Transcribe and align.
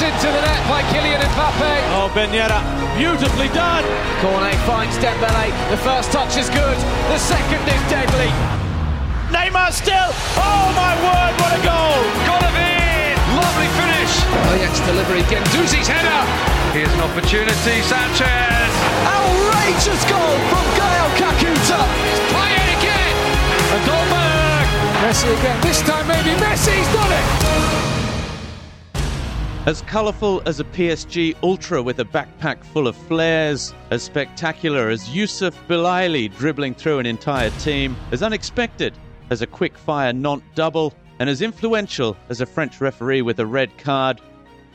Into 0.00 0.32
the 0.32 0.40
net 0.40 0.64
by 0.64 0.80
Kylian 0.88 1.20
Mbappe. 1.20 1.72
Oh, 1.92 2.08
Ben 2.16 2.32
Yedder, 2.32 2.56
beautifully 2.96 3.52
done. 3.52 3.84
Cornet 4.24 4.56
finds 4.64 4.96
Dembele. 4.96 5.52
The 5.68 5.76
first 5.76 6.08
touch 6.08 6.40
is 6.40 6.48
good. 6.48 6.78
The 7.12 7.20
second 7.20 7.60
is 7.68 7.82
deadly. 7.92 8.32
Neymar 9.28 9.68
still. 9.76 10.08
Oh 10.40 10.72
my 10.72 10.96
word, 11.04 11.32
what 11.36 11.52
a 11.52 11.60
goal! 11.60 12.00
Golovin! 12.24 13.12
Lovely 13.36 13.68
finish. 13.76 14.12
Oh, 14.24 14.56
Ajax 14.56 14.80
delivery. 14.88 15.20
Guendouzi's 15.28 15.84
header. 15.84 16.24
Here's 16.72 16.88
an 16.96 17.04
opportunity. 17.04 17.84
Sanchez. 17.84 18.72
Outrageous 19.04 20.02
goal 20.08 20.36
from 20.48 20.64
Gael 20.80 21.08
Kakuta. 21.20 21.80
It's 22.08 22.24
Payet 22.32 22.68
again. 22.72 23.16
And 23.76 23.82
Dolberg. 23.84 24.64
Messi 25.04 25.28
again. 25.28 25.60
This 25.60 25.84
time 25.84 26.08
maybe 26.08 26.32
Messi's 26.40 26.88
done 26.96 27.12
it. 27.12 28.09
As 29.66 29.82
colourful 29.82 30.42
as 30.46 30.58
a 30.58 30.64
PSG 30.64 31.36
Ultra 31.42 31.82
with 31.82 32.00
a 32.00 32.04
backpack 32.04 32.64
full 32.64 32.88
of 32.88 32.96
flares, 32.96 33.74
as 33.90 34.02
spectacular 34.02 34.88
as 34.88 35.10
Youcef 35.10 35.52
Belaili 35.68 36.34
dribbling 36.38 36.74
through 36.74 36.98
an 36.98 37.04
entire 37.04 37.50
team, 37.50 37.94
as 38.10 38.22
unexpected 38.22 38.94
as 39.28 39.42
a 39.42 39.46
quick 39.46 39.76
fire 39.76 40.14
Nantes 40.14 40.46
double, 40.54 40.94
and 41.18 41.28
as 41.28 41.42
influential 41.42 42.16
as 42.30 42.40
a 42.40 42.46
French 42.46 42.80
referee 42.80 43.20
with 43.20 43.38
a 43.38 43.44
red 43.44 43.76
card. 43.76 44.22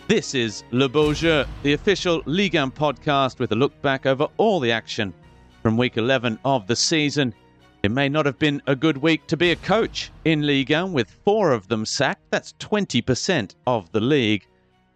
This 0.07 0.35
is 0.35 0.63
Le 0.69 0.87
Beau 0.87 1.15
Jeu, 1.15 1.45
the 1.63 1.73
official 1.73 2.21
Ligue 2.27 2.53
1 2.53 2.69
podcast 2.69 3.39
with 3.39 3.51
a 3.53 3.55
look 3.55 3.81
back 3.81 4.05
over 4.05 4.27
all 4.37 4.59
the 4.59 4.71
action 4.71 5.15
from 5.63 5.77
week 5.77 5.97
11 5.97 6.37
of 6.45 6.67
the 6.67 6.75
season. 6.75 7.33
It 7.81 7.89
may 7.89 8.07
not 8.07 8.27
have 8.27 8.37
been 8.37 8.61
a 8.67 8.75
good 8.75 8.97
week 8.97 9.25
to 9.27 9.35
be 9.35 9.49
a 9.49 9.55
coach 9.55 10.11
in 10.25 10.45
Ligue 10.45 10.69
1 10.69 10.93
with 10.93 11.09
four 11.09 11.53
of 11.53 11.67
them 11.69 11.87
sacked. 11.87 12.29
That's 12.29 12.53
20% 12.59 13.55
of 13.65 13.91
the 13.91 13.99
league. 13.99 14.45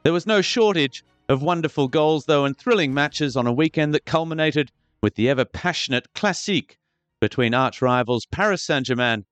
There 0.04 0.14
was 0.14 0.26
no 0.26 0.42
shortage 0.42 1.04
of 1.28 1.42
wonderful 1.42 1.90
goals, 1.90 2.26
though, 2.26 2.46
and 2.46 2.58
thrilling 2.58 2.94
matches 2.94 3.36
on 3.36 3.46
a 3.46 3.54
weekend 3.54 3.94
that 3.94 4.06
culminated 4.06 4.72
with 5.02 5.16
the 5.16 5.28
ever 5.28 5.44
passionate 5.44 6.08
classique 6.14 6.78
between 7.20 7.54
arch 7.54 7.82
rivals 7.82 8.26
Paris 8.32 8.64
Saint 8.64 8.86
Germain 8.86 9.26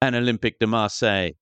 and 0.00 0.16
Olympique 0.16 0.58
de 0.58 0.66
Marseille. 0.66 1.32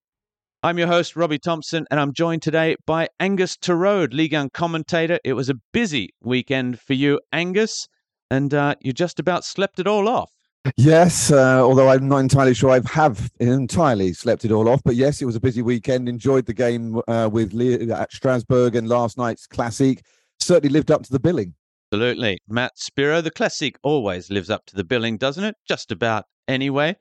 I'm 0.64 0.78
your 0.78 0.88
host, 0.88 1.14
Robbie 1.14 1.38
Thompson, 1.38 1.86
and 1.92 2.00
I'm 2.00 2.12
joined 2.12 2.42
today 2.42 2.74
by 2.84 3.08
Angus 3.20 3.56
Turode, 3.56 4.12
Ligue 4.12 4.34
1 4.34 4.50
commentator. 4.50 5.20
It 5.24 5.34
was 5.34 5.48
a 5.48 5.60
busy 5.72 6.10
weekend 6.20 6.80
for 6.80 6.94
you, 6.94 7.20
Angus, 7.32 7.86
and 8.30 8.52
uh, 8.52 8.74
you 8.80 8.92
just 8.92 9.20
about 9.20 9.44
slept 9.44 9.78
it 9.78 9.86
all 9.86 10.08
off. 10.08 10.30
Yes, 10.76 11.32
uh, 11.32 11.60
although 11.60 11.88
I'm 11.88 12.08
not 12.08 12.18
entirely 12.18 12.54
sure 12.54 12.70
I 12.70 12.80
have 12.92 13.30
entirely 13.40 14.12
slept 14.12 14.44
it 14.44 14.52
all 14.52 14.68
off. 14.68 14.80
But 14.84 14.94
yes, 14.94 15.20
it 15.20 15.24
was 15.24 15.34
a 15.34 15.40
busy 15.40 15.62
weekend. 15.62 16.08
Enjoyed 16.08 16.46
the 16.46 16.54
game 16.54 17.00
uh, 17.08 17.28
with 17.32 17.52
Leo 17.52 17.94
at 17.94 18.12
Strasbourg 18.12 18.76
and 18.76 18.88
last 18.88 19.18
night's 19.18 19.46
Classic. 19.46 20.04
Certainly 20.38 20.72
lived 20.72 20.90
up 20.90 21.02
to 21.02 21.12
the 21.12 21.18
billing. 21.18 21.54
Absolutely. 21.92 22.38
Matt 22.48 22.78
Spiro, 22.78 23.20
the 23.20 23.30
Classic 23.30 23.76
always 23.82 24.30
lives 24.30 24.50
up 24.50 24.64
to 24.66 24.76
the 24.76 24.84
billing, 24.84 25.18
doesn't 25.18 25.44
it? 25.44 25.56
Just 25.68 25.90
about 25.90 26.24
anyway. 26.48 26.96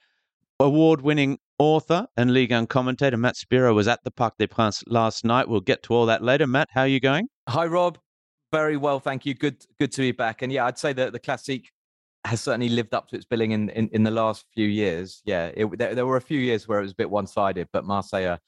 Award 0.59 1.01
winning 1.01 1.37
author 1.59 2.07
and 2.17 2.33
Ligue 2.33 2.51
1 2.51 2.67
commentator 2.67 3.17
Matt 3.17 3.35
Spiro 3.35 3.73
was 3.73 3.87
at 3.87 4.03
the 4.03 4.11
Parc 4.11 4.37
des 4.37 4.47
Princes 4.47 4.83
last 4.87 5.23
night. 5.23 5.47
We'll 5.47 5.61
get 5.61 5.83
to 5.83 5.93
all 5.93 6.07
that 6.07 6.23
later. 6.23 6.45
Matt, 6.45 6.69
how 6.73 6.81
are 6.81 6.87
you 6.87 6.99
going? 6.99 7.27
Hi, 7.47 7.67
Rob. 7.67 7.99
Very 8.51 8.75
well, 8.75 8.99
thank 8.99 9.25
you. 9.25 9.33
Good, 9.33 9.63
good 9.79 9.91
to 9.93 10.01
be 10.01 10.11
back. 10.11 10.41
And 10.41 10.51
yeah, 10.51 10.65
I'd 10.65 10.77
say 10.77 10.91
that 10.93 11.13
the 11.13 11.19
Classic 11.19 11.71
has 12.25 12.41
certainly 12.41 12.69
lived 12.69 12.93
up 12.93 13.07
to 13.09 13.15
its 13.15 13.25
billing 13.25 13.51
in, 13.51 13.69
in, 13.69 13.89
in 13.91 14.03
the 14.03 14.11
last 14.11 14.45
few 14.53 14.67
years. 14.67 15.21
Yeah, 15.25 15.51
it, 15.55 15.77
there, 15.77 15.95
there, 15.95 16.05
were 16.05 16.17
a 16.17 16.21
few 16.21 16.39
years 16.39 16.67
where 16.67 16.79
it 16.79 16.83
was 16.83 16.91
a 16.91 16.95
bit 16.95 17.09
one 17.09 17.27
sided, 17.27 17.67
but 17.73 17.85
Marseille 17.85 18.27
are 18.27 18.39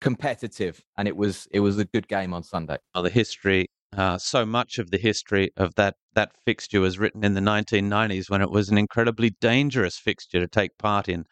competitive, 0.00 0.82
and 0.96 1.06
it 1.06 1.16
was 1.16 1.46
it 1.52 1.60
was 1.60 1.78
a 1.78 1.84
good 1.84 2.08
game 2.08 2.34
on 2.34 2.42
Sunday. 2.42 2.78
Well, 2.94 3.04
the 3.04 3.10
history, 3.10 3.68
uh, 3.96 4.18
so 4.18 4.44
much 4.44 4.78
of 4.78 4.90
the 4.90 4.98
history 4.98 5.50
of 5.56 5.74
that 5.76 5.94
that 6.14 6.32
fixture 6.44 6.80
was 6.80 6.98
written 6.98 7.24
in 7.24 7.34
the 7.34 7.40
1990s 7.40 8.28
when 8.28 8.42
it 8.42 8.50
was 8.50 8.68
an 8.68 8.78
incredibly 8.78 9.30
dangerous 9.40 9.96
fixture 9.96 10.40
to 10.40 10.48
take 10.48 10.76
part 10.78 11.08
in. 11.08 11.24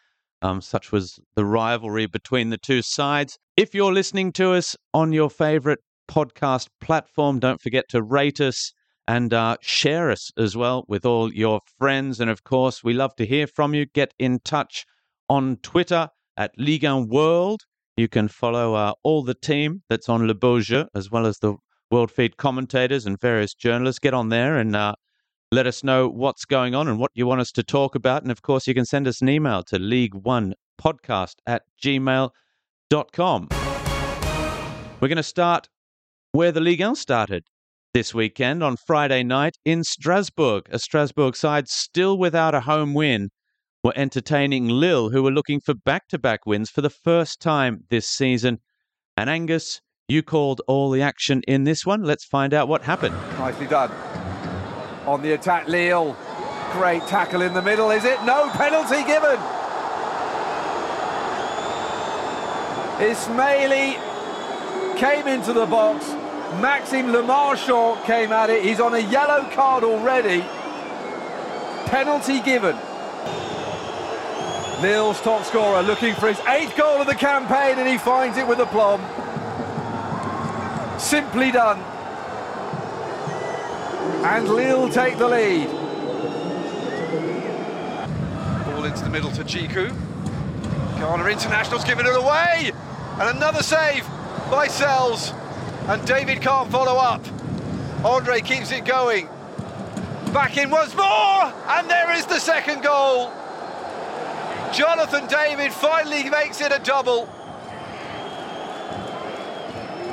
Um, 0.42 0.62
such 0.62 0.90
was 0.90 1.18
the 1.34 1.44
rivalry 1.44 2.06
between 2.06 2.48
the 2.48 2.56
two 2.56 2.80
sides. 2.80 3.36
If 3.58 3.74
you're 3.74 3.92
listening 3.92 4.32
to 4.32 4.52
us 4.52 4.74
on 4.94 5.12
your 5.12 5.28
favorite 5.28 5.80
podcast 6.10 6.68
platform, 6.80 7.40
don't 7.40 7.60
forget 7.60 7.84
to 7.90 8.02
rate 8.02 8.40
us 8.40 8.72
and 9.08 9.34
uh, 9.34 9.56
share 9.60 10.10
us 10.10 10.30
as 10.38 10.56
well 10.56 10.84
with 10.88 11.04
all 11.04 11.32
your 11.32 11.60
friends. 11.78 12.20
And 12.20 12.30
of 12.30 12.44
course, 12.44 12.84
we 12.84 12.92
love 12.92 13.14
to 13.16 13.26
hear 13.26 13.46
from 13.46 13.74
you. 13.74 13.86
Get 13.86 14.14
in 14.18 14.40
touch 14.44 14.86
on 15.28 15.56
Twitter 15.62 16.08
at 16.36 16.52
Ligue 16.56 16.84
1 16.84 17.08
World. 17.08 17.62
You 17.96 18.08
can 18.08 18.28
follow 18.28 18.74
uh, 18.74 18.92
all 19.02 19.22
the 19.22 19.34
team 19.34 19.82
that's 19.88 20.08
on 20.08 20.26
Le 20.26 20.34
Beau 20.34 20.60
Jeu, 20.60 20.86
as 20.94 21.10
well 21.10 21.26
as 21.26 21.38
the 21.38 21.56
World 21.90 22.10
Feed 22.10 22.36
commentators 22.36 23.04
and 23.04 23.20
various 23.20 23.52
journalists. 23.54 23.98
Get 23.98 24.14
on 24.14 24.28
there 24.28 24.56
and 24.56 24.76
uh, 24.76 24.94
let 25.52 25.66
us 25.66 25.82
know 25.82 26.08
what's 26.08 26.44
going 26.44 26.74
on 26.74 26.86
and 26.86 26.98
what 26.98 27.10
you 27.14 27.26
want 27.26 27.40
us 27.40 27.52
to 27.52 27.62
talk 27.62 27.94
about. 27.94 28.22
And 28.22 28.30
of 28.30 28.42
course, 28.42 28.66
you 28.66 28.74
can 28.74 28.84
send 28.84 29.08
us 29.08 29.20
an 29.20 29.28
email 29.28 29.62
to 29.64 29.78
league1podcast 29.78 31.34
at 31.46 31.62
gmail.com. 31.82 33.48
We're 35.00 35.08
going 35.08 35.16
to 35.16 35.22
start 35.22 35.68
where 36.32 36.52
the 36.52 36.60
Ligue 36.60 36.80
1 36.80 36.94
started 36.94 37.44
this 37.92 38.14
weekend 38.14 38.62
on 38.62 38.76
Friday 38.86 39.22
night 39.22 39.56
in 39.64 39.82
Strasbourg. 39.82 40.68
A 40.70 40.78
Strasbourg 40.78 41.34
side 41.34 41.68
still 41.68 42.16
without 42.18 42.54
a 42.54 42.60
home 42.60 42.94
win 42.94 43.30
were 43.82 43.92
entertaining 43.96 44.68
Lille, 44.68 45.10
who 45.10 45.22
were 45.22 45.32
looking 45.32 45.60
for 45.60 45.74
back 45.74 46.06
to 46.08 46.18
back 46.18 46.46
wins 46.46 46.70
for 46.70 46.82
the 46.82 46.90
first 46.90 47.40
time 47.40 47.84
this 47.90 48.06
season. 48.06 48.58
And 49.16 49.28
Angus, 49.28 49.80
you 50.08 50.22
called 50.22 50.60
all 50.68 50.90
the 50.90 51.02
action 51.02 51.42
in 51.48 51.64
this 51.64 51.84
one. 51.84 52.02
Let's 52.02 52.24
find 52.24 52.54
out 52.54 52.68
what 52.68 52.82
happened. 52.82 53.14
Nicely 53.38 53.66
done. 53.66 53.90
On 55.06 55.20
the 55.22 55.32
attack, 55.32 55.66
Lille. 55.66 56.16
Great 56.72 57.02
tackle 57.08 57.42
in 57.42 57.54
the 57.54 57.62
middle, 57.62 57.90
is 57.90 58.04
it? 58.04 58.22
No 58.22 58.48
penalty 58.50 59.02
given. 59.04 59.38
Ismaili 63.00 63.96
came 64.96 65.26
into 65.26 65.52
the 65.54 65.66
box, 65.66 66.04
Maxime 66.58 67.06
Lemarchand 67.06 68.04
came 68.04 68.32
at 68.32 68.50
it. 68.50 68.64
He's 68.64 68.80
on 68.80 68.94
a 68.94 68.98
yellow 68.98 69.48
card 69.50 69.84
already. 69.84 70.44
Penalty 71.86 72.40
given. 72.40 72.76
Lille's 74.82 75.20
top 75.20 75.44
scorer 75.44 75.82
looking 75.82 76.14
for 76.14 76.28
his 76.28 76.40
eighth 76.48 76.76
goal 76.76 77.00
of 77.00 77.06
the 77.06 77.14
campaign 77.14 77.78
and 77.78 77.88
he 77.88 77.98
finds 77.98 78.36
it 78.36 78.46
with 78.48 78.58
aplomb. 78.58 79.00
Simply 80.98 81.52
done. 81.52 81.78
And 84.24 84.48
Lille 84.48 84.88
take 84.88 85.18
the 85.18 85.28
lead. 85.28 85.68
Ball 88.66 88.84
into 88.84 89.04
the 89.04 89.10
middle 89.10 89.30
to 89.32 89.44
Djiku. 89.44 89.94
Ghana 90.98 91.26
Internationals 91.26 91.84
giving 91.84 92.06
it 92.06 92.16
away. 92.16 92.72
And 93.18 93.36
another 93.36 93.62
save 93.62 94.06
by 94.50 94.66
Sels 94.66 95.32
and 95.90 96.06
David 96.06 96.40
can't 96.40 96.70
follow 96.70 96.96
up. 96.98 97.20
Andre 98.04 98.40
keeps 98.40 98.70
it 98.70 98.84
going. 98.84 99.26
Back 100.32 100.56
in 100.56 100.70
once 100.70 100.94
more, 100.94 101.52
and 101.68 101.90
there 101.90 102.12
is 102.12 102.24
the 102.26 102.38
second 102.38 102.84
goal. 102.84 103.32
Jonathan 104.72 105.26
David 105.26 105.72
finally 105.72 106.30
makes 106.30 106.60
it 106.60 106.70
a 106.70 106.78
double. 106.78 107.28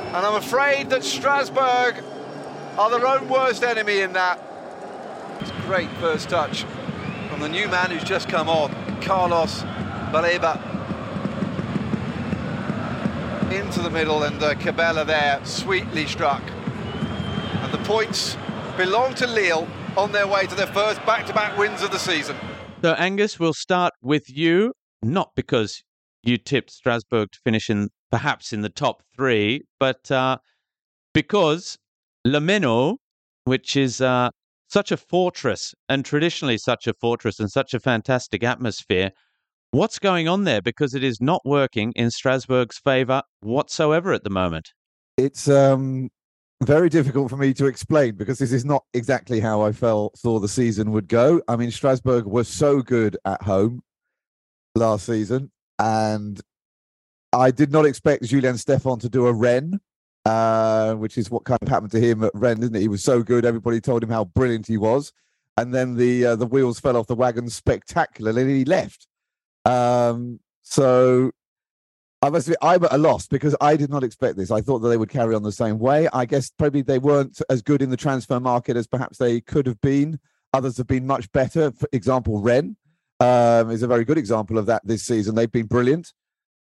And 0.08 0.16
I'm 0.16 0.34
afraid 0.34 0.90
that 0.90 1.04
Strasbourg 1.04 2.02
are 2.76 2.90
their 2.90 3.06
own 3.06 3.28
worst 3.28 3.62
enemy 3.62 4.00
in 4.00 4.14
that. 4.14 4.42
It's 5.38 5.52
great 5.64 5.90
first 6.00 6.28
touch 6.28 6.64
from 7.30 7.38
the 7.38 7.48
new 7.48 7.68
man 7.68 7.92
who's 7.92 8.02
just 8.02 8.28
come 8.28 8.48
on, 8.48 8.72
Carlos 9.00 9.62
Baleba 10.10 10.67
into 13.52 13.80
the 13.80 13.90
middle 13.90 14.22
and 14.22 14.42
uh, 14.42 15.04
there 15.04 15.40
sweetly 15.44 16.06
struck. 16.06 16.42
And 16.42 17.72
the 17.72 17.78
points 17.78 18.36
belong 18.76 19.14
to 19.14 19.26
Lille 19.26 19.66
on 19.96 20.12
their 20.12 20.26
way 20.26 20.46
to 20.46 20.54
their 20.54 20.66
first 20.68 21.04
back-to-back 21.04 21.58
wins 21.58 21.82
of 21.82 21.90
the 21.90 21.98
season. 21.98 22.36
So 22.82 22.92
Angus, 22.94 23.40
we'll 23.40 23.54
start 23.54 23.92
with 24.02 24.30
you, 24.30 24.72
not 25.02 25.30
because 25.34 25.82
you 26.22 26.38
tipped 26.38 26.70
Strasbourg 26.70 27.30
to 27.32 27.38
finish 27.42 27.68
in 27.68 27.88
perhaps 28.10 28.52
in 28.52 28.60
the 28.60 28.68
top 28.68 29.02
three, 29.14 29.62
but 29.80 30.10
uh, 30.10 30.38
because 31.12 31.76
Le 32.24 32.40
Meinau, 32.40 32.96
which 33.44 33.76
is 33.76 34.00
uh, 34.00 34.30
such 34.68 34.92
a 34.92 34.96
fortress 34.96 35.74
and 35.88 36.04
traditionally 36.04 36.58
such 36.58 36.86
a 36.86 36.94
fortress 37.00 37.40
and 37.40 37.50
such 37.50 37.74
a 37.74 37.80
fantastic 37.80 38.44
atmosphere, 38.44 39.10
What's 39.70 39.98
going 39.98 40.28
on 40.28 40.44
there? 40.44 40.62
Because 40.62 40.94
it 40.94 41.04
is 41.04 41.20
not 41.20 41.42
working 41.44 41.92
in 41.94 42.10
Strasbourg's 42.10 42.78
favour 42.78 43.22
whatsoever 43.40 44.12
at 44.12 44.24
the 44.24 44.30
moment. 44.30 44.72
It's 45.16 45.48
um, 45.48 46.10
very 46.62 46.88
difficult 46.88 47.30
for 47.30 47.36
me 47.36 47.52
to 47.54 47.66
explain 47.66 48.16
because 48.16 48.38
this 48.38 48.52
is 48.52 48.64
not 48.64 48.84
exactly 48.94 49.40
how 49.40 49.62
I 49.62 49.72
felt 49.72 50.18
thought 50.18 50.40
the 50.40 50.48
season 50.48 50.92
would 50.92 51.08
go. 51.08 51.42
I 51.48 51.56
mean, 51.56 51.70
Strasbourg 51.70 52.26
was 52.26 52.48
so 52.48 52.80
good 52.80 53.16
at 53.24 53.42
home 53.42 53.82
last 54.74 55.06
season, 55.06 55.50
and 55.78 56.40
I 57.32 57.50
did 57.50 57.70
not 57.70 57.84
expect 57.84 58.24
Julien 58.24 58.54
Stéphan 58.54 59.00
to 59.00 59.08
do 59.08 59.26
a 59.26 59.32
Rennes 59.32 59.80
uh, 60.28 60.94
which 60.94 61.16
is 61.16 61.30
what 61.30 61.44
kind 61.44 61.58
of 61.62 61.68
happened 61.68 61.90
to 61.92 62.00
him 62.00 62.22
at 62.22 62.32
Rennes, 62.34 62.60
isn't 62.60 62.76
it? 62.76 62.80
He 62.80 62.88
was 62.88 63.02
so 63.02 63.22
good, 63.22 63.44
everybody 63.44 63.80
told 63.80 64.02
him 64.02 64.10
how 64.10 64.24
brilliant 64.24 64.66
he 64.66 64.76
was, 64.76 65.12
and 65.56 65.74
then 65.74 65.96
the 65.96 66.26
uh, 66.26 66.36
the 66.36 66.46
wheels 66.46 66.78
fell 66.78 66.96
off 66.96 67.06
the 67.06 67.14
wagon 67.14 67.48
spectacularly, 67.48 68.42
and 68.42 68.50
he 68.50 68.64
left. 68.64 69.06
Um, 69.68 70.40
so 70.62 71.30
I 72.22 72.30
must 72.30 72.48
be, 72.48 72.54
I'm 72.62 72.84
at 72.84 72.92
a 72.92 72.98
loss 72.98 73.26
because 73.26 73.54
I 73.60 73.76
did 73.76 73.90
not 73.90 74.02
expect 74.02 74.36
this. 74.36 74.50
I 74.50 74.60
thought 74.60 74.80
that 74.80 74.88
they 74.88 74.96
would 74.96 75.10
carry 75.10 75.34
on 75.34 75.42
the 75.42 75.52
same 75.52 75.78
way. 75.78 76.08
I 76.12 76.24
guess 76.24 76.50
probably 76.50 76.82
they 76.82 76.98
weren't 76.98 77.40
as 77.48 77.62
good 77.62 77.82
in 77.82 77.90
the 77.90 77.96
transfer 77.96 78.40
market 78.40 78.76
as 78.76 78.86
perhaps 78.86 79.18
they 79.18 79.40
could 79.40 79.66
have 79.66 79.80
been. 79.80 80.18
Others 80.52 80.78
have 80.78 80.86
been 80.86 81.06
much 81.06 81.30
better. 81.32 81.70
For 81.72 81.88
example, 81.92 82.40
Rennes 82.40 82.76
um, 83.20 83.70
is 83.70 83.82
a 83.82 83.86
very 83.86 84.04
good 84.04 84.18
example 84.18 84.58
of 84.58 84.66
that 84.66 84.82
this 84.84 85.04
season. 85.04 85.34
They've 85.34 85.52
been 85.52 85.66
brilliant, 85.66 86.12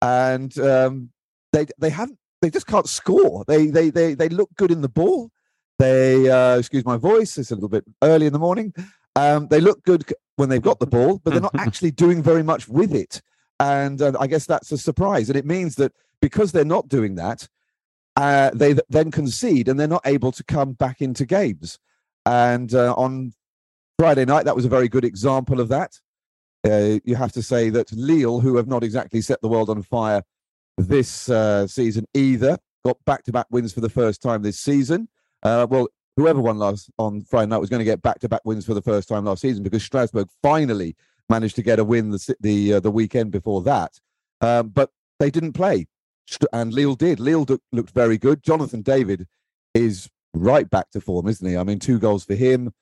and 0.01 0.57
um, 0.59 1.11
they 1.53 1.67
they 1.77 1.91
haven't. 1.91 2.17
They 2.41 2.49
just 2.49 2.67
can't 2.67 2.89
score. 2.89 3.45
They 3.47 3.67
they 3.67 3.91
they 3.91 4.15
they 4.15 4.29
look 4.29 4.49
good 4.55 4.71
in 4.71 4.81
the 4.81 4.89
ball. 4.89 5.29
They 5.77 6.29
uh, 6.29 6.57
excuse 6.57 6.85
my 6.85 6.97
voice. 6.97 7.37
It's 7.37 7.51
a 7.51 7.55
little 7.55 7.69
bit 7.69 7.85
early 8.01 8.25
in 8.25 8.33
the 8.33 8.39
morning. 8.39 8.73
Um, 9.15 9.47
they 9.47 9.61
look 9.61 9.83
good 9.83 10.03
when 10.35 10.49
they've 10.49 10.61
got 10.61 10.79
the 10.79 10.87
ball, 10.87 11.21
but 11.23 11.31
they're 11.31 11.41
not 11.41 11.55
actually 11.55 11.91
doing 11.91 12.21
very 12.21 12.43
much 12.43 12.67
with 12.67 12.93
it. 12.93 13.21
And 13.59 14.01
uh, 14.01 14.13
I 14.19 14.27
guess 14.27 14.45
that's 14.45 14.71
a 14.71 14.77
surprise. 14.77 15.29
And 15.29 15.37
it 15.37 15.45
means 15.45 15.75
that 15.75 15.93
because 16.21 16.51
they're 16.51 16.65
not 16.65 16.89
doing 16.89 17.15
that, 17.15 17.47
uh, 18.17 18.51
they 18.53 18.73
th- 18.73 18.85
then 18.89 19.11
concede 19.11 19.67
and 19.69 19.79
they're 19.79 19.87
not 19.87 20.05
able 20.05 20.31
to 20.33 20.43
come 20.43 20.73
back 20.73 21.01
into 21.01 21.25
games. 21.25 21.79
And 22.25 22.73
uh, 22.73 22.93
on 22.95 23.33
Friday 23.97 24.25
night, 24.25 24.45
that 24.45 24.55
was 24.55 24.65
a 24.65 24.69
very 24.69 24.89
good 24.89 25.05
example 25.05 25.59
of 25.59 25.69
that. 25.69 25.99
Uh, 26.65 26.99
you 27.05 27.15
have 27.15 27.31
to 27.33 27.43
say 27.43 27.69
that 27.69 27.91
Lille, 27.91 28.39
who 28.39 28.57
have 28.57 28.67
not 28.67 28.83
exactly 28.83 29.21
set 29.21 29.39
the 29.41 29.47
world 29.47 29.69
on 29.69 29.81
fire 29.83 30.23
this 30.77 31.29
uh, 31.29 31.67
season 31.67 32.05
either, 32.13 32.57
got 32.83 32.97
back 33.05 33.23
to 33.23 33.31
back 33.31 33.45
wins 33.51 33.71
for 33.71 33.81
the 33.81 33.89
first 33.89 34.21
time 34.21 34.41
this 34.41 34.59
season. 34.59 35.07
Uh, 35.43 35.67
well, 35.69 35.87
whoever 36.17 36.41
won 36.41 36.57
last 36.57 36.89
on 36.97 37.21
Friday 37.21 37.49
night 37.49 37.57
was 37.57 37.69
going 37.69 37.79
to 37.79 37.85
get 37.85 38.01
back 38.01 38.19
to 38.19 38.29
back 38.29 38.41
wins 38.45 38.65
for 38.65 38.73
the 38.73 38.81
first 38.81 39.09
time 39.09 39.25
last 39.25 39.41
season 39.41 39.63
because 39.63 39.83
Strasbourg 39.83 40.27
finally 40.41 40.95
managed 41.29 41.55
to 41.55 41.63
get 41.63 41.79
a 41.79 41.83
win 41.83 42.11
the 42.11 42.35
the 42.39 42.73
uh, 42.75 42.79
the 42.79 42.91
weekend 42.91 43.31
before 43.31 43.61
that, 43.63 43.99
um, 44.41 44.69
but 44.69 44.91
they 45.19 45.29
didn't 45.29 45.53
play, 45.53 45.87
and 46.53 46.73
Lille 46.73 46.95
did. 46.95 47.19
Lille 47.19 47.45
looked 47.71 47.91
very 47.91 48.17
good. 48.17 48.43
Jonathan 48.43 48.81
David 48.81 49.27
is 49.73 50.09
right 50.33 50.69
back 50.69 50.89
to 50.91 51.01
form, 51.01 51.27
isn't 51.27 51.47
he? 51.47 51.57
I 51.57 51.63
mean, 51.63 51.79
two 51.79 51.99
goals 51.99 52.25
for 52.25 52.35
him, 52.35 52.73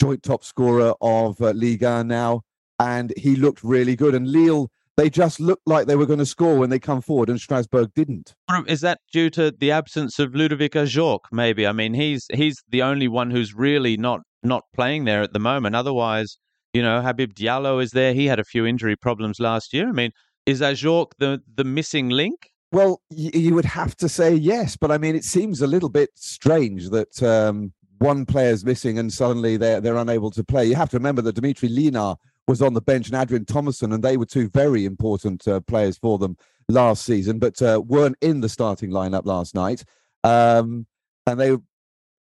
joint 0.00 0.22
top 0.22 0.44
scorer 0.44 0.94
of 1.00 1.40
uh, 1.40 1.52
Liga 1.52 2.04
now, 2.04 2.42
and 2.78 3.12
he 3.16 3.36
looked 3.36 3.64
really 3.64 3.96
good. 3.96 4.14
And 4.14 4.30
Lille, 4.30 4.70
they 4.98 5.08
just 5.08 5.38
looked 5.38 5.64
like 5.64 5.86
they 5.86 5.94
were 5.94 6.06
going 6.06 6.18
to 6.18 6.26
score 6.26 6.58
when 6.58 6.70
they 6.70 6.80
come 6.80 7.00
forward, 7.00 7.30
and 7.30 7.40
Strasbourg 7.40 7.90
didn't. 7.94 8.34
Is 8.66 8.80
that 8.80 8.98
due 9.12 9.30
to 9.30 9.52
the 9.52 9.70
absence 9.70 10.18
of 10.18 10.34
Ludovic 10.34 10.72
Ajorque? 10.72 11.30
Maybe. 11.30 11.68
I 11.68 11.72
mean, 11.72 11.94
he's 11.94 12.26
he's 12.34 12.62
the 12.68 12.82
only 12.82 13.06
one 13.06 13.30
who's 13.30 13.54
really 13.54 13.96
not 13.96 14.20
not 14.42 14.64
playing 14.74 15.04
there 15.04 15.22
at 15.22 15.32
the 15.32 15.38
moment. 15.38 15.76
Otherwise, 15.76 16.36
you 16.72 16.82
know, 16.82 17.00
Habib 17.00 17.32
Diallo 17.32 17.80
is 17.80 17.92
there. 17.92 18.12
He 18.12 18.26
had 18.26 18.40
a 18.40 18.44
few 18.44 18.66
injury 18.66 18.96
problems 18.96 19.38
last 19.38 19.72
year. 19.72 19.88
I 19.88 19.92
mean, 19.92 20.10
is 20.46 20.60
Ajorque 20.60 21.12
the 21.18 21.40
the 21.54 21.64
missing 21.64 22.08
link? 22.08 22.50
Well, 22.72 23.00
y- 23.10 23.30
you 23.32 23.54
would 23.54 23.64
have 23.66 23.96
to 23.98 24.08
say 24.08 24.34
yes, 24.34 24.76
but 24.76 24.90
I 24.90 24.98
mean, 24.98 25.14
it 25.14 25.24
seems 25.24 25.62
a 25.62 25.68
little 25.68 25.88
bit 25.90 26.10
strange 26.16 26.90
that 26.90 27.22
um, 27.22 27.72
one 27.98 28.26
player's 28.26 28.64
missing 28.64 28.98
and 28.98 29.12
suddenly 29.12 29.56
they're 29.56 29.80
they're 29.80 29.96
unable 29.96 30.32
to 30.32 30.42
play. 30.42 30.66
You 30.66 30.74
have 30.74 30.90
to 30.90 30.96
remember 30.96 31.22
that 31.22 31.36
Dimitri 31.36 31.68
Liénart 31.68 32.16
was 32.48 32.62
on 32.62 32.74
the 32.74 32.80
bench 32.80 33.08
and 33.08 33.16
Adrien 33.16 33.44
Thomasson, 33.44 33.92
and 33.92 34.02
they 34.02 34.16
were 34.16 34.26
two 34.26 34.48
very 34.48 34.86
important 34.86 35.46
uh, 35.46 35.60
players 35.60 35.98
for 35.98 36.18
them 36.18 36.36
last 36.68 37.04
season, 37.04 37.38
but 37.38 37.60
uh, 37.62 37.80
weren't 37.86 38.16
in 38.20 38.40
the 38.40 38.48
starting 38.48 38.90
lineup 38.90 39.26
last 39.26 39.54
night. 39.54 39.84
Um, 40.24 40.86
and 41.26 41.38
they, 41.38 41.56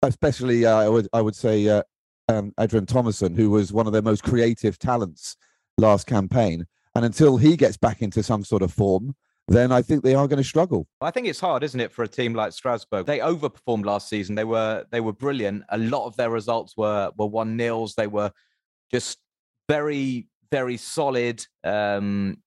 especially, 0.02 0.66
uh, 0.66 0.76
I 0.76 0.90
would 0.90 1.08
I 1.14 1.22
would 1.22 1.36
say 1.36 1.70
uh, 1.70 1.84
um, 2.28 2.54
Adrien 2.60 2.88
Thomasson, 2.88 3.36
who 3.36 3.52
was 3.52 3.72
one 3.72 3.88
of 3.88 3.94
their 3.94 4.02
most 4.02 4.24
creative 4.24 4.78
talents 4.80 5.38
last 5.78 6.08
campaign. 6.08 6.66
And 6.96 7.06
until 7.06 7.38
he 7.38 7.56
gets 7.56 7.78
back 7.78 8.02
into 8.02 8.24
some 8.24 8.44
sort 8.44 8.62
of 8.62 8.72
form, 8.74 9.16
then 9.48 9.72
I 9.72 9.82
think 9.82 10.04
they 10.04 10.16
are 10.16 10.28
going 10.28 10.42
to 10.42 10.48
struggle. 10.48 10.88
I 11.02 11.12
think 11.12 11.28
it's 11.28 11.40
hard, 11.40 11.64
isn't 11.64 11.80
it, 11.80 11.92
for 11.92 12.04
a 12.04 12.08
team 12.08 12.34
like 12.34 12.54
Strasbourg? 12.54 13.06
They 13.06 13.20
overperformed 13.20 13.86
last 13.86 14.10
season. 14.10 14.34
They 14.34 14.44
were 14.44 14.86
they 14.92 15.02
were 15.02 15.14
brilliant. 15.14 15.64
A 15.70 15.78
lot 15.78 16.08
of 16.08 16.16
their 16.16 16.32
results 16.32 16.76
were 16.76 17.12
were 17.18 17.28
one 17.28 17.56
nils. 17.56 17.94
They 17.94 18.08
were 18.08 18.32
just 18.92 19.20
very 19.70 20.28
very 20.52 20.78
solid, 20.78 21.46
um, 21.64 22.38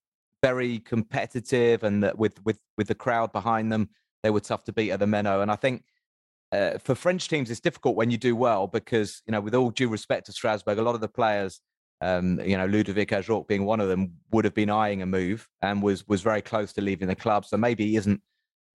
very 0.43 0.79
competitive, 0.79 1.83
and 1.83 2.11
with 2.17 2.43
with 2.45 2.59
with 2.77 2.89
the 2.89 2.95
crowd 2.95 3.33
behind 3.33 3.73
them, 3.73 3.89
they 4.23 4.31
were 4.31 4.41
tough 4.41 4.65
to 4.65 4.73
beat 4.73 4.91
at 4.91 5.01
the 5.01 5.07
Meinau. 5.07 5.43
And 5.43 5.51
I 5.51 5.57
think 5.57 5.85
uh, 6.53 6.79
for 6.79 6.95
French 6.95 7.29
teams, 7.29 7.51
it's 7.51 7.61
difficult 7.61 7.97
when 7.97 8.11
you 8.11 8.17
do 8.17 8.35
well 8.35 8.67
because, 8.67 9.23
you 9.27 9.33
know, 9.33 9.41
with 9.41 9.55
all 9.55 9.71
due 9.71 9.89
respect 9.89 10.27
to 10.27 10.33
Strasbourg, 10.33 10.79
a 10.79 10.83
lot 10.83 10.95
of 10.95 11.01
the 11.01 11.09
players, 11.09 11.61
um, 12.01 12.41
you 12.41 12.57
know, 12.57 12.67
Ludovic 12.67 13.11
Ajorque 13.11 13.49
being 13.49 13.65
one 13.65 13.81
of 13.81 13.89
them, 13.89 14.13
would 14.31 14.45
have 14.45 14.55
been 14.55 14.71
eyeing 14.71 15.03
a 15.03 15.07
move 15.07 15.49
and 15.61 15.83
was 15.83 16.07
was 16.09 16.23
very 16.23 16.43
close 16.43 16.73
to 16.75 16.81
leaving 16.81 17.09
the 17.09 17.15
club. 17.15 17.45
So 17.45 17.57
maybe 17.57 17.87
he 17.87 17.97
isn't, 17.97 18.21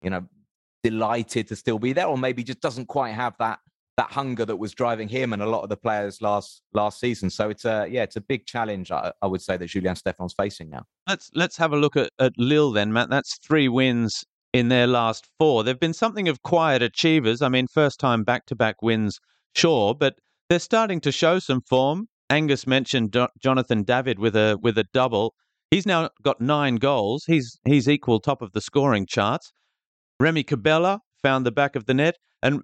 you 0.01 0.09
know, 0.09 0.27
delighted 0.83 1.47
to 1.47 1.55
still 1.55 1.79
be 1.79 1.93
there, 1.93 2.07
or 2.07 2.17
maybe 2.17 2.43
just 2.43 2.61
doesn't 2.61 2.87
quite 2.87 3.13
have 3.13 3.35
that 3.39 3.59
that 3.97 4.11
hunger 4.11 4.45
that 4.45 4.55
was 4.55 4.73
driving 4.73 5.07
him 5.07 5.33
and 5.33 5.41
a 5.41 5.45
lot 5.45 5.63
of 5.63 5.69
the 5.69 5.77
players 5.77 6.21
last 6.21 6.63
last 6.73 6.99
season. 6.99 7.29
So 7.29 7.49
it's 7.49 7.65
a 7.65 7.87
yeah, 7.89 8.03
it's 8.03 8.15
a 8.15 8.21
big 8.21 8.45
challenge 8.45 8.91
I, 8.91 9.11
I 9.21 9.27
would 9.27 9.41
say 9.41 9.57
that 9.57 9.67
Julien 9.67 9.95
Stéphan's 9.95 10.33
facing 10.33 10.69
now. 10.69 10.83
Let's 11.07 11.29
let's 11.35 11.57
have 11.57 11.73
a 11.73 11.77
look 11.77 11.95
at, 11.95 12.09
at 12.19 12.33
Lille 12.37 12.71
then, 12.71 12.91
Matt. 12.91 13.09
That's 13.09 13.37
three 13.37 13.69
wins 13.69 14.23
in 14.51 14.69
their 14.69 14.87
last 14.87 15.27
four. 15.37 15.63
They've 15.63 15.79
been 15.79 15.93
something 15.93 16.27
of 16.27 16.41
quiet 16.41 16.81
achievers. 16.81 17.41
I 17.41 17.49
mean, 17.49 17.67
first 17.67 17.99
time 17.99 18.23
back 18.23 18.45
to 18.47 18.55
back 18.55 18.81
wins, 18.81 19.19
sure, 19.55 19.93
but 19.95 20.15
they're 20.49 20.59
starting 20.59 20.99
to 21.01 21.11
show 21.11 21.39
some 21.39 21.61
form. 21.61 22.07
Angus 22.29 22.65
mentioned 22.65 23.11
Do- 23.11 23.27
Jonathan 23.41 23.83
David 23.83 24.17
with 24.17 24.35
a 24.35 24.57
with 24.61 24.77
a 24.77 24.85
double. 24.93 25.35
He's 25.69 25.85
now 25.85 26.09
got 26.23 26.41
nine 26.41 26.75
goals. 26.75 27.25
He's 27.27 27.59
he's 27.65 27.87
equal 27.87 28.19
top 28.19 28.41
of 28.41 28.53
the 28.53 28.61
scoring 28.61 29.05
charts. 29.05 29.51
Remy 30.19 30.43
Cabella 30.43 31.01
found 31.21 31.45
the 31.45 31.51
back 31.51 31.75
of 31.75 31.85
the 31.85 31.93
net, 31.93 32.15
and 32.41 32.61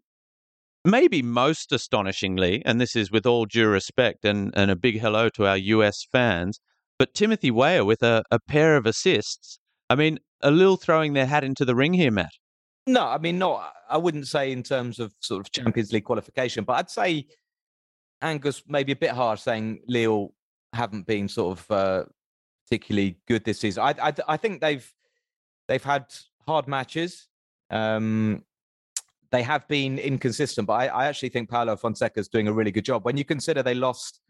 maybe 0.86 1.22
most 1.22 1.72
astonishingly, 1.72 2.62
and 2.66 2.80
this 2.80 2.96
is 2.96 3.12
with 3.12 3.26
all 3.26 3.46
due 3.46 3.68
respect 3.68 4.26
and, 4.26 4.54
and 4.56 4.72
a 4.72 4.76
big 4.76 5.00
hello 5.00 5.30
to 5.30 5.46
our 5.46 5.58
US 5.58 6.06
fans, 6.12 6.60
but 6.98 7.14
Timothy 7.14 7.52
Weah 7.52 7.86
with 7.86 8.04
a, 8.04 8.24
a 8.31 8.40
pair 8.40 8.76
of 8.76 8.86
assists. 8.86 9.60
I 9.90 9.96
mean, 9.96 10.20
a 10.42 10.52
little 10.52 10.78
throwing 10.78 11.14
their 11.14 11.26
hat 11.26 11.44
into 11.44 11.66
the 11.66 11.76
ring 11.76 11.94
here, 11.94 12.12
Matt. 12.12 12.31
No, 12.88 13.06
I 13.06 13.18
mean, 13.18 13.38
not. 13.38 13.74
I 13.90 13.98
wouldn't 13.98 14.28
say 14.28 14.52
in 14.52 14.64
terms 14.64 15.00
of 15.00 15.14
sort 15.20 15.42
of 15.42 15.52
Champions 15.52 15.92
League 15.92 16.06
qualification, 16.06 16.64
but 16.64 16.74
I'd 16.74 16.90
say 16.90 17.28
Angus 18.21 18.64
maybe 18.68 18.92
a 18.92 18.95
bit 18.95 19.12
harsh 19.12 19.42
saying 19.42 19.81
Lille 19.88 20.33
haven't 20.74 21.06
been 21.06 21.28
sort 21.28 21.59
of 21.59 21.71
uh, 21.71 22.04
particularly 22.66 23.18
good 23.28 23.44
this 23.44 23.59
season. 23.59 23.83
I, 23.83 23.95
I, 24.02 24.14
I 24.28 24.38
think 24.38 24.62
they've 24.62 24.92
they've 25.68 25.83
had 25.83 26.06
hard 26.48 26.68
matches. 26.68 27.28
Um, 27.69 28.44
they 29.31 29.44
have 29.44 29.68
been 29.68 30.00
inconsistent, 30.00 30.68
but 30.68 30.74
I, 30.74 30.88
I 30.88 31.06
actually 31.06 31.30
think 31.30 31.50
Paulo 31.50 31.76
Fonseca 31.76 32.19
is 32.19 32.28
doing 32.28 32.48
a 32.48 32.54
really 32.54 32.71
good 32.71 32.86
job. 32.86 33.06
When 33.06 33.18
you 33.18 33.26
consider 33.26 33.62
they 33.62 33.76
lost 33.76 34.21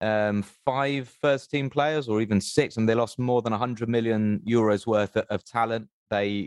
um, 0.00 0.42
five 0.64 1.08
first 1.08 1.50
team 1.50 1.70
players 1.70 2.08
or 2.08 2.20
even 2.20 2.40
six, 2.40 2.76
and 2.76 2.88
they 2.88 2.94
lost 2.94 3.18
more 3.18 3.40
than 3.40 3.52
100 3.52 3.88
million 3.88 4.40
euros 4.46 4.86
worth 4.86 5.16
of, 5.16 5.44
talent. 5.44 5.88
They 6.10 6.38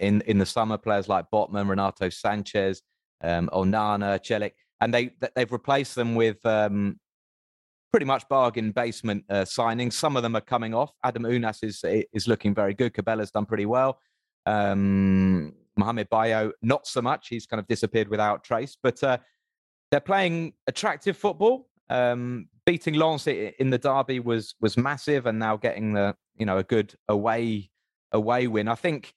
in 0.00 0.20
in 0.22 0.38
the 0.38 0.46
summer 0.46 0.76
players 0.76 1.08
like 1.08 1.26
Botman, 1.32 1.68
Renato 1.68 2.08
Sanchez, 2.08 2.82
um, 3.22 3.48
Onana, 3.52 4.18
Celik, 4.20 4.52
and 4.80 4.92
they 4.92 5.10
they've 5.34 5.50
replaced 5.50 5.94
them 5.94 6.14
with 6.14 6.44
um, 6.44 6.98
pretty 7.92 8.04
much 8.04 8.28
bargain 8.28 8.72
basement 8.72 9.24
uh, 9.30 9.42
signings. 9.42 9.92
Some 9.94 10.16
of 10.16 10.22
them 10.22 10.34
are 10.36 10.42
coming 10.42 10.74
off. 10.74 10.92
Adam 11.04 11.22
Ounas 11.22 11.62
is 11.62 11.84
is 12.12 12.26
looking 12.26 12.54
very 12.54 12.74
good. 12.74 12.92
Cabella's 12.92 13.30
done 13.30 13.46
pretty 13.46 13.66
well. 13.66 13.98
Um, 14.44 15.54
Mohamed 15.76 16.08
Bayo, 16.08 16.52
not 16.62 16.86
so 16.86 17.02
much. 17.02 17.28
He's 17.28 17.46
kind 17.46 17.60
of 17.60 17.66
disappeared 17.66 18.08
without 18.08 18.44
trace. 18.44 18.76
But 18.82 19.02
uh, 19.02 19.18
they're 19.90 20.00
playing 20.00 20.54
attractive 20.66 21.16
football. 21.16 21.68
Um, 21.90 22.48
beating 22.66 22.94
Lens 22.94 23.26
in 23.26 23.70
the 23.70 23.78
derby 23.78 24.20
was 24.20 24.54
was 24.60 24.76
massive, 24.76 25.26
and 25.26 25.38
now 25.38 25.56
getting 25.56 25.92
the 25.92 26.16
you 26.36 26.46
know 26.46 26.58
a 26.58 26.64
good 26.64 26.94
away 27.08 27.70
away 28.12 28.46
win. 28.46 28.68
I 28.68 28.74
think, 28.76 29.12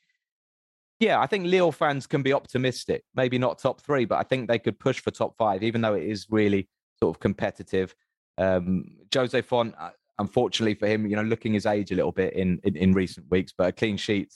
yeah, 0.99 1.19
I 1.19 1.27
think 1.27 1.45
Lille 1.45 1.71
fans 1.71 2.07
can 2.07 2.23
be 2.23 2.33
optimistic. 2.33 3.03
Maybe 3.15 3.37
not 3.37 3.59
top 3.59 3.81
three, 3.81 4.05
but 4.05 4.17
I 4.17 4.23
think 4.23 4.47
they 4.47 4.59
could 4.59 4.79
push 4.79 4.99
for 4.99 5.11
top 5.11 5.37
five, 5.37 5.63
even 5.63 5.81
though 5.81 5.93
it 5.93 6.03
is 6.03 6.27
really 6.29 6.67
sort 6.99 7.15
of 7.15 7.19
competitive. 7.19 7.95
Um, 8.37 8.97
Jose 9.13 9.41
Fonte, 9.41 9.75
uh, 9.79 9.91
unfortunately 10.19 10.75
for 10.75 10.87
him, 10.87 11.07
you 11.07 11.15
know, 11.15 11.23
looking 11.23 11.53
his 11.53 11.65
age 11.65 11.91
a 11.91 11.95
little 11.95 12.11
bit 12.11 12.33
in 12.33 12.59
in, 12.63 12.75
in 12.75 12.93
recent 12.93 13.29
weeks, 13.29 13.53
but 13.57 13.67
a 13.67 13.71
clean 13.71 13.97
sheet 13.97 14.33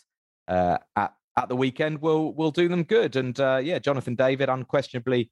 uh, 0.47 0.77
at 0.95 1.13
at 1.43 1.49
the 1.49 1.55
weekend 1.55 2.01
will 2.01 2.33
will 2.33 2.51
do 2.51 2.67
them 2.67 2.83
good. 2.83 3.15
And 3.15 3.39
uh, 3.39 3.59
yeah, 3.63 3.79
Jonathan 3.79 4.15
David, 4.15 4.49
unquestionably 4.49 5.31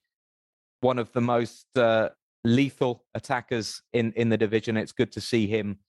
one 0.82 0.98
of 1.00 1.12
the 1.14 1.22
most 1.22 1.66
uh, 1.78 2.10
lethal 2.44 3.06
attackers 3.14 3.82
in 3.94 4.12
in 4.14 4.30
the 4.30 4.38
division. 4.38 4.78
It's 4.78 4.92
good 4.92 5.12
to 5.14 5.22
see 5.22 5.48
him 5.48 5.80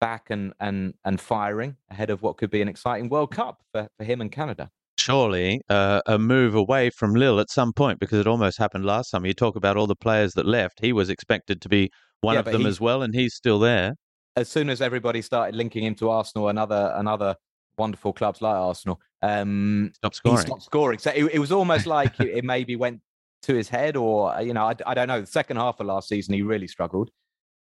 back 0.00 0.30
and 0.30 0.52
and 0.60 0.94
and 1.04 1.20
firing 1.20 1.76
ahead 1.90 2.10
of 2.10 2.22
what 2.22 2.36
could 2.38 2.50
be 2.50 2.62
an 2.62 2.68
exciting 2.68 3.08
World 3.08 3.32
Cup 3.32 3.62
for, 3.72 3.88
for 3.98 4.04
him 4.04 4.20
and 4.20 4.32
Canada. 4.32 4.70
surely 4.98 5.60
uh, 5.70 6.00
a 6.06 6.18
move 6.18 6.54
away 6.54 6.90
from 6.90 7.14
Lille 7.14 7.40
at 7.40 7.50
some 7.50 7.72
point 7.72 7.98
because 7.98 8.18
it 8.20 8.26
almost 8.26 8.58
happened 8.58 8.84
last 8.84 9.10
summer. 9.10 9.26
You 9.26 9.32
talk 9.34 9.56
about 9.56 9.76
all 9.78 9.86
the 9.86 9.96
players 9.96 10.34
that 10.34 10.44
left. 10.46 10.78
He 10.80 10.92
was 10.92 11.08
expected 11.08 11.60
to 11.62 11.68
be 11.70 11.90
one 12.20 12.34
Yeah, 12.34 12.40
of 12.40 12.44
them 12.46 12.62
he- 12.62 12.68
as 12.68 12.80
well, 12.80 13.02
and 13.02 13.14
he's 13.14 13.34
still 13.34 13.58
there. 13.58 13.94
as 14.36 14.48
soon 14.48 14.68
as 14.70 14.80
everybody 14.80 15.20
started 15.22 15.54
linking 15.56 15.84
him 15.84 15.94
to 15.96 16.08
Arsenal 16.10 16.48
and 16.50 16.58
other 16.58 16.94
and 16.96 17.08
other 17.08 17.34
wonderful 17.78 18.12
clubs 18.12 18.42
like 18.42 18.54
Arsenal, 18.54 19.00
um, 19.22 19.90
Stop 19.94 20.12
he 20.12 20.16
scoring. 20.16 20.38
stopped 20.38 20.62
scoring. 20.62 20.98
So 20.98 21.10
it, 21.10 21.34
it 21.34 21.38
was 21.38 21.52
almost 21.52 21.86
like 21.98 22.18
it, 22.20 22.28
it 22.28 22.44
maybe 22.44 22.76
went 22.76 23.00
to 23.42 23.54
his 23.54 23.68
head, 23.68 23.96
or 23.96 24.34
you 24.42 24.54
know, 24.54 24.64
I, 24.64 24.74
I 24.86 24.94
don't 24.94 25.08
know. 25.08 25.20
The 25.20 25.26
second 25.26 25.56
half 25.56 25.80
of 25.80 25.86
last 25.86 26.08
season, 26.08 26.34
he 26.34 26.42
really 26.42 26.68
struggled. 26.68 27.10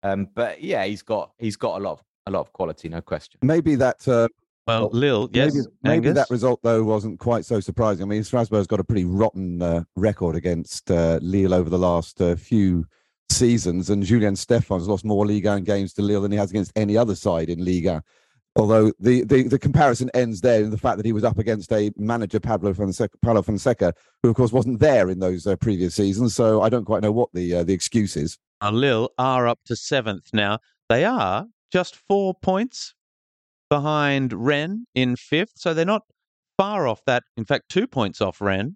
Um, 0.02 0.28
but 0.34 0.62
yeah, 0.62 0.84
he's 0.84 1.02
got 1.02 1.32
he's 1.38 1.56
got 1.56 1.80
a 1.80 1.82
lot 1.82 1.92
of 1.92 2.02
a 2.26 2.30
lot 2.30 2.40
of 2.40 2.52
quality, 2.52 2.88
no 2.88 3.00
question. 3.00 3.38
Maybe 3.42 3.74
that 3.76 4.06
uh, 4.06 4.28
Well, 4.66 4.90
Lille, 4.92 5.28
yes, 5.32 5.54
maybe, 5.54 5.66
maybe 5.82 6.12
that 6.12 6.30
result 6.30 6.60
though 6.62 6.84
wasn't 6.84 7.18
quite 7.18 7.44
so 7.44 7.58
surprising. 7.60 8.02
I 8.04 8.06
mean, 8.06 8.22
Strasbourg's 8.22 8.66
got 8.66 8.80
a 8.80 8.84
pretty 8.84 9.04
rotten 9.04 9.62
uh, 9.62 9.84
record 9.96 10.36
against 10.36 10.90
uh, 10.90 11.18
Lille 11.22 11.54
over 11.54 11.70
the 11.70 11.78
last 11.78 12.20
uh, 12.20 12.36
few 12.36 12.86
seasons, 13.30 13.90
and 13.90 14.02
Julien 14.02 14.34
Stéphan's 14.34 14.88
lost 14.88 15.04
more 15.04 15.26
Liga 15.26 15.52
and 15.52 15.66
games 15.66 15.92
to 15.94 16.02
Lille 16.02 16.22
than 16.22 16.32
he 16.32 16.38
has 16.38 16.50
against 16.50 16.72
any 16.76 16.96
other 16.96 17.14
side 17.14 17.48
in 17.48 17.64
Liga. 17.64 18.02
Although 18.58 18.92
the, 18.98 19.22
the, 19.22 19.44
the 19.44 19.58
comparison 19.58 20.10
ends 20.14 20.40
there 20.40 20.60
in 20.60 20.70
the 20.70 20.76
fact 20.76 20.96
that 20.96 21.06
he 21.06 21.12
was 21.12 21.22
up 21.22 21.38
against 21.38 21.72
a 21.72 21.92
manager 21.96 22.40
Pablo 22.40 22.74
Fonseca, 22.74 23.16
Pablo 23.22 23.40
Fonseca 23.40 23.94
who 24.22 24.30
of 24.30 24.34
course 24.34 24.52
wasn't 24.52 24.80
there 24.80 25.08
in 25.08 25.20
those 25.20 25.46
uh, 25.46 25.54
previous 25.54 25.94
seasons. 25.94 26.34
So 26.34 26.60
I 26.60 26.68
don't 26.68 26.84
quite 26.84 27.00
know 27.00 27.12
what 27.12 27.28
the 27.32 27.54
uh, 27.54 27.62
the 27.62 27.72
excuse 27.72 28.16
is. 28.16 28.36
Uh, 28.60 28.72
Lille 28.72 29.10
are 29.16 29.46
up 29.46 29.60
to 29.66 29.76
seventh 29.76 30.30
now. 30.32 30.58
They 30.88 31.04
are 31.04 31.46
just 31.72 31.94
four 31.94 32.34
points 32.34 32.94
behind 33.70 34.32
Rennes 34.32 34.86
in 34.92 35.14
fifth, 35.14 35.52
so 35.54 35.72
they're 35.72 35.84
not 35.84 36.02
far 36.56 36.88
off 36.88 37.02
that. 37.06 37.22
In 37.36 37.44
fact, 37.44 37.68
two 37.68 37.86
points 37.86 38.20
off 38.20 38.40
Rennes, 38.40 38.74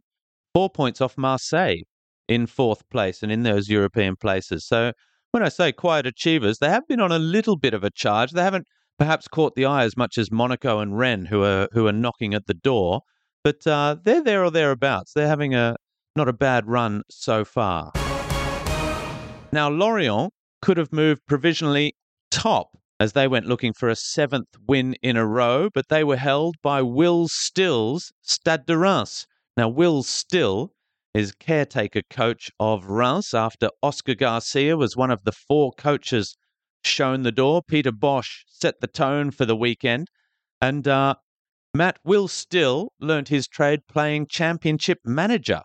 four 0.55 0.71
points 0.71 1.01
off 1.01 1.19
Marseille 1.19 1.83
in 2.29 2.47
fourth 2.47 2.89
place 2.89 3.21
and 3.21 3.33
in 3.33 3.43
those 3.43 3.69
European 3.69 4.15
places. 4.15 4.65
So 4.65 4.93
when 5.33 5.43
I 5.43 5.49
say 5.49 5.73
quiet 5.73 6.07
achievers, 6.07 6.59
they 6.59 6.69
have 6.69 6.87
been 6.87 7.01
on 7.01 7.11
a 7.11 7.19
little 7.19 7.57
bit 7.57 7.75
of 7.75 7.83
a 7.83 7.91
charge. 7.91 8.31
They 8.31 8.45
haven't 8.45 8.69
perhaps 8.99 9.29
caught 9.29 9.55
the 9.55 9.65
eye 9.65 9.85
as 9.85 9.97
much 9.97 10.19
as 10.19 10.31
Monaco 10.31 10.79
and 10.79 10.99
Rennes, 10.99 11.27
who 11.27 11.43
are 11.43 11.69
who 11.73 11.87
are 11.87 11.93
knocking 11.93 12.35
at 12.35 12.47
the 12.47 12.55
door, 12.55 13.03
but 13.45 13.67
uh, 13.67 13.97
they're 14.03 14.23
there 14.23 14.45
or 14.45 14.51
thereabouts. 14.51 15.13
They're 15.15 15.29
having 15.29 15.55
a 15.55 15.77
not 16.17 16.29
a 16.29 16.33
bad 16.33 16.67
run 16.67 17.03
so 17.11 17.45
far. 17.45 17.93
Now, 19.53 19.69
Lorient 19.69 20.33
could 20.61 20.77
have 20.77 20.93
moved 20.93 21.23
provisionally 21.27 21.95
top 22.31 22.69
as 23.01 23.13
they 23.13 23.27
went 23.27 23.47
looking 23.47 23.73
for 23.73 23.89
a 23.89 23.97
seventh 23.97 24.49
win 24.69 24.95
in 25.03 25.17
a 25.17 25.27
row, 25.27 25.69
but 25.75 25.89
they 25.89 26.05
were 26.05 26.17
held 26.17 26.57
by 26.63 26.83
Will 26.83 27.29
Still's 27.29 28.13
Stade 28.23 28.67
de 28.67 28.79
Reims. 28.79 29.27
Now, 29.57 29.69
Will 29.69 30.03
Still 30.03 30.73
is 31.15 31.33
caretaker 31.33 32.03
coach 32.09 32.51
of 32.61 32.87
Reims 32.87 33.35
after 33.35 33.69
Oscar 33.83 34.15
Garcia 34.15 34.77
was 34.77 34.97
one 34.97 35.11
of 35.11 35.25
the 35.25 35.33
four 35.33 35.73
coaches 35.77 36.37
shown 36.87 37.23
the 37.23 37.33
door. 37.33 37.63
Peter 37.63 37.93
Bosz 37.93 38.45
set 38.47 38.81
the 38.81 38.87
tone 38.87 39.31
for 39.31 39.45
the 39.45 39.57
weekend. 39.57 40.09
And 40.61 40.87
uh, 40.87 41.17
Matt 41.75 41.99
Will 42.05 42.29
Still 42.29 42.93
learnt 43.01 43.29
his 43.29 43.49
trade 43.49 43.87
playing 43.89 44.27
championship 44.29 45.01
manager. 45.05 45.63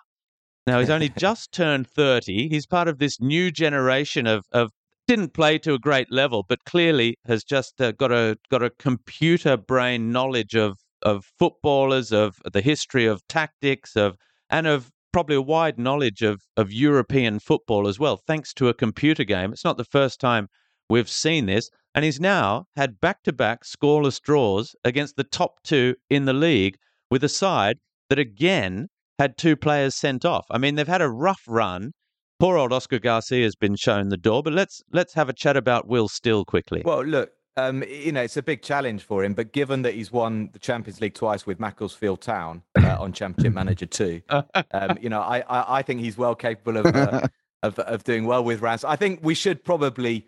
Now 0.65 0.79
he's 0.79 0.89
only 0.89 1.09
just 1.17 1.51
turned 1.51 1.87
30. 1.87 2.49
He's 2.49 2.65
part 2.65 2.87
of 2.87 2.99
this 2.99 3.19
new 3.19 3.51
generation 3.51 4.27
of, 4.27 4.45
of 4.51 4.71
didn't 5.07 5.33
play 5.33 5.57
to 5.59 5.73
a 5.73 5.79
great 5.79 6.11
level, 6.11 6.43
but 6.47 6.65
clearly 6.65 7.17
has 7.25 7.43
just 7.43 7.79
uh, 7.79 7.93
got 7.93 8.11
a 8.11 8.37
got 8.49 8.61
a 8.61 8.69
computer 8.69 9.55
brain 9.57 10.11
knowledge 10.11 10.55
of 10.55 10.77
of 11.01 11.25
footballers, 11.39 12.11
of 12.11 12.37
the 12.51 12.61
history 12.61 13.05
of 13.05 13.25
tactics, 13.27 13.95
of 13.95 14.17
and 14.49 14.67
of 14.67 14.91
probably 15.13 15.35
a 15.35 15.41
wide 15.41 15.79
knowledge 15.79 16.21
of 16.21 16.41
of 16.57 16.71
European 16.73 17.39
football 17.39 17.87
as 17.87 17.99
well, 17.99 18.17
thanks 18.17 18.53
to 18.53 18.67
a 18.67 18.73
computer 18.73 19.23
game. 19.23 19.53
It's 19.53 19.63
not 19.63 19.77
the 19.77 19.85
first 19.85 20.19
time 20.19 20.49
we've 20.89 21.09
seen 21.09 21.45
this, 21.45 21.69
and 21.95 22.05
he's 22.05 22.19
now 22.19 22.65
had 22.75 22.99
back 22.99 23.23
to 23.23 23.33
back 23.33 23.63
scoreless 23.63 24.21
draws 24.21 24.75
against 24.83 25.15
the 25.15 25.23
top 25.23 25.55
two 25.63 25.95
in 26.09 26.25
the 26.25 26.33
league 26.33 26.77
with 27.09 27.23
a 27.23 27.29
side 27.29 27.77
that 28.09 28.19
again 28.19 28.87
had 29.19 29.37
two 29.37 29.55
players 29.55 29.95
sent 29.95 30.25
off. 30.25 30.45
I 30.51 30.57
mean, 30.57 30.75
they've 30.75 30.87
had 30.87 31.01
a 31.01 31.09
rough 31.09 31.41
run. 31.47 31.91
Poor 32.39 32.57
old 32.57 32.71
Oscar 32.71 32.99
Garcia 32.99 33.43
has 33.43 33.55
been 33.55 33.75
shown 33.75 34.09
the 34.09 34.17
door, 34.17 34.43
but 34.43 34.53
let's 34.53 34.81
let's 34.91 35.13
have 35.15 35.27
a 35.27 35.33
chat 35.33 35.57
about 35.57 35.87
Will 35.87 36.07
Still 36.07 36.45
quickly. 36.45 36.83
Well, 36.85 37.03
look, 37.03 37.31
um, 37.57 37.83
you 37.89 38.11
know, 38.11 38.21
it's 38.21 38.37
a 38.37 38.43
big 38.43 38.61
challenge 38.61 39.01
for 39.01 39.23
him, 39.23 39.33
but 39.33 39.51
given 39.51 39.81
that 39.81 39.95
he's 39.95 40.11
won 40.11 40.49
the 40.53 40.59
Champions 40.59 41.01
League 41.01 41.15
twice 41.15 41.47
with 41.47 41.59
Macclesfield 41.59 42.21
Town 42.21 42.61
uh, 42.75 42.97
on 42.99 43.11
Championship 43.11 43.53
Manager 43.53 43.87
2, 43.87 44.21
um, 44.29 44.97
you 45.01 45.09
know, 45.09 45.21
I, 45.21 45.39
I, 45.49 45.79
I 45.79 45.81
think 45.81 46.01
he's 46.01 46.17
well 46.17 46.35
capable 46.35 46.77
of, 46.77 46.95
uh, 46.95 47.27
of, 47.63 47.79
of 47.79 48.03
doing 48.03 48.25
well 48.27 48.43
with 48.43 48.61
Rams. 48.61 48.83
I 48.83 48.95
think 48.95 49.21
we 49.23 49.33
should 49.33 49.63
probably 49.65 50.27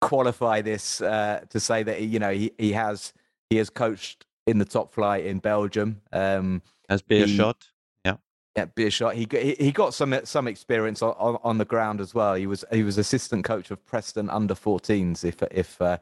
qualify 0.00 0.60
this 0.62 1.00
uh, 1.00 1.40
to 1.50 1.60
say 1.60 1.82
that, 1.82 2.02
you 2.02 2.18
know, 2.18 2.30
he, 2.32 2.52
he 2.58 2.72
has 2.72 3.12
he 3.50 3.56
has 3.56 3.70
coached 3.70 4.24
in 4.46 4.58
the 4.58 4.64
top 4.64 4.92
flight 4.92 5.24
in 5.26 5.38
Belgium. 5.38 6.00
Um, 6.12 6.62
As 6.88 7.02
be 7.02 7.22
a 7.22 7.26
he- 7.26 7.36
shot. 7.36 7.66
yeah, 8.04 8.66
Beerschot. 8.74 9.14
He 9.14 9.26
got- 9.26 9.42
he 9.42 9.54
he 9.58 9.72
got 9.72 9.92
some 9.94 10.18
some 10.24 10.48
experience 10.48 11.02
on, 11.02 11.14
on, 11.18 11.38
on 11.42 11.58
the 11.58 11.64
ground 11.64 12.00
as 12.00 12.14
well. 12.14 12.34
He 12.34 12.46
was 12.46 12.64
he 12.72 12.82
was 12.82 12.96
assistant 12.98 13.44
coach 13.44 13.70
of 13.70 13.84
Preston 13.84 14.30
under 14.30 14.54
14s. 14.54 15.24
If 15.24 15.42
if 15.50 15.80
uh, 15.82 15.98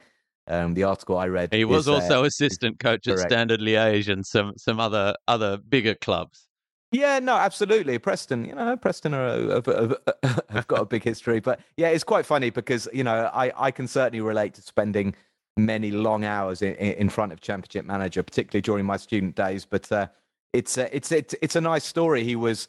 um, 0.46 0.74
the 0.74 0.84
article 0.84 1.18
I 1.18 1.26
read, 1.28 1.52
He 1.52 1.64
was 1.64 1.84
is, 1.84 1.88
uh, 1.88 1.94
also 1.94 2.24
assistant 2.24 2.78
coach 2.78 3.08
at. 3.08 3.18
Standard 3.18 3.60
Liège 3.60 4.12
and 4.12 4.24
some 4.24 4.52
some 4.56 4.78
other 4.78 5.14
other 5.26 5.56
bigger 5.56 5.94
clubs. 5.94 6.46
Yeah, 6.94 7.18
no, 7.18 7.34
absolutely. 7.34 7.98
Preston, 7.98 8.44
you 8.44 8.54
know, 8.54 8.76
Preston 8.76 9.14
are 9.14 9.54
have, 9.54 9.96
have, 10.48 10.66
got 10.68 10.80
a 10.80 10.84
big 10.84 11.02
history, 11.02 11.40
but 11.40 11.58
yeah, 11.76 11.88
it's 11.88 12.04
quite 12.04 12.24
funny 12.24 12.50
because 12.50 12.88
you 12.92 13.02
know 13.02 13.30
I 13.34 13.52
I 13.56 13.70
can 13.72 13.88
certainly 13.88 14.20
relate 14.20 14.54
to 14.54 14.62
spending 14.62 15.14
many 15.56 15.90
long 15.90 16.24
hours 16.24 16.62
in, 16.62 16.74
in 16.74 17.08
front 17.08 17.32
of 17.32 17.40
Championship 17.40 17.84
Manager, 17.84 18.22
particularly 18.22 18.62
during 18.62 18.86
my 18.86 18.96
student 18.96 19.34
days. 19.34 19.64
But 19.64 19.90
uh, 19.90 20.06
it's 20.52 20.78
a, 20.78 20.94
it's 20.94 21.10
it's 21.10 21.34
it's 21.42 21.56
a 21.56 21.60
nice 21.60 21.84
story. 21.84 22.22
He 22.22 22.36
was 22.36 22.68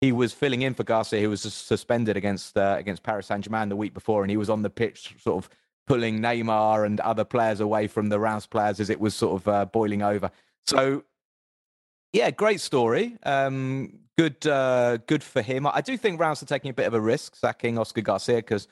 he 0.00 0.10
was 0.10 0.32
filling 0.32 0.62
in 0.62 0.72
for 0.72 0.84
Garcia, 0.84 1.20
who 1.20 1.28
was 1.28 1.42
suspended 1.42 2.16
against 2.16 2.56
uh, 2.56 2.76
against 2.78 3.02
Paris 3.02 3.26
Saint 3.26 3.44
Germain 3.44 3.68
the 3.68 3.76
week 3.76 3.92
before, 3.92 4.22
and 4.22 4.30
he 4.30 4.38
was 4.38 4.48
on 4.48 4.62
the 4.62 4.70
pitch, 4.70 5.16
sort 5.18 5.44
of 5.44 5.50
pulling 5.86 6.20
Neymar 6.20 6.86
and 6.86 6.98
other 7.00 7.24
players 7.24 7.60
away 7.60 7.88
from 7.88 8.08
the 8.08 8.18
Rouse 8.18 8.46
players 8.46 8.80
as 8.80 8.88
it 8.88 9.00
was 9.00 9.14
sort 9.14 9.42
of 9.42 9.48
uh, 9.48 9.66
boiling 9.66 10.02
over. 10.02 10.30
So 10.66 11.04
yeah, 12.16 12.30
great 12.30 12.62
story. 12.62 13.18
Um, 13.24 13.98
good, 14.16 14.46
uh, 14.46 14.96
good 15.06 15.22
for 15.22 15.42
him. 15.42 15.66
I 15.66 15.82
do 15.82 15.98
think 15.98 16.18
Rouse 16.18 16.42
are 16.42 16.46
taking 16.46 16.70
a 16.70 16.74
bit 16.74 16.86
of 16.86 16.94
a 16.94 17.00
risk 17.00 17.36
sacking 17.36 17.78
Oscar 17.78 18.00
Garcia 18.00 18.36
because 18.36 18.68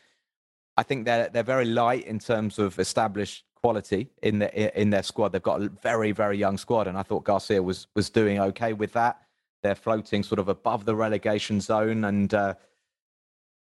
I 0.79 0.83
think 0.83 1.05
they're 1.05 1.29
they're 1.29 1.43
very 1.43 1.67
light 1.67 2.07
in 2.07 2.19
terms 2.19 2.59
of 2.59 2.79
established 2.79 3.45
quality 3.55 4.09
in 4.23 4.39
the 4.39 4.81
in 4.81 4.89
their 4.89 5.03
squad. 5.03 5.33
They've 5.33 5.43
got 5.43 5.61
a 5.61 5.69
very 5.83 6.13
very 6.13 6.39
young 6.39 6.57
squad, 6.57 6.87
and 6.87 6.97
I 6.97 7.03
thought 7.03 7.25
Garcia 7.25 7.63
was 7.63 7.87
was 7.95 8.09
doing 8.09 8.41
okay 8.41 8.73
with 8.73 8.95
that. 8.95 9.21
They're 9.63 9.75
floating 9.75 10.23
sort 10.23 10.39
of 10.39 10.49
above 10.49 10.87
the 10.87 10.97
relegation 10.97 11.61
zone, 11.61 12.05
and 12.05 12.33
uh, 12.33 12.55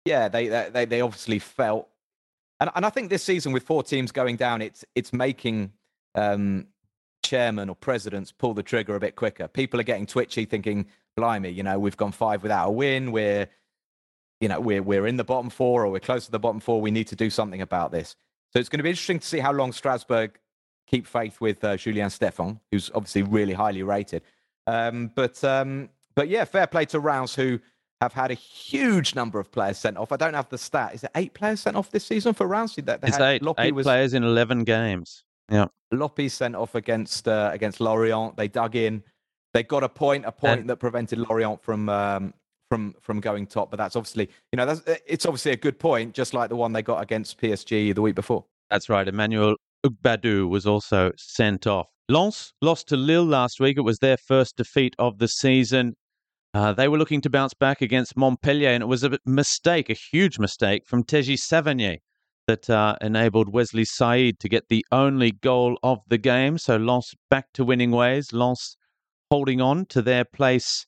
yeah, 0.06 0.28
they 0.28 0.48
they 0.48 0.86
they 0.86 1.02
obviously 1.02 1.38
felt. 1.38 1.88
And, 2.58 2.70
and 2.74 2.86
I 2.86 2.90
think 2.90 3.10
this 3.10 3.22
season 3.22 3.52
with 3.52 3.64
four 3.64 3.82
teams 3.82 4.12
going 4.12 4.36
down, 4.36 4.62
it's 4.62 4.82
it's 4.94 5.12
making 5.12 5.72
um, 6.14 6.68
chairman 7.24 7.68
or 7.68 7.74
presidents 7.74 8.30
pull 8.30 8.54
the 8.54 8.62
trigger 8.62 8.94
a 8.94 9.00
bit 9.00 9.16
quicker. 9.16 9.48
People 9.48 9.80
are 9.80 9.84
getting 9.84 10.06
twitchy, 10.06 10.44
thinking, 10.44 10.86
"Blimey, 11.16 11.50
you 11.50 11.62
know, 11.64 11.78
we've 11.78 11.96
gone 11.96 12.12
five 12.12 12.42
without 12.42 12.68
a 12.68 12.70
win. 12.70 13.10
We're, 13.10 13.48
you 14.40 14.48
know, 14.48 14.60
we're 14.60 14.82
we're 14.82 15.06
in 15.06 15.16
the 15.16 15.24
bottom 15.24 15.50
four, 15.50 15.84
or 15.84 15.90
we're 15.90 15.98
close 16.00 16.26
to 16.26 16.30
the 16.30 16.38
bottom 16.38 16.60
four. 16.60 16.80
We 16.80 16.90
need 16.92 17.08
to 17.08 17.16
do 17.16 17.30
something 17.30 17.60
about 17.62 17.90
this." 17.90 18.14
So 18.52 18.60
it's 18.60 18.68
going 18.68 18.78
to 18.78 18.84
be 18.84 18.90
interesting 18.90 19.18
to 19.18 19.26
see 19.26 19.40
how 19.40 19.52
long 19.52 19.72
Strasbourg 19.72 20.38
keep 20.86 21.06
faith 21.06 21.40
with 21.40 21.64
uh, 21.64 21.76
Julien 21.76 22.08
Stéphan, 22.08 22.60
who's 22.70 22.90
obviously 22.94 23.22
really 23.22 23.54
highly 23.54 23.82
rated. 23.82 24.22
Um, 24.66 25.10
but 25.14 25.42
um, 25.42 25.88
but 26.14 26.28
yeah, 26.28 26.44
fair 26.44 26.66
play 26.68 26.84
to 26.86 27.00
Rouse, 27.00 27.34
who 27.34 27.58
have 28.00 28.12
had 28.12 28.30
a 28.30 28.34
huge 28.34 29.14
number 29.14 29.40
of 29.40 29.50
players 29.50 29.78
sent 29.78 29.96
off. 29.96 30.12
I 30.12 30.16
don't 30.16 30.34
have 30.34 30.48
the 30.50 30.58
stat. 30.58 30.94
Is 30.94 31.04
it 31.04 31.10
eight 31.14 31.32
players 31.32 31.60
sent 31.60 31.76
off 31.76 31.90
this 31.90 32.04
season 32.04 32.34
for 32.34 32.46
Rouse? 32.46 32.76
That 32.76 33.00
they 33.00 33.08
It's 33.08 33.16
had- 33.16 33.42
eight, 33.42 33.42
eight 33.58 33.74
was 33.74 33.84
players 33.84 34.14
in 34.14 34.22
11 34.24 34.64
games. 34.64 35.24
Yeah. 35.50 35.66
Loppe 35.92 36.28
sent 36.28 36.56
off 36.56 36.74
against 36.74 37.28
uh, 37.28 37.50
against 37.52 37.80
Lorient. 37.80 38.36
They 38.36 38.48
dug 38.48 38.76
in. 38.76 39.02
They 39.52 39.62
got 39.62 39.84
a 39.84 39.88
point, 39.88 40.24
a 40.26 40.32
point 40.32 40.60
And- 40.62 40.70
that 40.70 40.76
prevented 40.76 41.18
Lorient 41.18 41.62
from 41.62 41.88
um, 41.88 42.34
from 42.68 42.94
from 43.00 43.20
going 43.20 43.46
top. 43.46 43.70
But 43.70 43.76
that's 43.76 43.94
obviously, 43.96 44.28
you 44.52 44.56
know, 44.56 44.66
that's 44.66 44.82
it's 45.06 45.26
obviously 45.26 45.52
a 45.52 45.56
good 45.56 45.78
point, 45.78 46.14
just 46.14 46.34
like 46.34 46.48
the 46.48 46.56
one 46.56 46.72
they 46.72 46.82
got 46.82 47.02
against 47.02 47.40
PSG 47.40 47.94
the 47.94 48.02
week 48.02 48.14
before. 48.14 48.44
That's 48.70 48.88
right. 48.88 49.06
Emmanuel 49.06 49.54
Agbadou 49.86 50.48
was 50.48 50.66
also 50.66 51.12
sent 51.16 51.66
off. 51.66 51.86
Lens 52.08 52.52
lost 52.60 52.88
to 52.88 52.96
Lille 52.96 53.24
last 53.24 53.60
week. 53.60 53.76
It 53.76 53.82
was 53.82 53.98
their 53.98 54.16
first 54.16 54.56
defeat 54.56 54.94
of 54.98 55.18
the 55.18 55.28
season. 55.28 55.94
Uh, 56.52 56.72
they 56.72 56.86
were 56.88 56.98
looking 56.98 57.20
to 57.20 57.30
bounce 57.30 57.52
back 57.54 57.82
against 57.82 58.16
Montpellier, 58.16 58.70
and 58.70 58.82
it 58.82 58.86
was 58.86 59.02
a 59.04 59.18
mistake, 59.26 59.90
a 59.90 59.94
huge 59.94 60.38
mistake 60.38 60.86
from 60.86 61.02
Teji 61.02 61.34
Savanier 61.34 61.98
that 62.46 62.68
uh, 62.68 62.96
enabled 63.00 63.52
Wesley 63.52 63.84
Said 63.84 64.38
to 64.40 64.48
get 64.48 64.68
the 64.68 64.84
only 64.92 65.32
goal 65.32 65.78
of 65.82 66.00
the 66.08 66.18
game. 66.18 66.58
So 66.58 66.76
Lens 66.76 67.14
back 67.30 67.52
to 67.54 67.64
winning 67.64 67.90
ways. 67.90 68.32
Lens 68.32 68.76
holding 69.30 69.60
on 69.60 69.86
to 69.86 70.02
their 70.02 70.24
place 70.24 70.86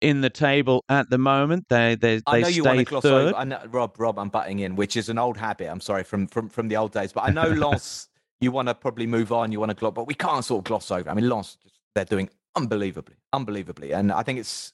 in 0.00 0.20
the 0.20 0.30
table 0.30 0.84
at 0.88 1.08
the 1.10 1.18
moment. 1.18 1.64
They 1.68 1.96
they, 1.96 2.16
they 2.16 2.22
I 2.26 2.40
know 2.40 2.48
stay 2.48 2.56
you 2.56 2.64
want 2.64 2.78
to 2.78 2.84
gloss 2.84 3.02
third. 3.02 3.28
over. 3.28 3.36
I 3.36 3.44
know, 3.44 3.60
Rob, 3.70 3.98
Rob, 3.98 4.18
I'm 4.18 4.28
butting 4.28 4.60
in, 4.60 4.76
which 4.76 4.96
is 4.96 5.08
an 5.08 5.18
old 5.18 5.36
habit. 5.36 5.68
I'm 5.68 5.80
sorry 5.80 6.04
from 6.04 6.26
from 6.26 6.48
from 6.48 6.68
the 6.68 6.76
old 6.76 6.92
days, 6.92 7.12
but 7.12 7.24
I 7.24 7.30
know 7.30 7.48
Lens. 7.48 8.08
you 8.40 8.50
want 8.50 8.68
to 8.68 8.74
probably 8.74 9.06
move 9.06 9.32
on. 9.32 9.50
You 9.50 9.60
want 9.60 9.70
to 9.70 9.74
gloss, 9.74 9.94
but 9.94 10.06
we 10.06 10.14
can't 10.14 10.44
sort 10.44 10.60
of 10.60 10.64
gloss 10.64 10.90
over. 10.90 11.08
I 11.08 11.14
mean, 11.14 11.28
Lens, 11.28 11.56
they're 11.94 12.04
doing 12.04 12.28
unbelievably, 12.56 13.16
unbelievably, 13.32 13.92
and 13.92 14.12
I 14.12 14.22
think 14.22 14.38
it's 14.38 14.72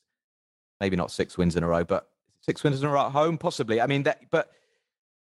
maybe 0.81 0.97
not 0.97 1.11
six 1.11 1.39
wins 1.39 1.57
in 1.57 1.63
a 1.63 1.69
row, 1.69 1.85
but 1.85 2.09
six 2.41 2.65
wins 2.65 2.83
in 2.83 2.89
a 2.89 2.93
row 2.93 3.07
at 3.07 3.13
home, 3.13 3.39
possibly. 3.39 3.81
I 3.81 3.87
mean, 3.87 4.03
that, 4.05 4.23
but 4.31 4.51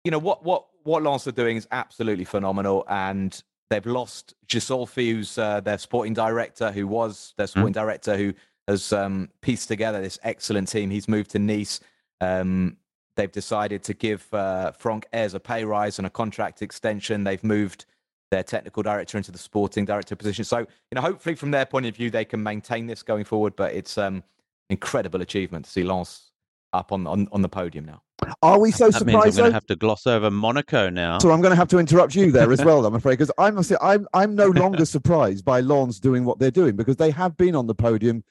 you 0.04 0.10
know 0.10 0.18
what 0.18 0.44
what 0.44 0.66
what 0.88 1.02
Lens 1.02 1.26
are 1.28 1.32
doing 1.32 1.56
is 1.56 1.68
absolutely 1.70 2.24
phenomenal, 2.24 2.84
and 2.88 3.40
they've 3.70 3.86
lost 3.86 4.34
Ghisolfi, 4.46 5.12
who's 5.12 5.38
uh, 5.38 5.60
their 5.60 5.78
sporting 5.78 6.14
director, 6.14 6.72
who 6.72 6.86
was 6.86 7.34
their 7.36 7.46
sporting 7.46 7.72
mm. 7.72 7.80
director, 7.80 8.16
who 8.16 8.34
has 8.66 8.92
um, 8.92 9.28
pieced 9.40 9.68
together 9.68 10.00
this 10.00 10.18
excellent 10.22 10.68
team. 10.68 10.90
He's 10.90 11.08
moved 11.08 11.30
to 11.30 11.38
Nice. 11.38 11.80
Um, 12.20 12.76
they've 13.16 13.30
decided 13.30 13.82
to 13.84 13.94
give 13.94 14.32
uh, 14.32 14.72
Franck 14.72 15.06
Haise 15.12 15.34
a 15.34 15.40
pay 15.40 15.64
rise 15.64 15.98
and 15.98 16.06
a 16.06 16.10
contract 16.10 16.62
extension. 16.62 17.24
They've 17.24 17.44
moved 17.44 17.86
their 18.30 18.42
technical 18.42 18.82
director 18.82 19.16
into 19.16 19.32
the 19.32 19.38
sporting 19.38 19.84
director 19.84 20.14
position. 20.16 20.44
So, 20.44 20.58
you 20.58 20.66
know, 20.94 21.00
hopefully 21.00 21.34
from 21.34 21.50
their 21.50 21.66
point 21.66 21.86
of 21.86 21.96
view, 21.96 22.10
they 22.10 22.24
can 22.24 22.42
maintain 22.42 22.86
this 22.86 23.02
going 23.02 23.24
forward. 23.24 23.56
But 23.56 23.74
it's 23.74 23.96
um, 23.96 24.22
incredible 24.70 25.22
achievement 25.22 25.64
to 25.64 25.70
see 25.70 25.82
Lens 25.82 26.27
up 26.72 26.92
on, 26.92 27.06
on, 27.06 27.28
on 27.32 27.42
the 27.42 27.48
podium 27.48 27.84
now. 27.84 28.02
Are 28.42 28.58
we 28.58 28.70
so 28.70 28.86
that 28.90 28.98
surprised? 28.98 29.24
Means 29.24 29.38
I'm 29.38 29.42
going 29.42 29.50
to 29.50 29.54
have 29.54 29.66
to 29.66 29.76
gloss 29.76 30.06
over 30.06 30.30
Monaco 30.30 30.90
now. 30.90 31.18
So 31.18 31.30
I'm 31.30 31.40
going 31.40 31.52
to 31.52 31.56
have 31.56 31.68
to 31.68 31.78
interrupt 31.78 32.14
you 32.14 32.32
there 32.32 32.52
as 32.52 32.64
well. 32.64 32.84
I'm 32.84 32.94
afraid 32.94 33.14
because 33.18 33.30
I 33.38 33.50
must 33.50 33.68
say 33.68 33.76
I'm 33.80 34.06
I'm 34.12 34.34
no 34.34 34.48
longer 34.48 34.84
surprised 34.86 35.44
by 35.44 35.60
Lens 35.60 36.00
doing 36.00 36.24
what 36.24 36.38
they're 36.38 36.50
doing 36.50 36.76
because 36.76 36.96
they 36.96 37.10
have 37.10 37.36
been 37.36 37.54
on 37.54 37.66
the 37.66 37.74
podium 37.74 38.24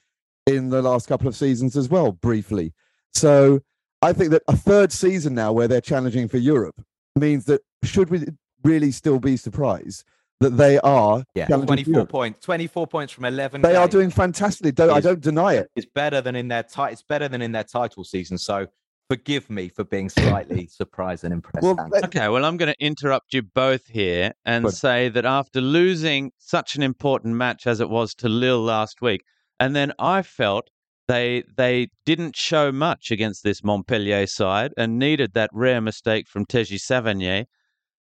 in 0.46 0.70
the 0.70 0.82
last 0.82 1.08
couple 1.08 1.28
of 1.28 1.36
seasons 1.36 1.76
as 1.76 1.90
well, 1.90 2.14
briefly. 2.14 2.74
So 3.14 3.62
I 4.02 4.14
think 4.14 4.32
that 4.32 4.44
a 4.48 4.56
third 4.56 4.92
season 4.92 5.34
now 5.34 5.52
where 5.52 5.68
they're 5.68 5.82
challenging 5.82 6.28
for 6.28 6.38
Europe 6.38 6.82
means 7.16 7.46
that 7.46 7.62
should 7.84 8.10
we 8.10 8.26
really 8.64 8.92
still 8.92 9.20
be 9.20 9.38
surprised 9.38 10.04
that 10.40 10.58
they 10.58 10.80
are 10.80 11.24
yeah 11.36 11.48
24 11.48 12.06
points 12.06 12.40
24 12.46 12.88
points 12.88 13.12
from 13.12 13.26
11 13.26 13.62
they 13.62 13.70
games. 13.70 13.78
are 13.78 13.88
doing 13.88 14.10
fantastically 14.10 14.72
don't, 14.72 14.92
i 14.92 15.00
don't 15.00 15.22
deny 15.22 15.54
it 15.54 15.70
it's 15.76 15.88
better 15.96 16.22
than 16.22 16.36
in 16.36 16.48
their 16.48 16.64
ti- 16.64 16.92
it's 16.92 17.04
better 17.04 17.28
than 17.28 17.42
in 17.42 17.52
their 17.52 17.64
title 17.64 18.04
season 18.04 18.38
so 18.38 18.68
forgive 19.10 19.50
me 19.50 19.68
for 19.70 19.84
being 19.84 20.10
slightly 20.10 20.68
surprised 20.72 21.24
and 21.24 21.34
impressed 21.34 21.64
well, 21.64 21.90
okay 22.04 22.28
well 22.28 22.46
i'm 22.46 22.58
going 22.58 22.72
to 22.72 22.86
interrupt 22.86 23.34
you 23.34 23.42
both 23.42 23.88
here 23.88 24.32
and 24.46 24.66
Good. 24.66 24.74
say 24.76 25.10
that 25.10 25.26
after 25.26 25.60
losing 25.60 26.32
such 26.38 26.76
an 26.76 26.84
important 26.84 27.36
match 27.36 27.66
as 27.66 27.80
it 27.80 27.90
was 27.90 28.14
to 28.16 28.30
lille 28.30 28.62
last 28.62 29.02
week 29.02 29.22
and 29.60 29.76
then 29.76 29.94
I 30.00 30.22
felt 30.22 30.70
they 31.08 31.44
they 31.56 31.88
didn't 32.06 32.36
show 32.36 32.72
much 32.72 33.12
against 33.12 33.44
this 33.44 33.64
Montpellier 33.64 34.28
side 34.28 34.74
and 34.78 35.00
needed 35.00 35.34
that 35.34 35.50
rare 35.54 35.82
mistake 35.82 36.28
from 36.28 36.46
Teji 36.46 36.80
Savanier. 36.80 37.46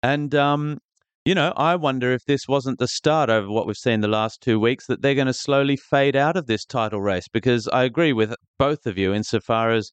And 0.02 0.34
um, 0.36 0.80
you 1.26 1.36
know, 1.36 1.54
I 1.56 1.76
wonder 1.76 2.12
if 2.12 2.26
this 2.26 2.48
wasn't 2.48 2.80
the 2.80 2.88
start 2.88 3.30
over 3.30 3.50
what 3.50 3.66
we've 3.66 3.78
seen 3.78 4.02
the 4.02 4.08
last 4.08 4.42
two 4.42 4.60
weeks 4.60 4.88
that 4.88 5.02
they're 5.02 5.16
going 5.16 5.28
to 5.28 5.34
slowly 5.34 5.78
fade 5.78 6.16
out 6.16 6.36
of 6.36 6.48
this 6.48 6.66
title 6.66 7.02
race. 7.02 7.28
Because 7.32 7.68
I 7.70 7.84
agree 7.84 8.12
with 8.12 8.36
both 8.60 8.86
of 8.86 8.98
you 8.98 9.14
insofar 9.14 9.72
as 9.72 9.92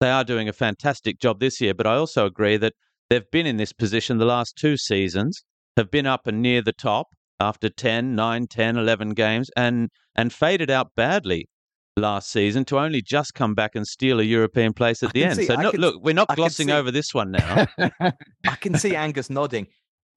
they 0.00 0.10
are 0.10 0.24
doing 0.24 0.48
a 0.48 0.52
fantastic 0.52 1.18
job 1.18 1.40
this 1.40 1.60
year, 1.60 1.74
but 1.74 1.86
I 1.86 1.94
also 1.94 2.26
agree 2.26 2.56
that 2.58 2.74
they've 3.10 3.30
been 3.32 3.46
in 3.46 3.56
this 3.56 3.72
position 3.72 4.18
the 4.18 4.24
last 4.24 4.56
two 4.56 4.76
seasons, 4.76 5.42
have 5.76 5.90
been 5.90 6.06
up 6.06 6.26
and 6.26 6.40
near 6.40 6.62
the 6.62 6.72
top, 6.72 7.08
after 7.40 7.68
10, 7.68 8.14
9, 8.14 8.46
10, 8.46 8.76
11 8.76 9.10
games 9.10 9.48
and, 9.56 9.90
and 10.16 10.32
faded 10.32 10.70
out 10.70 10.88
badly 10.96 11.48
last 11.96 12.30
season 12.30 12.64
to 12.64 12.78
only 12.78 13.02
just 13.02 13.34
come 13.34 13.54
back 13.54 13.74
and 13.74 13.86
steal 13.86 14.20
a 14.20 14.22
European 14.22 14.72
place 14.72 15.02
at 15.02 15.12
the 15.12 15.24
end. 15.24 15.36
See, 15.36 15.46
so 15.46 15.56
no, 15.56 15.70
can, 15.72 15.80
look, 15.80 16.02
we're 16.02 16.14
not 16.14 16.34
glossing 16.36 16.70
over 16.70 16.90
this 16.90 17.12
one 17.12 17.32
now. 17.32 17.66
I 18.00 18.56
can 18.60 18.76
see 18.76 18.94
Angus 18.94 19.30
nodding. 19.30 19.66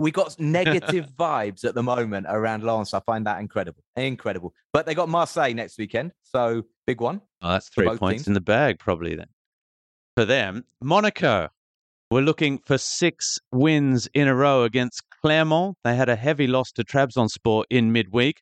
We 0.02 0.12
got 0.12 0.40
negative 0.40 1.12
vibes 1.18 1.64
at 1.64 1.76
the 1.76 1.84
moment 1.84 2.26
around 2.28 2.64
Lens. 2.64 2.94
I 2.94 3.00
find 3.02 3.26
that 3.28 3.40
incredible, 3.40 3.84
incredible. 3.96 4.54
But 4.74 4.86
they 4.86 4.96
got 4.96 5.10
Marseille 5.10 5.54
next 5.54 5.78
weekend, 5.78 6.12
so 6.24 6.64
big 6.88 7.00
one. 7.00 7.22
Oh, 7.42 7.52
that's 7.52 7.70
three 7.70 7.88
points 7.88 8.24
teams. 8.24 8.28
in 8.28 8.34
the 8.34 8.42
bag, 8.42 8.80
probably 8.80 9.16
then 9.16 9.28
for 10.16 10.26
them. 10.26 10.66
Monaco, 10.82 11.50
we're 12.10 12.22
looking 12.22 12.60
for 12.60 12.78
six 12.78 13.40
wins 13.52 14.08
in 14.14 14.28
a 14.28 14.36
row 14.36 14.64
against 14.64 15.04
Clermont. 15.22 15.78
They 15.84 15.96
had 15.96 16.10
a 16.10 16.16
heavy 16.16 16.48
loss 16.48 16.72
to 16.74 16.84
Trabzonspor 16.84 17.64
in 17.70 17.92
midweek. 17.92 18.42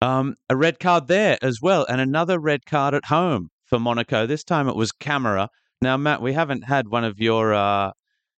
Um, 0.00 0.36
a 0.48 0.56
red 0.56 0.80
card 0.80 1.08
there 1.08 1.38
as 1.42 1.60
well, 1.62 1.86
and 1.88 2.00
another 2.00 2.38
red 2.38 2.66
card 2.66 2.94
at 2.94 3.06
home 3.06 3.50
for 3.66 3.78
Monaco. 3.78 4.26
This 4.26 4.44
time 4.44 4.68
it 4.68 4.76
was 4.76 4.92
Camara. 4.92 5.48
Now, 5.80 5.96
Matt, 5.96 6.22
we 6.22 6.32
haven't 6.32 6.62
had 6.62 6.88
one 6.88 7.04
of 7.04 7.18
your 7.18 7.54
uh, 7.54 7.92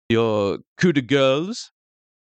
your 0.08 0.58
coup 0.76 0.92
de 0.92 1.02
gueule 1.02 1.54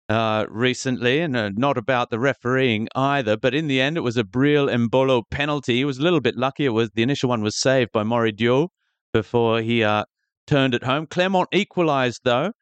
uh, 0.09 0.47
recently, 0.49 1.21
and 1.21 1.37
uh, 1.37 1.51
not 1.57 1.77
about 1.77 2.11
the 2.11 2.19
refereeing 2.19 2.89
either. 2.95 3.37
But 3.37 3.55
in 3.55 3.67
the 3.67 3.81
end, 3.81 3.97
it 3.97 4.03
was 4.03 4.17
a 4.17 4.25
Breel 4.25 4.69
Embolo 4.69 5.23
penalty. 5.31 5.77
He 5.77 5.85
was 5.85 5.99
a 5.99 6.03
little 6.03 6.21
bit 6.21 6.37
lucky. 6.37 6.65
It 6.65 6.71
was 6.71 6.91
the 6.95 7.03
initial 7.03 7.29
one 7.29 7.43
was 7.43 7.59
saved 7.59 7.91
by 7.93 8.03
Mory 8.03 8.33
Diaw 8.33 8.69
before 9.13 9.61
he 9.61 9.83
uh, 9.83 10.05
turned 10.47 10.75
it 10.75 10.85
home. 10.85 11.07
Clermont 11.07 11.49
equalised, 11.53 12.21
though. 12.25 12.53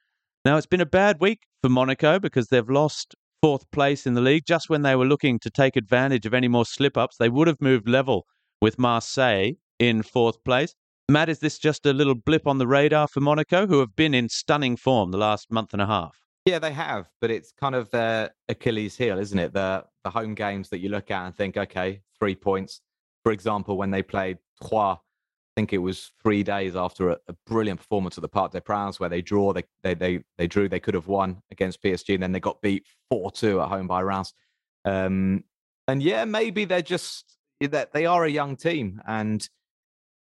Now, 0.44 0.56
it's 0.56 0.66
been 0.66 0.80
a 0.80 0.86
bad 0.86 1.20
week 1.20 1.40
for 1.62 1.68
Monaco 1.68 2.18
because 2.18 2.48
they've 2.48 2.68
lost 2.68 3.14
fourth 3.42 3.70
place 3.70 4.06
in 4.06 4.14
the 4.14 4.20
league. 4.20 4.44
Just 4.46 4.70
when 4.70 4.82
they 4.82 4.96
were 4.96 5.06
looking 5.06 5.38
to 5.40 5.50
take 5.50 5.76
advantage 5.76 6.26
of 6.26 6.34
any 6.34 6.48
more 6.48 6.64
slip 6.64 6.96
ups, 6.96 7.16
they 7.18 7.28
would 7.28 7.48
have 7.48 7.60
moved 7.60 7.88
level 7.88 8.26
with 8.60 8.78
Marseille 8.78 9.52
in 9.78 10.02
fourth 10.02 10.42
place. 10.44 10.74
Matt, 11.10 11.28
is 11.28 11.40
this 11.40 11.58
just 11.58 11.84
a 11.84 11.92
little 11.92 12.14
blip 12.14 12.46
on 12.46 12.56
the 12.56 12.66
radar 12.66 13.06
for 13.06 13.20
Monaco, 13.20 13.66
who 13.66 13.80
have 13.80 13.94
been 13.94 14.14
in 14.14 14.30
stunning 14.30 14.76
form 14.76 15.10
the 15.10 15.18
last 15.18 15.50
month 15.50 15.74
and 15.74 15.82
a 15.82 15.86
half? 15.86 16.23
Yeah, 16.44 16.58
they 16.58 16.72
have, 16.72 17.08
but 17.20 17.30
it's 17.30 17.52
kind 17.52 17.74
of 17.74 17.90
their 17.90 18.30
Achilles 18.48 18.96
heel, 18.96 19.18
isn't 19.18 19.38
it? 19.38 19.52
The 19.52 19.84
the 20.04 20.10
home 20.10 20.34
games 20.34 20.68
that 20.68 20.80
you 20.80 20.90
look 20.90 21.10
at 21.10 21.24
and 21.24 21.34
think, 21.34 21.56
okay, 21.56 22.02
three 22.18 22.34
points. 22.34 22.82
For 23.22 23.32
example, 23.32 23.78
when 23.78 23.90
they 23.90 24.02
played 24.02 24.38
Troyes 24.62 24.98
I 25.56 25.60
think 25.60 25.72
it 25.72 25.78
was 25.78 26.10
three 26.20 26.42
days 26.42 26.74
after 26.74 27.10
a, 27.10 27.18
a 27.28 27.34
brilliant 27.46 27.78
performance 27.78 28.18
at 28.18 28.22
the 28.22 28.28
Parc 28.28 28.50
des 28.50 28.60
Princes 28.60 28.98
where 28.98 29.08
they 29.08 29.22
draw, 29.22 29.52
they, 29.52 29.62
they 29.84 29.94
they 29.94 30.24
they 30.36 30.48
drew, 30.48 30.68
they 30.68 30.80
could 30.80 30.94
have 30.94 31.06
won 31.06 31.40
against 31.52 31.80
PSG, 31.80 32.14
and 32.14 32.22
then 32.22 32.32
they 32.32 32.40
got 32.40 32.60
beat 32.60 32.84
four 33.08 33.30
two 33.30 33.60
at 33.60 33.68
home 33.68 33.86
by 33.86 34.00
Reims. 34.00 34.34
Um, 34.84 35.44
and 35.86 36.02
yeah, 36.02 36.24
maybe 36.24 36.64
they're 36.64 36.82
just 36.82 37.36
that 37.60 37.92
they 37.92 38.04
are 38.04 38.24
a 38.24 38.30
young 38.30 38.56
team 38.56 39.00
and 39.06 39.48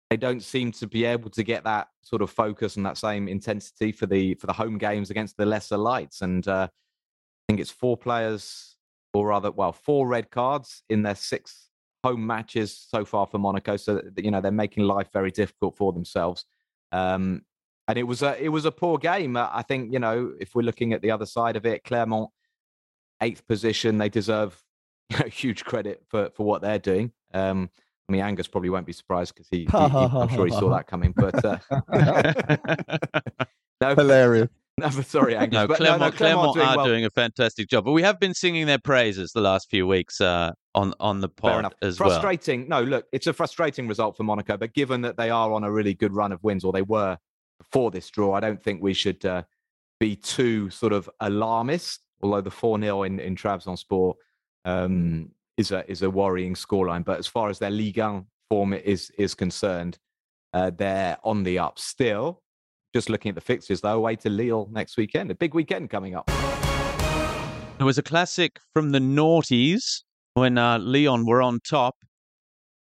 they 0.09 0.17
don't 0.17 0.41
seem 0.41 0.71
to 0.73 0.87
be 0.87 1.03
able 1.05 1.29
to 1.31 1.43
get 1.43 1.63
that 1.65 1.89
sort 2.01 2.21
of 2.21 2.29
focus 2.29 2.77
and 2.77 2.85
that 2.85 2.97
same 2.97 3.27
intensity 3.27 3.91
for 3.91 4.05
the 4.05 4.35
for 4.35 4.47
the 4.47 4.53
home 4.53 4.77
games 4.77 5.09
against 5.09 5.37
the 5.37 5.45
lesser 5.45 5.77
lights. 5.77 6.21
And 6.21 6.47
uh, 6.47 6.67
I 6.71 7.43
think 7.47 7.59
it's 7.59 7.71
four 7.71 7.97
players, 7.97 8.77
or 9.13 9.27
rather, 9.27 9.51
well, 9.51 9.73
four 9.73 10.07
red 10.07 10.31
cards 10.31 10.83
in 10.89 11.03
their 11.03 11.15
six 11.15 11.69
home 12.03 12.25
matches 12.25 12.87
so 12.89 13.03
far 13.03 13.27
for 13.27 13.37
Monaco, 13.37 13.75
so 13.75 14.01
you 14.17 14.31
know 14.31 14.39
they're 14.39 14.51
making 14.51 14.83
life 14.83 15.09
very 15.11 15.31
difficult 15.31 15.75
for 15.75 15.91
themselves. 15.91 16.45
Um, 16.91 17.41
and 17.89 17.97
it 17.97 18.03
was 18.03 18.21
a 18.21 18.41
it 18.41 18.49
was 18.49 18.65
a 18.65 18.71
poor 18.71 18.97
game. 18.97 19.35
Uh, 19.35 19.49
I 19.51 19.61
think 19.61 19.91
you 19.91 19.99
know 19.99 20.33
if 20.39 20.55
we're 20.55 20.61
looking 20.61 20.93
at 20.93 21.01
the 21.01 21.11
other 21.11 21.25
side 21.25 21.57
of 21.57 21.65
it, 21.65 21.83
Clermont 21.83 22.29
eighth 23.21 23.45
position, 23.45 23.97
they 23.97 24.09
deserve 24.09 24.61
you 25.09 25.17
know, 25.19 25.25
huge 25.25 25.65
credit 25.65 26.03
for 26.07 26.29
for 26.33 26.45
what 26.45 26.61
they're 26.61 26.79
doing. 26.79 27.11
Um, 27.33 27.69
I 28.07 28.11
mean, 28.11 28.21
Angus 28.21 28.47
probably 28.47 28.69
won't 28.69 28.85
be 28.85 28.93
surprised 28.93 29.35
because 29.35 29.47
he, 29.49 29.59
he, 29.59 29.65
he, 29.65 29.71
I'm 29.73 30.29
sure 30.29 30.45
he 30.45 30.51
saw 30.51 30.69
that 30.69 30.87
coming. 30.87 31.13
But 31.15 31.43
uh, 31.43 31.57
no, 33.81 33.95
hilarious. 33.95 34.49
No, 34.79 34.91
sorry, 34.91 35.35
Angus. 35.35 35.53
No, 35.53 35.65
but 35.65 35.77
Clermont, 35.77 35.99
no, 35.99 36.05
no, 36.05 36.11
Clermont 36.11 36.53
doing 36.53 36.67
are 36.67 36.77
well. 36.77 36.85
doing 36.85 37.03
a 37.03 37.09
fantastic 37.09 37.67
job, 37.67 37.83
but 37.83 37.93
we 37.93 38.03
have 38.03 38.19
been 38.19 38.35
singing 38.35 38.67
their 38.67 38.77
praises 38.77 39.31
the 39.31 39.41
last 39.41 39.71
few 39.71 39.87
weeks 39.87 40.21
uh, 40.21 40.51
on 40.75 40.93
on 40.99 41.19
the 41.19 41.29
pod 41.29 41.61
enough. 41.61 41.73
as 41.81 41.99
well. 41.99 42.09
frustrating. 42.09 42.69
No, 42.69 42.83
look, 42.83 43.07
it's 43.11 43.25
a 43.25 43.33
frustrating 43.33 43.87
result 43.87 44.15
for 44.15 44.21
Monaco, 44.21 44.55
but 44.55 44.75
given 44.75 45.01
that 45.01 45.17
they 45.17 45.31
are 45.31 45.51
on 45.51 45.63
a 45.63 45.71
really 45.71 45.95
good 45.95 46.13
run 46.13 46.31
of 46.31 46.43
wins, 46.43 46.63
or 46.63 46.71
they 46.71 46.83
were 46.83 47.17
before 47.57 47.89
this 47.89 48.07
draw, 48.11 48.35
I 48.35 48.39
don't 48.39 48.61
think 48.61 48.83
we 48.83 48.93
should 48.93 49.25
uh, 49.25 49.41
be 49.99 50.15
too 50.15 50.69
sort 50.69 50.93
of 50.93 51.09
alarmist. 51.21 52.01
Although 52.21 52.41
the 52.41 52.51
four 52.51 52.79
0 52.79 53.01
in 53.01 53.19
in 53.19 53.35
Trabzonspor 53.35 54.13
um, 54.63 55.31
is 55.57 55.71
a 55.71 55.89
is 55.89 56.01
a 56.01 56.09
worrying 56.09 56.53
scoreline, 56.53 57.03
but 57.03 57.19
as 57.19 57.27
far 57.27 57.49
as 57.49 57.59
their 57.59 57.69
Ligue 57.69 57.97
1 57.97 58.25
form 58.49 58.73
is 58.73 59.11
is 59.17 59.35
concerned, 59.35 59.97
uh, 60.53 60.71
they're 60.75 61.17
on 61.23 61.43
the 61.43 61.59
up 61.59 61.79
still. 61.79 62.41
Just 62.95 63.09
looking 63.09 63.29
at 63.29 63.35
the 63.35 63.41
fixtures, 63.41 63.81
though, 63.81 63.97
away 63.97 64.15
to 64.17 64.29
Lille 64.29 64.69
next 64.71 64.97
weekend. 64.97 65.29
A 65.29 65.35
big 65.35 65.53
weekend 65.53 65.89
coming 65.89 66.15
up. 66.15 66.29
It 67.79 67.83
was 67.83 67.97
a 67.97 68.03
classic 68.03 68.59
from 68.73 68.91
the 68.91 68.99
noughties 68.99 70.03
when 70.33 70.57
uh, 70.57 70.79
Lyon 70.79 71.25
were 71.25 71.41
on 71.41 71.59
top. 71.67 71.95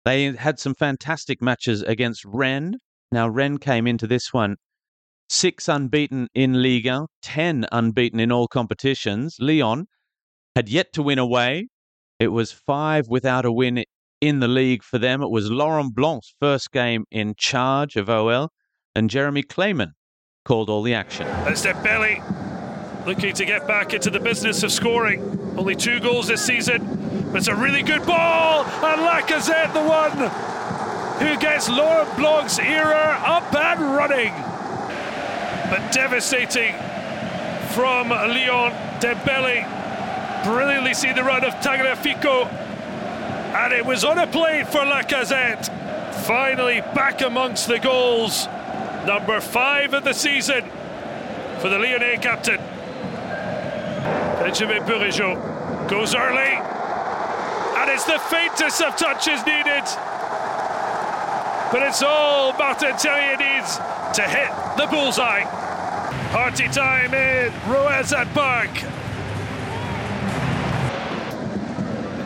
They 0.04 0.32
had 0.32 0.58
some 0.58 0.74
fantastic 0.74 1.40
matches 1.40 1.82
against 1.82 2.24
Rennes. 2.24 2.76
Now, 3.12 3.28
Rennes 3.28 3.58
came 3.60 3.86
into 3.86 4.06
this 4.06 4.32
one 4.32 4.56
six 5.28 5.66
unbeaten 5.66 6.28
in 6.34 6.62
Liga, 6.62 7.06
10 7.22 7.66
unbeaten 7.72 8.20
in 8.20 8.30
all 8.30 8.46
competitions. 8.46 9.36
Lyon 9.40 9.86
had 10.54 10.68
yet 10.68 10.92
to 10.92 11.02
win 11.02 11.18
away. 11.18 11.68
It 12.22 12.30
was 12.30 12.52
five 12.52 13.08
without 13.08 13.44
a 13.44 13.50
win 13.50 13.82
in 14.20 14.38
the 14.38 14.46
league 14.46 14.84
for 14.84 14.96
them. 14.96 15.24
It 15.24 15.30
was 15.32 15.50
Laurent 15.50 15.92
Blanc's 15.92 16.32
first 16.38 16.70
game 16.70 17.04
in 17.10 17.34
charge 17.36 17.96
of 17.96 18.08
OL, 18.08 18.48
and 18.94 19.10
Jeremy 19.10 19.42
Clayman 19.42 19.90
called 20.44 20.70
all 20.70 20.82
the 20.82 20.94
action. 20.94 21.26
It's 21.48 21.66
Dembele 21.66 22.22
looking 23.06 23.34
to 23.34 23.44
get 23.44 23.66
back 23.66 23.92
into 23.92 24.08
the 24.08 24.20
business 24.20 24.62
of 24.62 24.70
scoring. 24.70 25.20
Only 25.58 25.74
two 25.74 25.98
goals 25.98 26.28
this 26.28 26.46
season, 26.46 27.26
but 27.32 27.38
it's 27.38 27.48
a 27.48 27.56
really 27.56 27.82
good 27.82 28.06
ball, 28.06 28.62
and 28.66 29.00
Lacazette, 29.02 29.72
the 29.74 29.82
one 29.82 31.26
who 31.26 31.36
gets 31.40 31.68
Laurent 31.68 32.16
Blanc's 32.16 32.60
era 32.60 33.20
up 33.26 33.52
and 33.52 33.96
running. 33.96 34.32
But 35.72 35.90
devastating 35.90 36.72
from 37.74 38.10
Lyon. 38.10 38.70
Dembele 39.00 39.81
brilliantly 40.44 40.94
see 40.94 41.12
the 41.12 41.22
run 41.22 41.44
of 41.44 41.54
Tagliafico, 41.54 42.46
and 42.46 43.72
it 43.72 43.84
was 43.84 44.04
on 44.04 44.18
a 44.18 44.26
plate 44.26 44.66
for 44.66 44.78
Lacazette. 44.78 45.68
Finally 46.26 46.80
back 46.94 47.20
amongst 47.20 47.68
the 47.68 47.78
goals. 47.78 48.46
Number 49.06 49.40
five 49.40 49.94
of 49.94 50.04
the 50.04 50.12
season 50.12 50.62
for 51.60 51.68
the 51.68 51.78
Lyonnais 51.78 52.18
captain. 52.18 52.58
Benjamin 54.38 54.82
Bourigeaud 54.82 55.88
goes 55.88 56.14
early, 56.14 56.54
and 57.78 57.90
it's 57.90 58.04
the 58.04 58.18
faintest 58.18 58.82
of 58.82 58.96
touches 58.96 59.44
needed. 59.46 59.84
But 61.72 61.82
it's 61.82 62.02
all 62.02 62.52
Martin 62.54 62.96
Terrier 62.96 63.36
needs 63.36 63.76
to 64.14 64.22
hit 64.22 64.50
the 64.76 64.86
bullseye. 64.86 65.44
Party 66.30 66.68
time 66.68 67.14
in 67.14 67.50
Roazhon 67.66 68.32
Park. 68.34 69.01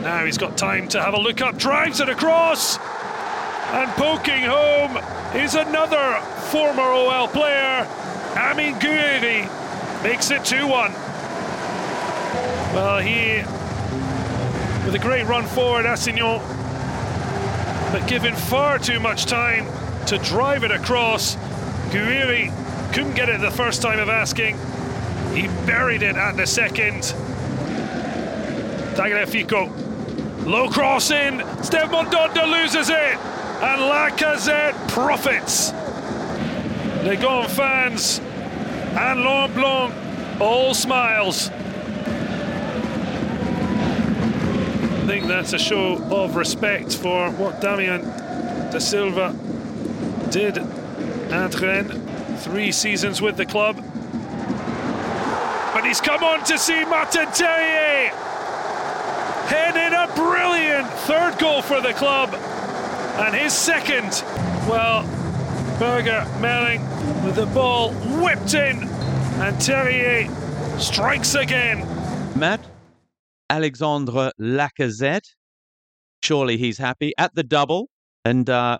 Now 0.06 0.24
he's 0.24 0.38
got 0.38 0.56
time 0.56 0.86
to 0.90 1.02
have 1.02 1.14
a 1.14 1.18
look 1.18 1.40
up, 1.40 1.58
drives 1.58 1.98
it 1.98 2.08
across, 2.08 2.78
and 2.78 3.90
poking 3.94 4.40
home 4.40 4.98
is 5.34 5.56
another 5.56 6.20
former 6.52 6.84
OL 6.84 7.26
player, 7.26 7.84
Amine 8.36 8.76
Gouiri, 8.76 10.04
makes 10.04 10.30
it 10.30 10.44
2 10.44 10.64
1. 10.68 10.92
Well, 12.72 13.00
he, 13.00 13.38
with 14.86 14.94
a 14.94 15.00
great 15.00 15.26
run 15.26 15.44
forward, 15.44 15.86
Assignon, 15.86 16.40
but 17.90 18.06
given 18.06 18.36
far 18.36 18.78
too 18.78 19.00
much 19.00 19.24
time 19.24 19.66
to 20.06 20.18
drive 20.18 20.62
it 20.62 20.70
across. 20.70 21.34
Gouiri 21.90 22.52
couldn't 22.94 23.16
get 23.16 23.28
it 23.28 23.40
the 23.40 23.50
first 23.50 23.82
time 23.82 23.98
of 23.98 24.08
asking. 24.08 24.56
He 25.34 25.48
buried 25.66 26.02
it 26.02 26.14
at 26.14 26.36
the 26.36 26.46
second. 26.46 27.12
Tagliafico, 28.94 29.85
low 30.44 30.68
cross 30.68 31.10
in. 31.10 31.40
Steve 31.62 31.90
Mandanda 31.90 32.46
loses 32.46 32.90
it, 32.90 32.96
and 32.96 33.80
Lacazette 33.82 34.88
profits. 34.88 35.72
Les 37.04 37.16
Gaunt 37.16 37.50
fans 37.50 38.18
and 38.18 39.20
Laurent 39.20 39.54
Blanc 39.54 39.94
all 40.40 40.74
smiles. 40.74 41.50
I 45.06 45.06
think 45.06 45.26
that's 45.26 45.52
a 45.52 45.58
show 45.58 46.02
of 46.12 46.34
respect 46.34 46.96
for 46.96 47.30
what 47.30 47.60
Damien 47.60 48.02
Da 48.70 48.78
Silva 48.78 49.34
did 50.30 50.58
at 50.58 51.60
Rennes. 51.60 52.42
Three 52.42 52.72
seasons 52.72 53.22
with 53.22 53.36
the 53.36 53.46
club. 53.46 53.76
But 55.72 55.84
he's 55.86 56.00
come 56.00 56.24
on 56.24 56.42
to 56.44 56.58
see 56.58 56.84
Martin 56.84 57.30
Terrier 57.32 58.12
head 59.46 59.76
in 59.76 59.94
a 59.94 60.12
brilliant 60.14 60.88
third 61.00 61.38
goal 61.38 61.62
for 61.62 61.80
the 61.80 61.92
club. 61.92 62.34
And 63.18 63.34
his 63.34 63.52
second, 63.52 64.22
well, 64.68 65.02
Birger 65.78 66.24
Meling 66.40 66.82
with 67.24 67.36
the 67.36 67.46
ball 67.46 67.92
whipped 68.22 68.54
in. 68.54 68.88
And 69.38 69.60
Terrier 69.60 70.28
strikes 70.78 71.34
again. 71.34 71.86
Matt, 72.38 72.60
Alexandre 73.50 74.32
Lacazette. 74.40 75.28
Surely 76.22 76.56
he's 76.56 76.78
happy 76.78 77.12
at 77.18 77.34
the 77.34 77.42
double. 77.42 77.88
And 78.24 78.48
uh, 78.50 78.78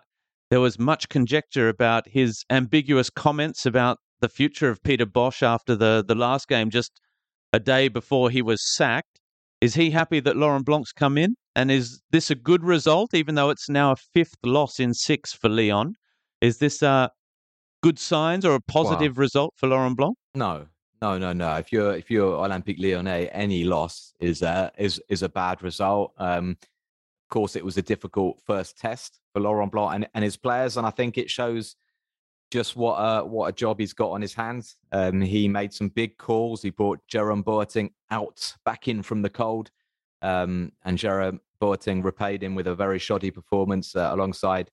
there 0.50 0.61
was 0.61 0.79
much 0.79 1.09
conjecture 1.09 1.68
about 1.68 2.09
his 2.09 2.44
ambiguous 2.50 3.11
comments 3.11 3.66
about 3.66 3.98
the 4.20 4.29
future 4.29 4.70
of 4.70 4.83
Peter 4.83 5.07
Bosz 5.07 5.42
after 5.42 5.76
the, 5.76 6.05
the 6.07 6.14
last 6.14 6.48
game, 6.48 6.70
just 6.70 7.00
a 7.52 7.61
day 7.61 7.88
before 7.88 8.31
he 8.31 8.42
was 8.42 8.62
sacked. 8.74 9.15
Is 9.60 9.74
he 9.74 9.90
happy 9.90 10.20
that 10.20 10.36
Laurent 10.36 10.66
Blanc's 10.66 10.92
come 10.92 11.16
in? 11.16 11.34
And 11.54 11.70
is 11.70 12.02
this 12.10 12.30
a 12.30 12.34
good 12.34 12.62
result, 12.62 13.14
even 13.14 13.34
though 13.34 13.50
it's 13.50 13.68
now 13.68 13.92
a 13.92 13.96
fifth 13.96 14.36
loss 14.44 14.78
in 14.78 14.92
six 14.92 15.32
for 15.32 15.48
Lyon? 15.48 15.94
Is 16.42 16.58
this 16.58 16.82
uh, 16.82 17.08
good 17.82 17.98
signs 17.98 18.44
or 18.44 18.54
a 18.54 18.60
positive 18.60 19.16
result 19.18 19.54
for 19.56 19.68
Laurent 19.68 19.96
Blanc? 19.96 20.16
No, 20.34 20.66
no, 21.00 21.16
no, 21.16 21.32
no. 21.32 21.54
If 21.54 21.72
you're 21.72 21.94
if 21.96 22.10
you're 22.10 22.36
Olympique 22.36 22.78
Lyonnais, 22.78 23.28
any 23.32 23.64
loss 23.64 24.12
is 24.20 24.42
a 24.42 24.70
is 24.76 25.00
is 25.08 25.22
a 25.22 25.28
bad 25.28 25.62
result. 25.62 26.12
Um, 26.18 26.58
of 26.60 27.30
course, 27.30 27.56
it 27.56 27.64
was 27.64 27.78
a 27.78 27.82
difficult 27.82 28.38
first 28.46 28.78
test 28.78 29.18
for 29.32 29.40
Laurent 29.40 29.72
Blanc 29.72 29.94
and, 29.94 30.08
and 30.14 30.22
his 30.22 30.36
players, 30.36 30.76
and 30.76 30.86
I 30.86 30.90
think 30.90 31.16
it 31.16 31.30
shows 31.30 31.74
just 32.50 32.76
what 32.76 32.94
a 32.94 33.24
what 33.24 33.48
a 33.48 33.52
job 33.52 33.80
he's 33.80 33.92
got 33.92 34.11
on 34.11 34.22
his 34.22 34.35
hands. 34.35 34.76
Um, 34.92 35.20
he 35.20 35.48
made 35.48 35.72
some 35.72 35.88
big 35.88 36.16
calls. 36.18 36.62
He 36.62 36.70
brought 36.70 37.00
Jerome 37.09 37.42
Boateng 37.42 37.90
out 38.11 38.54
back 38.64 38.88
in 38.88 39.02
from 39.02 39.22
the 39.22 39.30
cold, 39.30 39.70
um, 40.22 40.72
and 40.85 40.96
Jerome 40.96 41.40
Boateng 41.61 42.04
repaid 42.04 42.42
him 42.42 42.54
with 42.54 42.66
a 42.66 42.74
very 42.74 42.98
shoddy 42.98 43.30
performance 43.30 43.96
uh, 43.96 44.11
alongside 44.12 44.70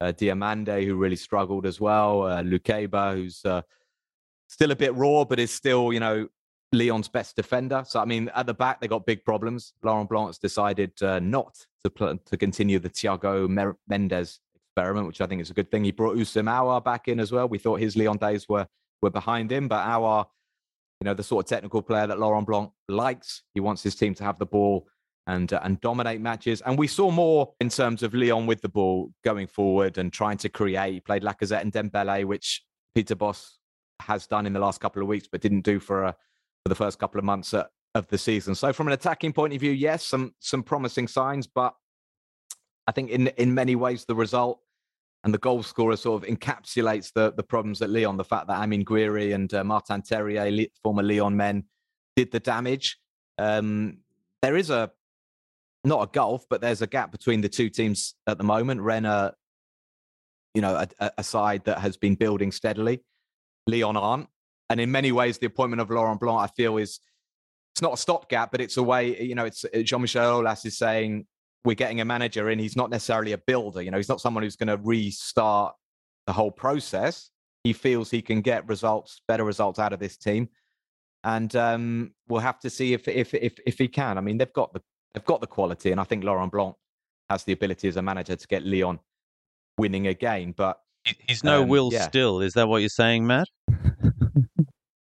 uh, 0.00 0.12
Diomande, 0.12 0.84
who 0.84 0.96
really 0.96 1.16
struggled 1.16 1.66
as 1.66 1.80
well. 1.80 2.24
Uh, 2.24 2.42
Lukeba, 2.42 3.14
who's 3.14 3.44
uh, 3.44 3.62
still 4.48 4.70
a 4.70 4.76
bit 4.76 4.94
raw, 4.94 5.24
but 5.24 5.38
is 5.38 5.50
still, 5.50 5.92
you 5.92 6.00
know, 6.00 6.28
Lyon's 6.72 7.08
best 7.08 7.36
defender. 7.36 7.84
So, 7.86 8.00
I 8.00 8.04
mean, 8.04 8.30
at 8.34 8.46
the 8.46 8.54
back, 8.54 8.80
they 8.80 8.88
got 8.88 9.06
big 9.06 9.24
problems. 9.24 9.72
Laurent 9.82 10.08
Blanc's 10.08 10.38
decided 10.38 10.90
uh, 11.02 11.20
not 11.20 11.66
to 11.84 11.90
pl- 11.90 12.18
to 12.18 12.36
continue 12.36 12.78
the 12.78 12.90
Thiago 12.90 13.76
Mendes 13.88 14.40
experiment, 14.74 15.06
which 15.06 15.20
I 15.20 15.26
think 15.26 15.40
is 15.40 15.50
a 15.50 15.54
good 15.54 15.70
thing. 15.70 15.84
He 15.84 15.92
brought 15.92 16.16
Houssem 16.16 16.48
Aouar 16.48 16.82
back 16.82 17.06
in 17.08 17.20
as 17.20 17.30
well. 17.30 17.48
We 17.48 17.58
thought 17.58 17.80
his 17.80 17.96
Lyon 17.96 18.16
days 18.16 18.48
were 18.48 18.66
were 19.02 19.10
behind 19.10 19.52
him, 19.52 19.68
but 19.68 19.84
Aouar, 19.86 20.26
you 21.00 21.04
know, 21.04 21.14
the 21.14 21.22
sort 21.22 21.44
of 21.44 21.48
technical 21.48 21.82
player 21.82 22.06
that 22.06 22.18
Laurent 22.18 22.46
Blanc 22.46 22.70
likes. 22.88 23.42
He 23.54 23.60
wants 23.60 23.82
his 23.82 23.94
team 23.94 24.14
to 24.14 24.24
have 24.24 24.38
the 24.38 24.46
ball 24.46 24.88
and 25.26 25.52
uh, 25.52 25.60
and 25.62 25.80
dominate 25.80 26.20
matches. 26.20 26.60
And 26.62 26.76
we 26.78 26.88
saw 26.88 27.10
more 27.10 27.54
in 27.60 27.68
terms 27.68 28.02
of 28.02 28.14
Lyon 28.14 28.46
with 28.46 28.62
the 28.62 28.68
ball 28.68 29.12
going 29.24 29.46
forward 29.46 29.98
and 29.98 30.12
trying 30.12 30.38
to 30.38 30.48
create. 30.48 30.94
He 30.94 31.00
played 31.00 31.22
Lacazette 31.22 31.62
and 31.62 31.72
Dembele, 31.72 32.24
which 32.24 32.62
Peter 32.94 33.14
Bosz 33.14 33.52
has 34.00 34.26
done 34.26 34.46
in 34.46 34.52
the 34.52 34.60
last 34.60 34.80
couple 34.80 35.02
of 35.02 35.08
weeks, 35.08 35.28
but 35.30 35.40
didn't 35.40 35.64
do 35.64 35.78
for, 35.78 36.04
uh, 36.04 36.12
for 36.12 36.68
the 36.68 36.74
first 36.74 36.98
couple 36.98 37.18
of 37.18 37.24
months 37.24 37.54
uh, 37.54 37.64
of 37.94 38.08
the 38.08 38.18
season. 38.18 38.54
So 38.54 38.72
from 38.72 38.88
an 38.88 38.92
attacking 38.92 39.32
point 39.32 39.54
of 39.54 39.60
view, 39.60 39.70
yes, 39.70 40.04
some 40.04 40.34
some 40.40 40.64
promising 40.64 41.06
signs, 41.06 41.46
but 41.46 41.74
I 42.86 42.92
think 42.92 43.10
in 43.10 43.28
in 43.28 43.54
many 43.54 43.76
ways 43.76 44.04
the 44.04 44.14
result 44.14 44.60
and 45.24 45.32
the 45.32 45.38
goal 45.38 45.62
scorer 45.62 45.96
sort 45.96 46.22
of 46.22 46.28
encapsulates 46.28 47.12
the 47.12 47.32
the 47.32 47.42
problems 47.42 47.80
at 47.82 47.90
Lyon. 47.90 48.16
The 48.16 48.24
fact 48.24 48.46
that 48.48 48.62
Amine 48.62 48.84
Gouiri 48.84 49.34
and 49.34 49.52
uh, 49.52 49.64
Martin 49.64 50.02
Terrier, 50.02 50.66
former 50.82 51.02
Lyon 51.02 51.36
men, 51.36 51.64
did 52.16 52.30
the 52.30 52.40
damage. 52.40 52.98
Um, 53.38 53.98
there 54.42 54.56
is 54.56 54.70
a 54.70 54.90
not 55.82 56.02
a 56.02 56.10
gulf, 56.10 56.46
but 56.48 56.60
there's 56.60 56.82
a 56.82 56.86
gap 56.86 57.10
between 57.10 57.40
the 57.40 57.48
two 57.48 57.68
teams 57.68 58.14
at 58.26 58.38
the 58.38 58.44
moment. 58.44 58.80
Rennes, 58.80 59.32
you 60.54 60.62
know, 60.62 60.86
a, 60.98 61.10
a, 61.18 61.22
side 61.24 61.64
that 61.64 61.78
has 61.78 61.96
been 61.96 62.14
building 62.14 62.52
steadily. 62.52 63.02
Lyon 63.66 63.96
aren't, 63.96 64.28
and 64.70 64.80
in 64.80 64.90
many 64.90 65.12
ways, 65.12 65.38
the 65.38 65.46
appointment 65.46 65.80
of 65.80 65.90
Laurent 65.90 66.20
Blanc, 66.20 66.40
I 66.40 66.46
feel, 66.54 66.76
is 66.78 67.00
it's 67.74 67.82
not 67.82 67.94
a 67.94 67.96
stopgap, 67.96 68.52
but 68.52 68.60
it's 68.60 68.76
a 68.76 68.82
way. 68.82 69.20
You 69.22 69.34
know, 69.34 69.46
it's 69.46 69.64
Jean-Michel 69.82 70.42
Aulas 70.42 70.64
is 70.64 70.78
saying 70.78 71.26
we're 71.64 71.74
getting 71.74 72.00
a 72.00 72.04
manager 72.04 72.50
in. 72.50 72.58
He's 72.58 72.76
not 72.76 72.90
necessarily 72.90 73.32
a 73.32 73.38
builder. 73.38 73.82
You 73.82 73.90
know, 73.90 73.96
he's 73.96 74.08
not 74.08 74.20
someone 74.20 74.42
who's 74.42 74.56
going 74.56 74.68
to 74.68 74.76
restart 74.82 75.74
the 76.26 76.32
whole 76.32 76.50
process. 76.50 77.30
He 77.62 77.72
feels 77.72 78.10
he 78.10 78.20
can 78.20 78.42
get 78.42 78.68
results, 78.68 79.22
better 79.26 79.44
results 79.44 79.78
out 79.78 79.92
of 79.94 79.98
this 79.98 80.18
team, 80.18 80.48
and 81.24 81.54
um, 81.56 82.12
we'll 82.28 82.40
have 82.40 82.60
to 82.60 82.70
see 82.70 82.92
if 82.92 83.08
if 83.08 83.32
if 83.32 83.54
if 83.66 83.78
he 83.78 83.88
can. 83.88 84.18
I 84.18 84.20
mean, 84.20 84.36
they've 84.36 84.52
got 84.52 84.74
the 84.74 84.82
they've 85.14 85.24
got 85.24 85.40
the 85.40 85.46
quality, 85.46 85.90
and 85.90 85.98
I 85.98 86.04
think 86.04 86.24
Laurent 86.24 86.52
Blanc 86.52 86.76
has 87.30 87.44
the 87.44 87.52
ability 87.52 87.88
as 87.88 87.96
a 87.96 88.02
manager 88.02 88.36
to 88.36 88.46
get 88.46 88.64
Lyon 88.66 88.98
winning 89.78 90.08
a 90.08 90.14
game. 90.14 90.52
But 90.54 90.78
he's 91.26 91.42
no 91.42 91.62
um, 91.62 91.68
Will 91.68 91.90
yeah. 91.90 92.06
Still. 92.06 92.42
Is 92.42 92.52
that 92.52 92.68
what 92.68 92.82
you're 92.82 92.90
saying, 92.90 93.26
Matt? 93.26 93.48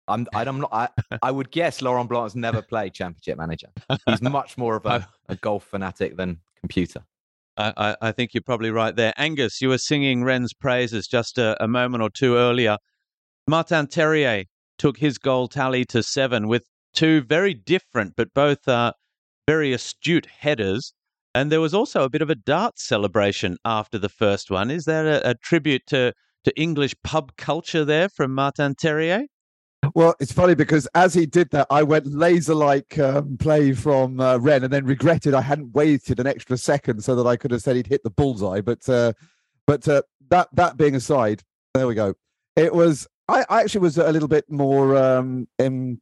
I'm, 0.07 0.27
I'm 0.33 0.61
not. 0.61 0.69
I, 0.71 0.89
I 1.21 1.31
would 1.31 1.51
guess 1.51 1.81
Laurent 1.81 2.09
Blanc 2.09 2.25
has 2.25 2.35
never 2.35 2.61
played 2.61 2.93
Championship 2.93 3.37
Manager. 3.37 3.67
He's 4.07 4.21
much 4.21 4.57
more 4.57 4.75
of 4.75 4.85
a, 4.85 5.07
a 5.29 5.35
golf 5.35 5.65
fanatic 5.65 6.17
than 6.17 6.39
computer. 6.63 7.03
I, 7.55 7.95
I, 8.01 8.11
think 8.11 8.33
you're 8.33 8.41
probably 8.41 8.71
right 8.71 8.95
there. 8.95 9.13
Angus, 9.15 9.61
you 9.61 9.69
were 9.69 9.77
singing 9.77 10.23
Rennes' 10.23 10.53
praises 10.53 11.07
just 11.07 11.37
a, 11.37 11.61
a 11.63 11.67
moment 11.67 12.01
or 12.01 12.09
two 12.09 12.35
earlier. 12.35 12.77
Martin 13.47 13.85
Terrier 13.85 14.45
took 14.79 14.97
his 14.97 15.19
goal 15.19 15.47
tally 15.47 15.85
to 15.85 16.01
seven 16.01 16.47
with 16.47 16.63
two 16.93 17.21
very 17.21 17.53
different 17.53 18.13
but 18.15 18.33
both 18.33 18.67
uh, 18.67 18.93
very 19.47 19.71
astute 19.71 20.25
headers. 20.25 20.93
And 21.35 21.51
there 21.51 21.61
was 21.61 21.73
also 21.75 22.03
a 22.03 22.09
bit 22.09 22.23
of 22.23 22.29
a 22.31 22.35
dart 22.35 22.79
celebration 22.79 23.57
after 23.65 23.99
the 23.99 24.09
first 24.09 24.49
one. 24.49 24.71
Is 24.71 24.85
that 24.85 25.05
a, 25.05 25.31
a 25.31 25.35
tribute 25.35 25.83
to, 25.87 26.13
to 26.45 26.59
English 26.59 26.95
pub 27.03 27.33
culture 27.37 27.85
there 27.85 28.09
from 28.09 28.33
Martin 28.33 28.73
Terrier? 28.73 29.25
Well, 29.93 30.15
it's 30.19 30.31
funny 30.31 30.55
because 30.55 30.87
as 30.95 31.13
he 31.13 31.25
did 31.25 31.49
that, 31.51 31.67
I 31.69 31.83
went 31.83 32.07
laser-like 32.07 32.97
um, 32.99 33.37
play 33.37 33.73
from 33.73 34.19
uh, 34.19 34.37
Rennes, 34.37 34.63
and 34.63 34.73
then 34.73 34.85
regretted 34.85 35.33
I 35.33 35.41
hadn't 35.41 35.73
waited 35.73 36.19
an 36.19 36.27
extra 36.27 36.57
second 36.57 37.03
so 37.03 37.15
that 37.15 37.27
I 37.27 37.35
could 37.35 37.51
have 37.51 37.61
said 37.61 37.75
he'd 37.75 37.87
hit 37.87 38.03
the 38.03 38.09
bullseye. 38.09 38.61
But 38.61 38.87
uh, 38.87 39.13
but 39.67 39.87
uh, 39.87 40.03
that 40.29 40.47
that 40.53 40.77
being 40.77 40.95
aside, 40.95 41.43
there 41.73 41.87
we 41.87 41.95
go. 41.95 42.13
It 42.55 42.73
was 42.73 43.07
I, 43.27 43.45
I 43.49 43.61
actually 43.61 43.81
was 43.81 43.97
a 43.97 44.11
little 44.11 44.27
bit 44.27 44.49
more 44.49 44.95
um, 44.95 45.47
in, 45.59 45.99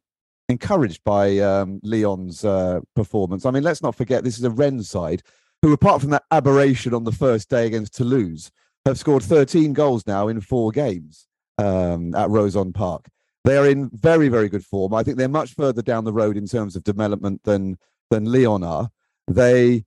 encouraged 0.48 1.02
by 1.04 1.38
um, 1.38 1.80
Lyon's 1.82 2.44
uh, 2.44 2.80
performance. 2.94 3.46
I 3.46 3.50
mean, 3.50 3.62
let's 3.62 3.82
not 3.82 3.94
forget 3.94 4.24
this 4.24 4.38
is 4.38 4.44
a 4.44 4.50
Rennes 4.50 4.88
side 4.88 5.22
who, 5.60 5.72
apart 5.72 6.00
from 6.00 6.10
that 6.10 6.24
aberration 6.30 6.94
on 6.94 7.04
the 7.04 7.12
first 7.12 7.48
day 7.48 7.66
against 7.66 7.94
Toulouse, 7.94 8.50
have 8.84 8.98
scored 8.98 9.22
13 9.22 9.72
goals 9.72 10.06
now 10.06 10.28
in 10.28 10.40
four 10.40 10.72
games 10.72 11.28
um, 11.58 12.14
at 12.14 12.28
Roazhon 12.28 12.74
Park. 12.74 13.08
They 13.44 13.56
are 13.56 13.68
in 13.68 13.90
very, 13.92 14.28
very 14.28 14.48
good 14.48 14.64
form. 14.64 14.94
I 14.94 15.02
think 15.02 15.16
they're 15.16 15.28
much 15.28 15.54
further 15.54 15.82
down 15.82 16.04
the 16.04 16.12
road 16.12 16.36
in 16.36 16.46
terms 16.46 16.76
of 16.76 16.84
development 16.84 17.42
than 17.44 17.76
than 18.10 18.24
Lyon 18.24 18.62
are. 18.62 18.90
They 19.26 19.84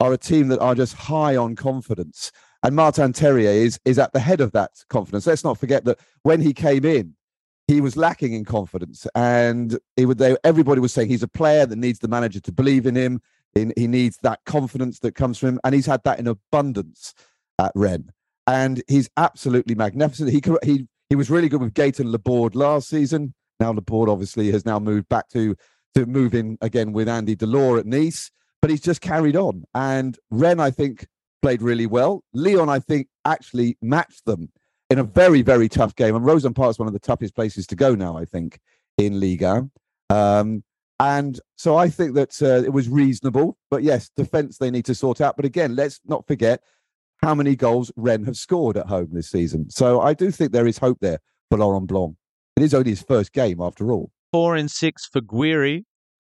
are 0.00 0.12
a 0.12 0.18
team 0.18 0.48
that 0.48 0.60
are 0.60 0.74
just 0.74 0.94
high 0.94 1.36
on 1.36 1.54
confidence. 1.54 2.32
And 2.62 2.74
Martin 2.74 3.12
Terrier 3.12 3.50
is 3.50 3.78
is 3.84 3.98
at 3.98 4.12
the 4.12 4.20
head 4.20 4.40
of 4.40 4.52
that 4.52 4.70
confidence. 4.88 5.26
Let's 5.26 5.44
not 5.44 5.58
forget 5.58 5.84
that 5.84 5.98
when 6.22 6.40
he 6.40 6.52
came 6.52 6.84
in, 6.84 7.14
he 7.68 7.80
was 7.80 7.96
lacking 7.96 8.32
in 8.32 8.44
confidence, 8.44 9.06
and 9.14 9.78
he 9.96 10.04
would. 10.04 10.18
They, 10.18 10.36
everybody 10.42 10.80
was 10.80 10.92
saying 10.92 11.08
he's 11.08 11.22
a 11.22 11.28
player 11.28 11.66
that 11.66 11.78
needs 11.78 12.00
the 12.00 12.08
manager 12.08 12.40
to 12.40 12.52
believe 12.52 12.86
in 12.86 12.96
him. 12.96 13.22
He, 13.54 13.70
he 13.76 13.86
needs 13.86 14.18
that 14.22 14.40
confidence 14.44 14.98
that 15.00 15.14
comes 15.14 15.38
from 15.38 15.50
him, 15.50 15.60
and 15.64 15.74
he's 15.74 15.86
had 15.86 16.02
that 16.04 16.18
in 16.18 16.26
abundance 16.26 17.14
at 17.58 17.72
Rennes. 17.74 18.10
And 18.46 18.82
he's 18.88 19.08
absolutely 19.16 19.76
magnificent. 19.76 20.30
He 20.30 20.42
he 20.64 20.86
he 21.10 21.16
was 21.16 21.28
really 21.28 21.48
good 21.48 21.60
with 21.60 21.74
Gaetan 21.74 22.10
Laborde 22.10 22.54
last 22.54 22.88
season. 22.88 23.34
Now 23.58 23.72
Laborde 23.72 24.08
obviously 24.08 24.50
has 24.52 24.64
now 24.64 24.78
moved 24.78 25.08
back 25.10 25.28
to 25.30 25.54
to 25.94 26.06
move 26.06 26.34
in 26.34 26.56
again 26.60 26.92
with 26.92 27.08
Andy 27.08 27.36
Delort 27.36 27.80
at 27.80 27.86
Nice, 27.86 28.30
but 28.62 28.70
he's 28.70 28.80
just 28.80 29.00
carried 29.00 29.36
on. 29.36 29.64
And 29.74 30.16
Rennes, 30.30 30.60
I 30.60 30.70
think, 30.70 31.06
played 31.42 31.62
really 31.62 31.86
well. 31.86 32.22
Lyon, 32.32 32.68
I 32.68 32.78
think, 32.78 33.08
actually 33.24 33.76
matched 33.82 34.24
them 34.24 34.50
in 34.88 35.00
a 35.00 35.04
very, 35.04 35.42
very 35.42 35.68
tough 35.68 35.96
game. 35.96 36.14
And 36.14 36.24
Roazhon 36.24 36.54
Park 36.54 36.70
is 36.70 36.78
one 36.78 36.86
of 36.86 36.94
the 36.94 37.00
toughest 37.00 37.34
places 37.34 37.66
to 37.68 37.76
go 37.76 37.96
now, 37.96 38.16
I 38.16 38.24
think, 38.24 38.60
in 38.98 39.18
Liga. 39.18 39.68
Um, 40.10 40.62
and 41.00 41.40
so 41.56 41.76
I 41.76 41.88
think 41.88 42.14
that 42.14 42.40
uh, 42.40 42.62
it 42.64 42.72
was 42.72 42.88
reasonable. 42.88 43.56
But 43.68 43.82
yes, 43.82 44.10
defence 44.16 44.58
they 44.58 44.70
need 44.70 44.84
to 44.84 44.94
sort 44.94 45.20
out. 45.20 45.34
But 45.34 45.44
again, 45.44 45.74
let's 45.74 45.98
not 46.06 46.26
forget 46.26 46.62
how 47.22 47.34
many 47.34 47.54
goals 47.54 47.92
Rennes 47.96 48.26
have 48.26 48.36
scored 48.36 48.76
at 48.76 48.86
home 48.86 49.08
this 49.12 49.30
season. 49.30 49.70
So 49.70 50.00
I 50.00 50.14
do 50.14 50.30
think 50.30 50.52
there 50.52 50.66
is 50.66 50.78
hope 50.78 50.98
there 51.00 51.18
for 51.50 51.58
Laurent 51.58 51.86
Blanc. 51.86 52.16
It 52.56 52.62
is 52.62 52.74
only 52.74 52.90
his 52.90 53.02
first 53.02 53.32
game 53.32 53.60
after 53.60 53.90
all. 53.92 54.10
Four 54.32 54.56
in 54.56 54.68
six 54.68 55.06
for 55.06 55.20
Gouiri, 55.20 55.84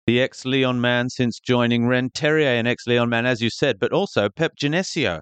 the 0.06 0.20
ex 0.20 0.44
Lyon 0.44 0.80
man 0.80 1.10
since 1.10 1.40
joining 1.40 1.86
Rennes. 1.86 2.12
Terrier, 2.14 2.54
an 2.54 2.66
ex 2.66 2.86
Lyon 2.86 3.08
man, 3.08 3.26
as 3.26 3.40
you 3.40 3.50
said, 3.50 3.78
but 3.78 3.92
also 3.92 4.28
Pep 4.28 4.52
Genesio, 4.56 5.20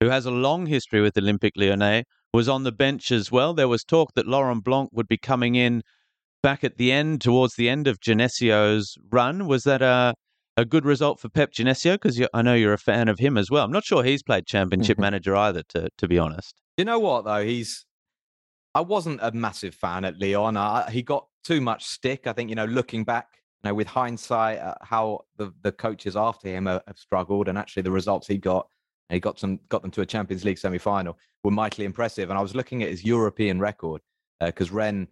who 0.00 0.08
has 0.08 0.26
a 0.26 0.30
long 0.30 0.66
history 0.66 1.00
with 1.00 1.14
Olympique 1.14 1.56
Lyonnais, 1.56 2.04
was 2.32 2.48
on 2.48 2.62
the 2.62 2.72
bench 2.72 3.10
as 3.10 3.32
well. 3.32 3.54
There 3.54 3.68
was 3.68 3.84
talk 3.84 4.14
that 4.14 4.26
Laurent 4.26 4.62
Blanc 4.62 4.90
would 4.92 5.08
be 5.08 5.18
coming 5.18 5.54
in 5.54 5.82
back 6.42 6.62
at 6.62 6.76
the 6.76 6.92
end, 6.92 7.20
towards 7.20 7.54
the 7.56 7.68
end 7.68 7.86
of 7.88 8.00
Genesio's 8.00 8.96
run. 9.10 9.46
Was 9.46 9.64
that 9.64 9.82
a 9.82 10.14
a 10.58 10.64
good 10.64 10.84
result 10.84 11.20
for 11.20 11.28
Pep 11.28 11.52
Genesio? 11.52 11.94
Because 11.94 12.20
I 12.34 12.42
know 12.42 12.54
you're 12.54 12.72
a 12.72 12.78
fan 12.78 13.08
of 13.08 13.18
him 13.18 13.38
as 13.38 13.50
well. 13.50 13.64
I'm 13.64 13.70
not 13.70 13.84
sure 13.84 14.02
he's 14.02 14.22
played 14.22 14.46
Championship 14.46 14.96
mm-hmm. 14.96 15.02
manager 15.02 15.36
either, 15.36 15.62
to 15.70 15.88
to 15.96 16.08
be 16.08 16.18
honest. 16.18 16.60
You 16.76 16.84
know 16.84 16.98
what 16.98 17.24
though? 17.24 17.44
He's 17.44 17.86
I 18.74 18.80
wasn't 18.80 19.20
a 19.22 19.32
massive 19.32 19.74
fan 19.74 20.04
at 20.04 20.20
Lyon. 20.20 20.56
I, 20.56 20.90
he 20.90 21.02
got 21.02 21.26
too 21.44 21.60
much 21.60 21.84
stick. 21.84 22.26
I 22.26 22.32
think 22.32 22.50
you 22.50 22.56
know, 22.56 22.64
looking 22.64 23.04
back, 23.04 23.28
you 23.62 23.68
know, 23.68 23.74
with 23.74 23.86
hindsight, 23.86 24.58
uh, 24.58 24.74
how 24.82 25.24
the 25.36 25.52
the 25.62 25.72
coaches 25.72 26.16
after 26.16 26.48
him 26.48 26.66
have, 26.66 26.82
have 26.86 26.98
struggled, 26.98 27.48
and 27.48 27.56
actually 27.56 27.82
the 27.82 27.92
results 27.92 28.26
he 28.26 28.36
got, 28.36 28.68
he 29.10 29.20
got 29.20 29.38
some 29.38 29.60
got 29.68 29.82
them 29.82 29.92
to 29.92 30.00
a 30.00 30.06
Champions 30.06 30.44
League 30.44 30.58
semi 30.58 30.78
final, 30.78 31.16
were 31.44 31.52
mightily 31.52 31.84
impressive. 31.84 32.30
And 32.30 32.38
I 32.38 32.42
was 32.42 32.54
looking 32.54 32.82
at 32.82 32.90
his 32.90 33.04
European 33.04 33.60
record 33.60 34.02
because 34.40 34.70
uh, 34.70 34.74
Rennes 34.74 35.08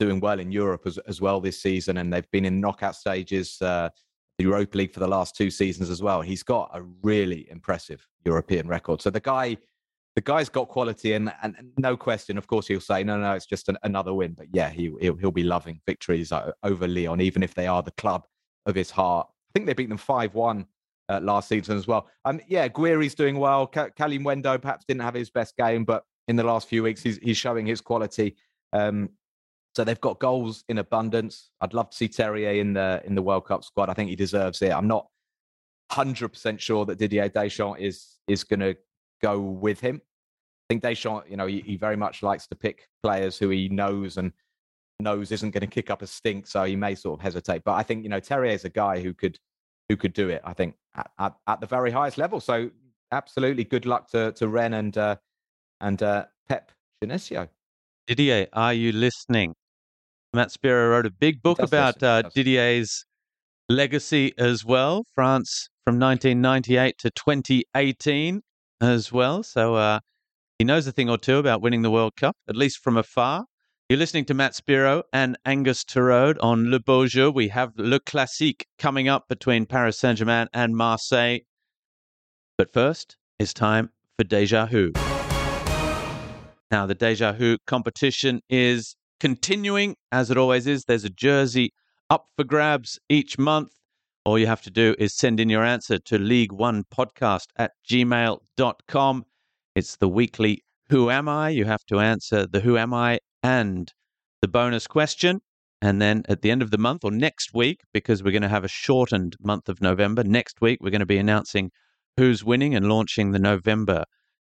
doing 0.00 0.18
well 0.18 0.40
in 0.40 0.50
Europe 0.50 0.82
as, 0.86 0.98
as 1.06 1.20
well 1.20 1.40
this 1.40 1.60
season, 1.60 1.96
and 1.96 2.12
they've 2.12 2.30
been 2.30 2.44
in 2.44 2.60
knockout 2.60 2.96
stages. 2.96 3.60
Uh, 3.60 3.88
the 4.38 4.44
Europa 4.44 4.78
League 4.78 4.92
for 4.92 5.00
the 5.00 5.08
last 5.08 5.36
two 5.36 5.50
seasons 5.50 5.90
as 5.90 6.02
well. 6.02 6.20
He's 6.20 6.42
got 6.42 6.70
a 6.74 6.82
really 7.02 7.48
impressive 7.50 8.06
European 8.24 8.66
record. 8.68 9.00
So 9.00 9.10
the 9.10 9.20
guy, 9.20 9.56
the 10.16 10.22
guy's 10.22 10.48
got 10.48 10.68
quality, 10.68 11.12
and, 11.12 11.32
and 11.42 11.56
no 11.78 11.96
question, 11.96 12.38
of 12.38 12.46
course, 12.46 12.66
he'll 12.66 12.80
say, 12.80 13.04
no, 13.04 13.18
no, 13.18 13.32
it's 13.32 13.46
just 13.46 13.68
an, 13.68 13.78
another 13.82 14.12
win. 14.14 14.32
But 14.32 14.46
yeah, 14.52 14.70
he 14.70 14.92
he'll, 15.00 15.16
he'll 15.16 15.30
be 15.30 15.44
loving 15.44 15.80
victories 15.86 16.32
over 16.62 16.88
Lyon, 16.88 17.20
even 17.20 17.42
if 17.42 17.54
they 17.54 17.66
are 17.66 17.82
the 17.82 17.92
club 17.92 18.26
of 18.66 18.74
his 18.74 18.90
heart. 18.90 19.28
I 19.30 19.50
think 19.54 19.66
they 19.66 19.74
beat 19.74 19.88
them 19.88 19.98
five 19.98 20.34
one. 20.34 20.66
Uh, 21.06 21.20
last 21.20 21.50
season 21.50 21.76
as 21.76 21.86
well. 21.86 22.08
Um, 22.24 22.40
yeah, 22.48 22.66
Gouiri's 22.66 23.14
doing 23.14 23.38
well. 23.38 23.66
Kalimuendo 23.66 24.58
perhaps 24.58 24.86
didn't 24.88 25.02
have 25.02 25.12
his 25.12 25.28
best 25.28 25.54
game, 25.54 25.84
but 25.84 26.02
in 26.28 26.36
the 26.36 26.42
last 26.42 26.66
few 26.66 26.82
weeks, 26.82 27.02
he's, 27.02 27.18
he's 27.18 27.36
showing 27.36 27.66
his 27.66 27.82
quality. 27.82 28.36
Um, 28.72 29.10
so 29.74 29.82
they've 29.82 30.00
got 30.00 30.20
goals 30.20 30.64
in 30.68 30.78
abundance. 30.78 31.50
I'd 31.60 31.74
love 31.74 31.90
to 31.90 31.96
see 31.96 32.08
Terrier 32.08 32.60
in 32.60 32.74
the 32.74 33.02
in 33.04 33.14
the 33.14 33.22
World 33.22 33.46
Cup 33.46 33.64
squad. 33.64 33.90
I 33.90 33.94
think 33.94 34.08
he 34.08 34.16
deserves 34.16 34.62
it. 34.62 34.72
I'm 34.72 34.86
not 34.86 35.08
hundred 35.90 36.28
percent 36.28 36.60
sure 36.60 36.84
that 36.86 36.98
Didier 36.98 37.28
Deschamps 37.28 37.80
is 37.80 38.16
is 38.28 38.44
going 38.44 38.60
to 38.60 38.76
go 39.22 39.40
with 39.40 39.80
him. 39.80 40.00
I 40.04 40.74
think 40.74 40.82
Deschamps, 40.82 41.28
you 41.28 41.36
know, 41.36 41.46
he, 41.46 41.60
he, 41.60 41.76
very 41.76 41.96
much 41.96 42.22
likes 42.22 42.46
to 42.46 42.54
pick 42.54 42.88
players 43.02 43.36
who 43.38 43.50
he 43.50 43.68
knows 43.68 44.16
and 44.16 44.32
knows 45.00 45.30
isn't 45.30 45.50
going 45.50 45.60
to 45.60 45.66
kick 45.66 45.90
up 45.90 46.00
a 46.02 46.06
stink, 46.06 46.46
so 46.46 46.64
he 46.64 46.76
may 46.76 46.94
sort 46.94 47.18
of 47.18 47.22
hesitate. 47.22 47.62
But 47.64 47.74
I 47.74 47.82
think 47.82 48.04
you 48.04 48.08
know 48.08 48.20
Terrier 48.20 48.52
is 48.52 48.64
a 48.64 48.70
guy 48.70 49.00
who 49.00 49.12
could 49.12 49.38
who 49.88 49.96
could 49.96 50.12
do 50.12 50.28
it. 50.28 50.40
I 50.44 50.52
think 50.52 50.76
at, 50.94 51.10
at, 51.18 51.34
at 51.48 51.60
the 51.60 51.66
very 51.66 51.90
highest 51.90 52.16
level. 52.16 52.40
So 52.40 52.70
absolutely, 53.10 53.64
good 53.64 53.86
luck 53.86 54.08
to 54.10 54.32
to 54.32 54.48
Rennes 54.48 54.74
and 54.74 54.98
uh, 54.98 55.16
and 55.80 56.02
uh, 56.02 56.26
Pep 56.48 56.70
Genesio. 57.02 57.48
Didier, 58.06 58.46
are 58.52 58.74
you 58.74 58.92
listening? 58.92 59.54
Matt 60.34 60.50
Spiro 60.50 60.88
wrote 60.90 61.06
a 61.06 61.10
big 61.10 61.42
book 61.42 61.60
about 61.60 62.02
uh, 62.02 62.24
Didier's 62.34 63.06
legacy 63.68 64.32
as 64.36 64.64
well, 64.64 65.04
France 65.14 65.68
from 65.84 66.00
1998 66.00 66.98
to 66.98 67.10
2018 67.10 68.42
as 68.80 69.12
well. 69.12 69.44
So 69.44 69.76
uh, 69.76 70.00
he 70.58 70.64
knows 70.64 70.88
a 70.88 70.92
thing 70.92 71.08
or 71.08 71.18
two 71.18 71.38
about 71.38 71.62
winning 71.62 71.82
the 71.82 71.90
World 71.90 72.16
Cup, 72.16 72.36
at 72.48 72.56
least 72.56 72.78
from 72.78 72.96
afar. 72.96 73.44
You're 73.88 73.98
listening 73.98 74.24
to 74.24 74.34
Matt 74.34 74.56
Spiro 74.56 75.04
and 75.12 75.38
Angus 75.44 75.84
Turode 75.84 76.38
on 76.40 76.68
Le 76.68 76.80
Beau 76.80 77.06
Jeu. 77.06 77.30
We 77.30 77.48
have 77.48 77.72
Le 77.76 78.00
Classique 78.00 78.66
coming 78.76 79.06
up 79.06 79.28
between 79.28 79.66
Paris 79.66 80.00
Saint 80.00 80.18
Germain 80.18 80.48
and 80.52 80.76
Marseille. 80.76 81.40
But 82.58 82.72
first, 82.72 83.16
it's 83.38 83.54
time 83.54 83.90
for 84.18 84.24
Deja 84.24 84.66
Who. 84.66 84.92
Now, 86.72 86.86
the 86.86 86.96
Deja 86.98 87.34
Who 87.34 87.58
competition 87.66 88.40
is 88.48 88.96
continuing, 89.24 89.96
as 90.12 90.30
it 90.30 90.36
always 90.36 90.66
is. 90.66 90.84
There's 90.84 91.06
a 91.06 91.08
jersey 91.08 91.72
up 92.10 92.26
for 92.36 92.44
grabs 92.44 92.98
each 93.08 93.38
month. 93.38 93.72
All 94.26 94.38
you 94.38 94.46
have 94.46 94.60
to 94.60 94.70
do 94.70 94.94
is 94.98 95.16
send 95.16 95.40
in 95.40 95.48
your 95.48 95.64
answer 95.64 95.96
to 95.96 96.18
League 96.18 96.52
One 96.52 96.84
Podcast 96.94 97.46
at 97.56 97.70
gmail.com. 97.88 99.24
It's 99.74 99.96
the 99.96 100.10
weekly 100.10 100.62
Who 100.90 101.08
Am 101.08 101.26
I? 101.26 101.48
You 101.48 101.64
have 101.64 101.86
to 101.86 102.00
answer 102.00 102.46
the 102.46 102.60
Who 102.60 102.76
Am 102.76 102.92
I 102.92 103.18
and 103.42 103.90
the 104.42 104.48
bonus 104.48 104.86
question. 104.86 105.40
And 105.80 106.02
then 106.02 106.24
at 106.28 106.42
the 106.42 106.50
end 106.50 106.60
of 106.60 106.70
the 106.70 106.76
month 106.76 107.02
or 107.02 107.10
next 107.10 107.54
week, 107.54 107.80
because 107.94 108.22
we're 108.22 108.30
going 108.30 108.42
to 108.42 108.48
have 108.48 108.64
a 108.64 108.68
shortened 108.68 109.36
month 109.40 109.70
of 109.70 109.80
November, 109.80 110.22
next 110.22 110.60
week 110.60 110.80
we're 110.82 110.90
going 110.90 111.00
to 111.00 111.06
be 111.06 111.16
announcing 111.16 111.70
who's 112.18 112.44
winning 112.44 112.74
and 112.74 112.90
launching 112.90 113.30
the 113.30 113.38
November 113.38 114.04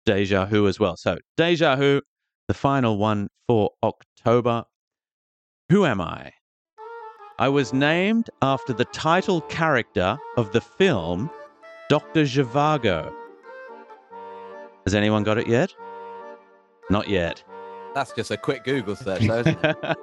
Deja 0.07 0.47
Who 0.47 0.67
as 0.67 0.79
well. 0.79 0.97
So, 0.97 1.19
Deja 1.37 1.75
Who, 1.75 2.01
the 2.47 2.53
final 2.53 2.97
one 2.97 3.29
for 3.47 3.71
October. 3.81 4.65
Who 5.69 5.85
am 5.85 6.01
I? 6.01 6.31
I 7.39 7.49
was 7.49 7.73
named 7.73 8.29
after 8.41 8.73
the 8.73 8.85
title 8.85 9.41
character 9.41 10.17
of 10.37 10.51
the 10.51 10.61
film 10.61 11.29
Dr. 11.89 12.23
Zhivago. 12.23 13.13
Has 14.85 14.93
anyone 14.93 15.23
got 15.23 15.37
it 15.37 15.47
yet? 15.47 15.73
Not 16.89 17.07
yet. 17.07 17.43
That's 17.95 18.13
just 18.13 18.31
a 18.31 18.37
quick 18.37 18.63
Google 18.63 18.95
search, 18.95 19.27
though. 19.27 19.43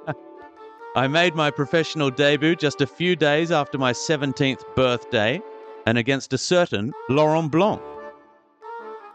I 0.95 1.07
made 1.07 1.35
my 1.35 1.51
professional 1.51 2.09
debut 2.09 2.55
just 2.55 2.81
a 2.81 2.87
few 2.87 3.15
days 3.15 3.51
after 3.51 3.77
my 3.77 3.93
17th 3.93 4.63
birthday 4.75 5.41
and 5.85 5.97
against 5.97 6.33
a 6.33 6.37
certain 6.37 6.91
Laurent 7.09 7.51
Blanc. 7.51 7.81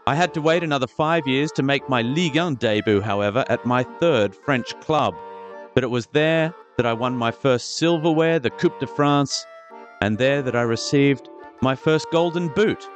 I 0.07 0.15
had 0.15 0.33
to 0.35 0.41
wait 0.41 0.63
another 0.63 0.87
five 0.87 1.27
years 1.27 1.51
to 1.51 1.63
make 1.63 1.89
my 1.89 2.01
Ligue 2.01 2.37
1 2.37 2.55
debut, 2.55 3.01
however, 3.01 3.43
at 3.49 3.65
my 3.65 3.83
third 3.83 4.33
French 4.33 4.73
club. 4.79 5.13
But 5.73 5.83
it 5.83 5.89
was 5.89 6.05
there 6.13 6.53
that 6.77 6.85
I 6.85 6.93
won 6.93 7.17
my 7.17 7.29
first 7.29 7.75
silverware, 7.77 8.39
the 8.39 8.49
Coupe 8.49 8.79
de 8.79 8.87
France, 8.87 9.45
and 9.99 10.17
there 10.17 10.41
that 10.41 10.55
I 10.55 10.61
received 10.61 11.27
my 11.59 11.75
first 11.75 12.09
golden 12.09 12.47
boot. 12.47 12.87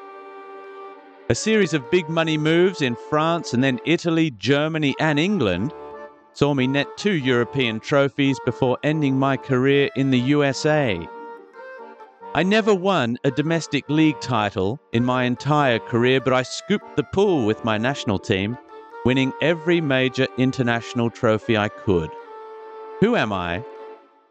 A 1.30 1.36
series 1.36 1.74
of 1.74 1.91
big 1.91 2.08
money 2.08 2.38
moves 2.38 2.82
in 2.82 2.95
France 3.10 3.54
and 3.54 3.62
then 3.62 3.82
Italy, 3.84 4.32
Germany, 4.32 4.95
and 4.97 5.19
England 5.19 5.74
saw 6.32 6.54
me 6.54 6.65
net 6.65 6.88
two 6.95 7.15
European 7.15 7.82
trophies 7.82 8.39
before 8.45 8.78
ending 8.84 9.19
my 9.19 9.36
career 9.36 9.89
in 9.97 10.12
the 10.12 10.19
USA. 10.19 11.06
I 12.34 12.44
never 12.44 12.74
won 12.74 13.17
a 13.26 13.32
domestic 13.32 13.89
league 13.89 14.22
title 14.22 14.80
in 14.94 15.04
my 15.04 15.26
entire 15.26 15.80
career, 15.80 16.22
but 16.22 16.32
I 16.32 16.44
scooped 16.44 16.96
the 16.96 17.04
pool 17.04 17.46
with 17.46 17.65
my 17.65 17.78
national 17.78 18.20
team, 18.20 18.58
winning 19.04 19.34
every 19.41 19.82
major 19.82 20.28
international 20.38 21.10
trophy 21.10 21.58
I 21.58 21.67
could. 21.67 22.10
Who 23.02 23.17
am 23.17 23.34
I, 23.34 23.65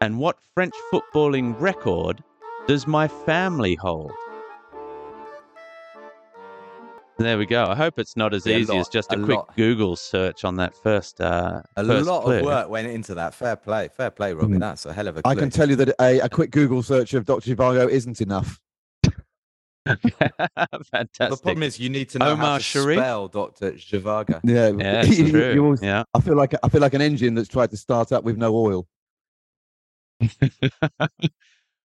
and 0.01 0.17
what 0.17 0.39
French 0.55 0.73
footballing 0.91 1.61
record 1.61 2.23
does 2.65 2.87
my 2.87 3.07
family 3.07 3.75
hold? 3.75 4.13
There 7.21 7.37
we 7.37 7.45
go. 7.45 7.65
I 7.65 7.75
hope 7.75 7.99
it's 7.99 8.15
not 8.17 8.33
as 8.33 8.45
Yeah, 8.45 8.55
a 8.55 8.59
easy 8.59 8.77
as 8.77 8.87
just 8.87 9.11
a, 9.13 9.19
a 9.19 9.23
quick 9.23 9.37
lot. 9.37 9.55
Google 9.55 9.95
search 9.95 10.43
on 10.43 10.55
that 10.57 10.75
first. 10.75 11.19
Uh, 11.21 11.61
A 11.77 11.85
first 11.85 12.07
lot 12.07 12.23
clue. 12.23 12.39
of 12.39 12.45
work 12.45 12.69
went 12.69 12.87
into 12.87 13.13
that. 13.15 13.33
Fair 13.33 13.55
play, 13.55 13.89
fair 13.95 14.09
play, 14.11 14.33
Robbie. 14.33 14.55
Mm. 14.55 14.59
That's 14.59 14.85
a 14.85 14.93
hell 14.93 15.07
of 15.07 15.17
a. 15.17 15.21
I 15.25 15.33
clue. 15.33 15.41
can 15.41 15.49
tell 15.49 15.69
you 15.69 15.75
that 15.77 15.89
a, 16.01 16.19
a 16.19 16.29
quick 16.29 16.51
Google 16.51 16.81
search 16.83 17.13
of 17.13 17.25
Dr. 17.25 17.55
Zhivago 17.55 17.89
isn't 17.89 18.21
enough. 18.21 18.59
Fantastic. 19.87 21.29
The 21.29 21.39
problem 21.41 21.63
is 21.63 21.79
you 21.79 21.89
need 21.89 22.09
to 22.09 22.19
know 22.19 22.25
how 22.35 22.43
Omar 22.43 22.57
to 22.59 22.63
Sharif? 22.63 22.97
spell 22.99 23.27
Doctor 23.27 23.71
Zhivago. 23.73 24.39
Yeah, 24.43 24.67
yeah, 24.77 25.01
it's 25.05 25.17
you- 25.19 25.31
true. 25.31 25.53
you 25.53 25.63
always- 25.63 25.81
yeah. 25.81 26.03
I 26.13 26.21
feel 26.21 26.35
like 26.35 26.53
I 26.63 26.69
feel 26.69 26.81
like 26.81 26.93
an 26.93 27.01
engine 27.01 27.33
that's 27.33 27.49
tried 27.49 27.71
to 27.71 27.77
start 27.77 28.11
up 28.11 28.23
with 28.23 28.37
no 28.37 28.55
oil. 28.55 28.87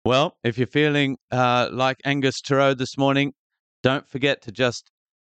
well, 0.05 0.37
if 0.43 0.59
you're 0.59 0.67
feeling 0.67 1.17
uh, 1.31 1.69
like 1.73 1.99
Angus 2.05 2.41
Turreau 2.41 2.77
this 2.77 2.99
morning, 2.99 3.33
don't 3.83 4.09
forget 4.09 4.43
to 4.43 4.53
just 4.53 4.91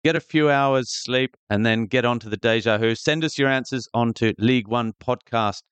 get 0.08 0.16
a 0.16 0.22
few 0.22 0.50
hours 0.50 0.86
sleep 0.90 1.36
and 1.50 1.66
then 1.66 1.86
get 1.86 2.06
onto 2.06 2.30
the 2.30 2.38
Deja 2.38 2.78
Who. 2.78 2.96
Send 2.96 3.26
us 3.26 3.38
your 3.38 3.50
answers 3.50 3.90
onto 3.94 4.32
League 4.38 4.70
One 4.70 4.94
Podcast 4.94 5.64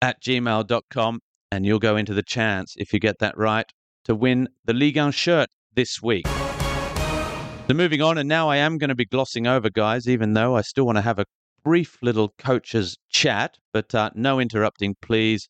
at 0.00 0.22
gmail.com 0.22 1.20
and 1.52 1.66
you'll 1.66 1.78
go 1.78 1.96
into 1.98 2.14
the 2.14 2.22
chance, 2.22 2.72
if 2.78 2.94
you 2.94 2.98
get 2.98 3.18
that 3.18 3.36
right, 3.36 3.66
to 4.06 4.14
win 4.14 4.48
the 4.64 4.72
Ligue 4.72 4.96
1 4.96 5.10
shirt 5.10 5.50
this 5.74 6.00
week. 6.02 6.26
So 6.26 7.74
moving 7.74 8.00
on, 8.00 8.16
and 8.16 8.26
now 8.26 8.48
I 8.48 8.56
am 8.56 8.78
going 8.78 8.88
to 8.88 8.94
be 8.94 9.04
glossing 9.04 9.46
over, 9.46 9.68
guys, 9.68 10.08
even 10.08 10.32
though 10.32 10.56
I 10.56 10.62
still 10.62 10.86
want 10.86 10.96
to 10.96 11.02
have 11.02 11.18
a 11.18 11.26
brief 11.62 11.98
little 12.00 12.32
coaches 12.38 12.96
chat, 13.10 13.58
but 13.74 13.94
uh, 13.94 14.12
no 14.14 14.40
interrupting, 14.40 14.96
please. 15.02 15.46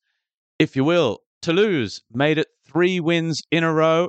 If 0.58 0.74
you 0.74 0.82
will, 0.82 1.20
Toulouse 1.40 2.00
made 2.12 2.38
it 2.38 2.48
three 2.66 2.98
wins 2.98 3.42
in 3.52 3.62
a 3.62 3.72
row 3.72 4.08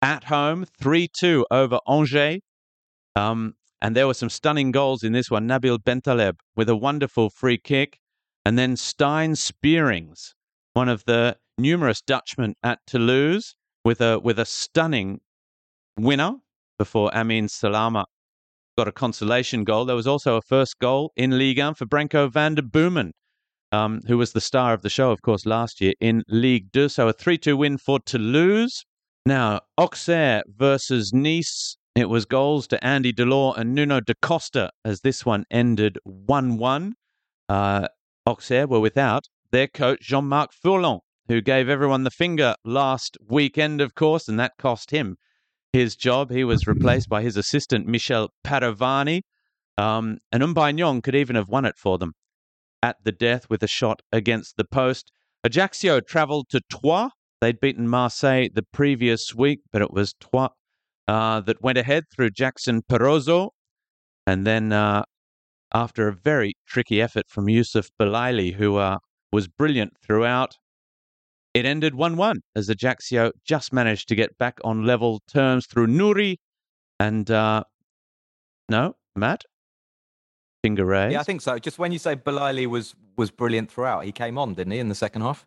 at 0.00 0.24
home, 0.24 0.64
3 0.80 1.06
2 1.20 1.44
over 1.50 1.80
Angers. 1.86 2.40
Um, 3.18 3.54
and 3.82 3.96
there 3.96 4.06
were 4.06 4.14
some 4.14 4.30
stunning 4.30 4.70
goals 4.70 5.02
in 5.02 5.12
this 5.12 5.30
one. 5.30 5.48
Nabil 5.48 5.78
Bentaleb 5.78 6.36
with 6.56 6.68
a 6.68 6.76
wonderful 6.76 7.30
free 7.30 7.58
kick. 7.58 7.98
And 8.44 8.56
then 8.58 8.76
Stijn 8.76 9.36
Spierings, 9.36 10.34
one 10.72 10.88
of 10.88 11.04
the 11.04 11.36
numerous 11.58 12.00
Dutchmen 12.00 12.54
at 12.62 12.78
Toulouse, 12.86 13.54
with 13.84 14.00
a, 14.00 14.18
with 14.18 14.38
a 14.38 14.44
stunning 14.44 15.20
winner 15.98 16.34
before 16.78 17.10
Amine 17.12 17.48
Salama 17.48 18.06
got 18.76 18.86
a 18.86 18.92
consolation 18.92 19.64
goal. 19.64 19.84
There 19.84 19.96
was 19.96 20.06
also 20.06 20.36
a 20.36 20.42
first 20.42 20.78
goal 20.78 21.10
in 21.16 21.36
Ligue 21.36 21.58
1 21.58 21.74
for 21.74 21.86
Branko 21.86 22.30
van 22.32 22.54
der 22.54 22.62
Boomen, 22.62 23.12
um, 23.72 24.00
who 24.06 24.16
was 24.16 24.32
the 24.32 24.40
star 24.40 24.72
of 24.72 24.82
the 24.82 24.88
show, 24.88 25.10
of 25.10 25.20
course, 25.22 25.44
last 25.44 25.80
year 25.80 25.94
in 26.00 26.22
Ligue 26.28 26.72
2. 26.72 26.88
So 26.88 27.08
a 27.08 27.12
3 27.12 27.38
2 27.38 27.56
win 27.56 27.78
for 27.78 27.98
Toulouse. 27.98 28.84
Now, 29.26 29.60
Auxerre 29.76 30.42
versus 30.46 31.12
Nice. 31.12 31.76
It 31.98 32.08
was 32.08 32.26
goals 32.26 32.68
to 32.68 32.86
Andy 32.86 33.12
Delort 33.12 33.58
and 33.58 33.74
Nuno 33.74 33.98
da 33.98 34.14
Costa 34.22 34.70
as 34.84 35.00
this 35.00 35.26
one 35.26 35.44
ended 35.50 35.98
1 36.04 36.56
1. 36.56 36.94
Uh, 37.48 37.88
Auxerre 38.24 38.68
were 38.68 38.78
without 38.78 39.26
their 39.50 39.66
coach, 39.66 40.02
Jean 40.02 40.26
Marc 40.26 40.52
Furlan, 40.54 41.00
who 41.26 41.40
gave 41.40 41.68
everyone 41.68 42.04
the 42.04 42.12
finger 42.12 42.54
last 42.64 43.16
weekend, 43.28 43.80
of 43.80 43.96
course, 43.96 44.28
and 44.28 44.38
that 44.38 44.52
cost 44.60 44.92
him 44.92 45.16
his 45.72 45.96
job. 45.96 46.30
He 46.30 46.44
was 46.44 46.68
replaced 46.68 47.08
by 47.08 47.22
his 47.22 47.36
assistant, 47.36 47.88
Michel 47.88 48.28
Padovani. 48.44 49.22
Um, 49.76 50.18
and 50.30 50.44
Umbagnon 50.44 51.02
could 51.02 51.16
even 51.16 51.34
have 51.34 51.48
won 51.48 51.64
it 51.64 51.76
for 51.76 51.98
them 51.98 52.12
at 52.80 52.98
the 53.02 53.10
death 53.10 53.50
with 53.50 53.60
a 53.64 53.66
shot 53.66 54.02
against 54.12 54.56
the 54.56 54.64
post. 54.64 55.10
Ajaccio 55.42 55.98
travelled 55.98 56.48
to 56.50 56.60
Troyes. 56.70 57.10
They'd 57.40 57.58
beaten 57.58 57.88
Marseille 57.88 58.50
the 58.54 58.62
previous 58.62 59.34
week, 59.34 59.62
but 59.72 59.82
it 59.82 59.90
was 59.90 60.14
Troyes 60.14 60.50
uh, 61.08 61.40
that 61.40 61.62
went 61.62 61.78
ahead 61.78 62.04
through 62.14 62.30
Jackson 62.30 62.82
Porozo. 62.82 63.50
And 64.26 64.46
then, 64.46 64.72
uh, 64.72 65.02
after 65.74 66.06
a 66.06 66.12
very 66.12 66.54
tricky 66.66 67.00
effort 67.00 67.24
from 67.28 67.46
Youcef 67.46 67.88
Belaili, 68.00 68.54
who 68.54 68.76
uh, 68.76 68.98
was 69.32 69.48
brilliant 69.48 69.94
throughout, 70.02 70.56
it 71.54 71.64
ended 71.64 71.94
1 71.94 72.16
1 72.16 72.40
as 72.54 72.68
Ajaccio 72.68 73.32
just 73.44 73.72
managed 73.72 74.08
to 74.08 74.14
get 74.14 74.36
back 74.38 74.58
on 74.64 74.84
level 74.84 75.22
terms 75.26 75.66
through 75.66 75.86
Nuri 75.86 76.36
and, 77.00 77.30
uh, 77.30 77.64
no, 78.68 78.94
Matt? 79.16 79.44
Finger 80.62 80.84
raised. 80.84 81.12
Yeah, 81.12 81.20
I 81.20 81.22
think 81.22 81.40
so. 81.40 81.58
Just 81.58 81.78
when 81.78 81.92
you 81.92 81.98
say 81.98 82.16
Belaili 82.16 82.66
was 82.66 82.94
was 83.16 83.30
brilliant 83.30 83.70
throughout, 83.70 84.04
he 84.04 84.12
came 84.12 84.36
on, 84.36 84.54
didn't 84.54 84.72
he, 84.72 84.78
in 84.78 84.88
the 84.88 84.94
second 84.94 85.22
half? 85.22 85.46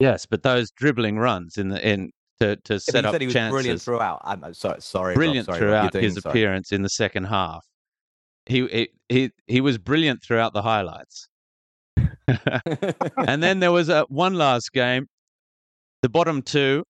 Yes, 0.00 0.26
but 0.26 0.42
those 0.42 0.70
dribbling 0.70 1.18
runs 1.18 1.56
in 1.58 1.68
the 1.68 1.88
in 1.88 2.10
to, 2.40 2.56
to 2.56 2.78
set 2.80 3.04
up 3.04 3.12
said 3.12 3.20
he 3.20 3.26
was 3.26 3.34
chances. 3.34 3.52
brilliant 3.52 3.82
throughout. 3.82 4.20
I'm 4.24 4.52
sorry, 4.54 4.80
sorry, 4.80 5.14
brilliant 5.14 5.46
sorry, 5.46 5.58
Rob, 5.60 5.68
throughout 5.68 5.92
doing- 5.92 6.04
his 6.04 6.14
sorry. 6.14 6.30
appearance 6.32 6.72
in 6.72 6.82
the 6.82 6.88
second 6.90 7.24
half. 7.24 7.64
He 8.46 8.66
he 8.68 8.88
he, 9.08 9.30
he 9.46 9.60
was 9.60 9.78
brilliant 9.78 10.22
throughout 10.22 10.52
the 10.52 10.62
highlights. 10.62 11.28
and 12.28 13.42
then 13.42 13.60
there 13.60 13.72
was 13.72 13.88
a 13.88 14.04
one 14.08 14.34
last 14.34 14.72
game. 14.72 15.06
The 16.02 16.08
bottom 16.08 16.42
two, 16.42 16.84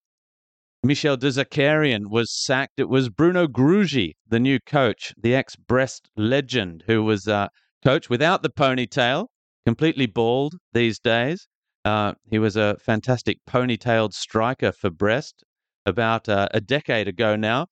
Michel 0.82 1.16
Der 1.16 1.28
Zakarian 1.28 2.08
was 2.10 2.30
sacked. 2.32 2.78
It 2.78 2.88
was 2.88 3.08
Bruno 3.08 3.46
Grougi, 3.46 4.12
the 4.28 4.40
new 4.40 4.58
coach, 4.66 5.14
the 5.16 5.34
ex-Brest 5.34 6.08
legend, 6.16 6.84
who 6.86 7.02
was 7.02 7.26
uh, 7.28 7.48
coach 7.84 8.10
without 8.10 8.42
the 8.42 8.50
ponytail, 8.50 9.26
completely 9.64 10.06
bald 10.06 10.54
these 10.72 10.98
days. 10.98 11.46
Uh, 11.86 12.14
he 12.28 12.40
was 12.40 12.56
a 12.56 12.76
fantastic 12.80 13.38
ponytailed 13.48 14.12
striker 14.12 14.72
for 14.72 14.90
Brest 14.90 15.44
about 15.86 16.28
uh, 16.28 16.48
a 16.52 16.60
decade 16.60 17.06
ago 17.06 17.36
now. 17.36 17.68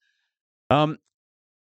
Um, 0.71 0.99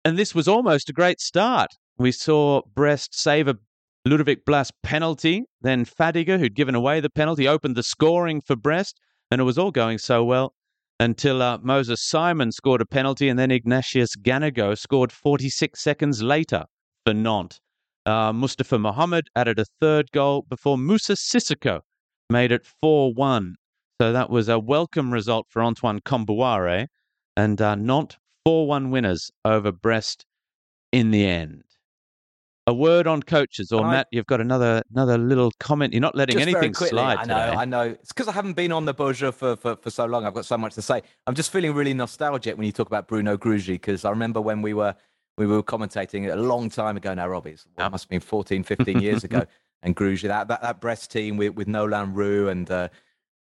and 0.05 0.19
this 0.19 0.35
was 0.35 0.47
almost 0.49 0.91
a 0.91 0.93
great 0.93 1.19
start. 1.19 1.71
We 1.97 2.13
saw 2.13 2.61
Brest 2.75 3.19
save 3.19 3.49
a 3.49 3.57
Ludovic 4.05 4.45
Blas 4.45 4.71
penalty. 4.83 5.45
Then 5.63 5.87
Fadiga, 5.87 6.39
who'd 6.39 6.55
given 6.55 6.75
away 6.75 7.01
the 7.01 7.09
penalty, 7.09 7.49
opened 7.49 7.75
the 7.75 7.83
scoring 7.83 8.43
for 8.43 8.55
Brest, 8.55 9.01
and 9.31 9.41
it 9.41 9.45
was 9.45 9.57
all 9.57 9.71
going 9.71 9.97
so 9.97 10.23
well 10.23 10.53
until 11.01 11.41
uh, 11.41 11.57
Moses 11.63 12.07
Simon 12.07 12.53
scored 12.53 12.83
a 12.83 12.87
penalty, 12.87 13.31
and 13.31 13.39
then 13.39 13.51
Ignatius 13.51 14.15
Ganago 14.15 14.77
scored 14.77 15.11
46 15.11 15.83
seconds 15.83 16.23
later 16.23 16.67
for 17.07 17.15
Nantes. 17.15 17.61
Uh, 18.05 18.31
Mostafa 18.31 18.79
Mohamed 18.79 19.29
added 19.35 19.59
a 19.59 19.65
third 19.81 20.11
goal 20.13 20.45
before 20.51 20.77
Moussa 20.77 21.15
Sissoko 21.15 21.81
made 22.33 22.51
it 22.51 22.67
4 22.81 23.13
1. 23.13 23.57
So 24.01 24.13
that 24.13 24.31
was 24.31 24.49
a 24.49 24.59
welcome 24.59 25.13
result 25.13 25.47
for 25.49 25.63
Antoine 25.63 26.01
Kombouaré, 26.01 26.89
and 27.37 27.61
uh, 27.61 27.77
Nantes 27.77 28.17
4 28.45 28.67
1 28.67 28.91
winners 28.91 29.31
over 29.45 29.71
Brest 29.71 30.25
in 30.91 31.13
the 31.13 31.25
end. 31.25 31.63
A 32.67 32.75
word 32.75 33.07
on 33.07 33.23
coaches, 33.23 33.71
or 33.71 33.85
I- 33.85 33.91
Matt, 33.91 34.09
you've 34.11 34.27
got 34.27 34.41
another 34.41 34.83
another 34.93 35.19
little 35.19 35.53
comment. 35.61 35.93
You're 35.93 36.01
not 36.01 36.17
letting 36.17 36.41
anything 36.41 36.73
quickly, 36.73 36.99
slide 36.99 37.19
I 37.19 37.25
know, 37.25 37.35
today. 37.35 37.57
I 37.57 37.65
know. 37.65 37.83
It's 37.83 38.13
because 38.13 38.29
I 38.29 38.33
haven't 38.33 38.55
been 38.55 38.73
on 38.73 38.85
the 38.85 38.95
Beau 38.95 39.13
Jeu 39.13 39.31
for, 39.33 39.57
for, 39.57 39.77
for 39.77 39.91
so 39.91 40.07
long. 40.07 40.25
I've 40.25 40.35
got 40.35 40.47
so 40.47 40.57
much 40.57 40.75
to 40.75 40.83
say. 40.83 41.03
I'm 41.27 41.35
just 41.35 41.53
feeling 41.53 41.75
really 41.75 41.93
nostalgic 41.93 42.57
when 42.57 42.67
you 42.67 42.73
talk 42.73 42.87
about 42.87 43.09
Bruno 43.09 43.37
Grougi 43.37 43.75
because 43.75 44.05
I 44.05 44.11
remember 44.11 44.41
when 44.41 44.63
we 44.63 44.75
were 44.75 44.95
we 45.39 45.47
were 45.47 45.63
commentating 45.63 46.33
a 46.33 46.37
long 46.37 46.71
time 46.71 46.97
ago 46.97 47.15
now, 47.15 47.27
Robbie. 47.27 47.53
It 47.53 47.91
must 47.91 48.05
have 48.05 48.11
been 48.11 48.21
14, 48.21 48.63
15 48.63 49.01
years 49.01 49.25
ago. 49.25 49.45
And 49.83 49.97
Grougi, 49.97 50.29
that, 50.29 50.49
that, 50.49 50.63
that 50.63 50.81
Brest 50.81 51.11
team 51.11 51.37
with, 51.37 51.55
with 51.55 51.67
Nolan 51.69 52.15
Roux 52.15 52.49
and 52.49 52.71
uh, 52.71 52.89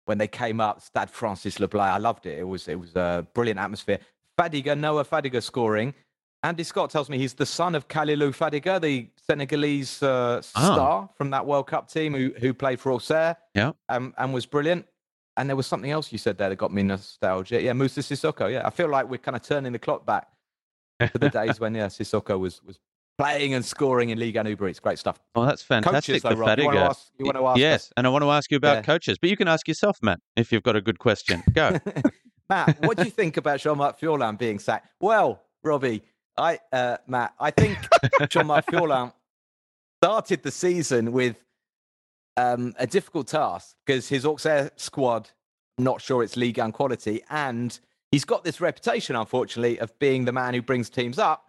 when 0.04 0.18
they 0.18 0.28
came 0.28 0.60
up, 0.60 0.80
Stade 0.82 1.10
Francis-Le 1.10 1.68
Blé, 1.68 1.80
I 1.80 1.98
loved 1.98 2.26
it. 2.26 2.38
It 2.38 2.44
was, 2.44 2.68
it 2.68 2.78
was 2.78 2.94
a 2.96 3.26
brilliant 3.34 3.58
atmosphere. 3.60 3.98
Fadiga, 4.38 4.78
Noah 4.78 5.04
Fadiga 5.04 5.42
scoring. 5.42 5.94
Andy 6.42 6.62
Scott 6.62 6.90
tells 6.90 7.10
me 7.10 7.18
he's 7.18 7.34
the 7.34 7.44
son 7.46 7.74
of 7.74 7.88
Kalilou 7.88 8.30
Fadiga, 8.36 8.80
the 8.80 9.08
Senegalese 9.26 10.02
uh, 10.02 10.40
Ah. 10.54 10.72
star 10.74 11.10
from 11.16 11.30
that 11.30 11.44
World 11.46 11.66
Cup 11.66 11.90
team 11.90 12.14
who, 12.14 12.32
who 12.38 12.54
played 12.54 12.78
for 12.78 12.92
Auxerre 12.92 13.36
Yeah. 13.54 13.72
um, 13.88 14.14
and 14.18 14.32
was 14.32 14.46
brilliant. 14.46 14.86
And 15.36 15.48
there 15.48 15.56
was 15.56 15.66
something 15.66 15.90
else 15.90 16.10
you 16.12 16.18
said 16.18 16.36
there 16.38 16.48
that 16.48 16.56
got 16.56 16.72
me 16.72 16.82
nostalgia. 16.82 17.60
Yeah, 17.62 17.72
Moussa 17.72 18.00
Sissoko. 18.00 18.50
Yeah, 18.52 18.62
I 18.66 18.70
feel 18.70 18.88
like 18.88 19.08
we're 19.08 19.18
kind 19.18 19.36
of 19.36 19.42
turning 19.42 19.72
the 19.72 19.78
clock 19.78 20.04
back 20.06 20.28
to 21.00 21.18
the 21.18 21.28
days 21.40 21.60
when 21.60 21.74
yeah, 21.74 21.86
Sissoko 21.86 22.38
was 22.38 22.62
was 22.64 22.78
playing 23.18 23.54
and 23.54 23.64
scoring 23.64 24.10
in 24.10 24.18
Liga 24.18 24.48
Uber 24.48 24.68
Eats. 24.68 24.80
Great 24.80 24.98
stuff. 24.98 25.18
Well, 25.34 25.44
that's 25.44 25.62
fantastic 25.62 26.22
though, 26.22 26.30
for 26.30 26.36
Rob, 26.36 26.58
you 26.58 26.64
wanna 26.66 26.80
ask- 26.80 27.10
you 27.18 27.26
wanna 27.26 27.44
ask 27.44 27.58
yes, 27.58 27.86
us? 27.86 27.92
and 27.96 28.06
I 28.06 28.10
want 28.10 28.22
to 28.22 28.30
ask 28.30 28.50
you 28.50 28.56
about 28.56 28.76
Yeah. 28.76 28.82
coaches, 28.82 29.18
but 29.18 29.28
you 29.28 29.36
can 29.36 29.48
ask 29.48 29.66
yourself, 29.66 29.98
Matt, 30.02 30.20
if 30.36 30.52
you've 30.52 30.62
got 30.62 30.76
a 30.76 30.80
good 30.80 30.98
question. 30.98 31.42
Go. 31.52 31.76
Matt, 32.48 32.80
what 32.82 32.96
do 32.96 33.04
you 33.04 33.10
think 33.10 33.36
about 33.36 33.60
Jean-Marc 33.60 34.00
Furlan 34.00 34.38
being 34.38 34.58
sacked? 34.58 34.88
Well, 35.00 35.42
Robbie, 35.62 36.02
I, 36.36 36.60
uh, 36.72 36.96
Matt, 37.06 37.34
I 37.38 37.50
think 37.50 37.76
Jean-Marc 38.30 38.66
Furlan 38.66 39.12
started 40.00 40.42
the 40.44 40.50
season 40.52 41.12
with 41.12 41.36
um, 42.36 42.72
a 42.78 42.86
difficult 42.86 43.26
task 43.26 43.74
because 43.84 44.08
his 44.08 44.24
Auxerre 44.24 44.70
squad, 44.76 45.28
not 45.76 46.00
sure 46.00 46.22
it's 46.22 46.36
league 46.36 46.58
and 46.58 46.72
quality, 46.72 47.22
and 47.28 47.78
he's 48.12 48.24
got 48.24 48.44
this 48.44 48.60
reputation, 48.60 49.16
unfortunately, 49.16 49.78
of 49.80 49.98
being 49.98 50.24
the 50.24 50.32
man 50.32 50.54
who 50.54 50.62
brings 50.62 50.88
teams 50.88 51.18
up, 51.18 51.47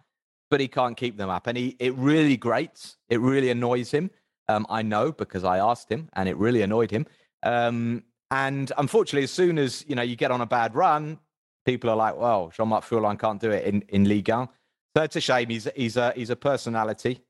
but 0.50 0.60
he 0.60 0.68
can't 0.68 0.96
keep 0.96 1.16
them 1.16 1.30
up, 1.30 1.46
and 1.46 1.56
he 1.56 1.76
it 1.78 1.94
really 1.94 2.36
grates, 2.36 2.96
it 3.08 3.20
really 3.20 3.50
annoys 3.50 3.90
him. 3.90 4.10
Um, 4.48 4.66
I 4.68 4.82
know 4.82 5.12
because 5.12 5.44
I 5.44 5.58
asked 5.58 5.90
him, 5.90 6.08
and 6.14 6.28
it 6.28 6.36
really 6.36 6.62
annoyed 6.62 6.90
him. 6.90 7.06
Um, 7.44 8.02
and 8.32 8.70
unfortunately, 8.78 9.24
as 9.24 9.30
soon 9.30 9.58
as 9.58 9.84
you 9.88 9.94
know 9.94 10.02
you 10.02 10.16
get 10.16 10.30
on 10.30 10.40
a 10.40 10.46
bad 10.46 10.74
run, 10.74 11.18
people 11.64 11.88
are 11.90 11.96
like, 11.96 12.16
"Well, 12.16 12.52
Jean-Marc 12.54 12.84
Furlan 12.84 13.18
can't 13.18 13.40
do 13.40 13.50
it 13.50 13.64
in 13.64 13.82
in 13.88 14.04
Ligue 14.04 14.28
1." 14.28 14.48
So 14.96 15.02
it's 15.04 15.16
a 15.16 15.20
shame. 15.20 15.48
He's 15.48 15.68
he's 15.76 15.96
a 15.96 16.12
he's 16.16 16.30
a 16.30 16.36
personality, 16.36 17.20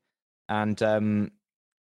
and 0.49 0.81
um, 0.81 1.31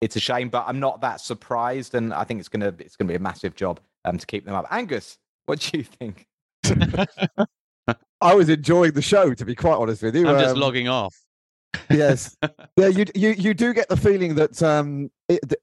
it's 0.02 0.16
a 0.16 0.20
shame. 0.20 0.50
But 0.50 0.64
I'm 0.66 0.78
not 0.78 1.00
that 1.00 1.20
surprised, 1.20 1.94
and 1.94 2.12
I 2.12 2.24
think 2.24 2.40
it's 2.40 2.48
gonna 2.50 2.74
it's 2.78 2.96
gonna 2.96 3.08
be 3.08 3.14
a 3.14 3.18
massive 3.20 3.54
job 3.54 3.80
um, 4.04 4.18
to 4.18 4.26
keep 4.26 4.44
them 4.44 4.54
up. 4.54 4.66
Angus, 4.70 5.16
what 5.46 5.58
do 5.60 5.78
you 5.78 5.84
think? 5.84 6.26
I 8.22 8.34
was 8.34 8.50
enjoying 8.50 8.92
the 8.92 9.02
show, 9.02 9.32
to 9.32 9.44
be 9.46 9.54
quite 9.54 9.76
honest 9.76 10.02
with 10.02 10.14
you. 10.14 10.28
I'm 10.28 10.38
just 10.38 10.54
Um, 10.54 10.60
logging 10.60 10.88
off. 10.88 11.16
Yes. 11.90 12.36
Yeah 12.76 12.88
you 12.88 13.04
you 13.14 13.30
you 13.30 13.54
do 13.54 13.72
get 13.74 13.88
the 13.88 13.96
feeling 13.96 14.34
that 14.36 14.62
um 14.62 15.10
it, 15.28 15.40
th- 15.48 15.60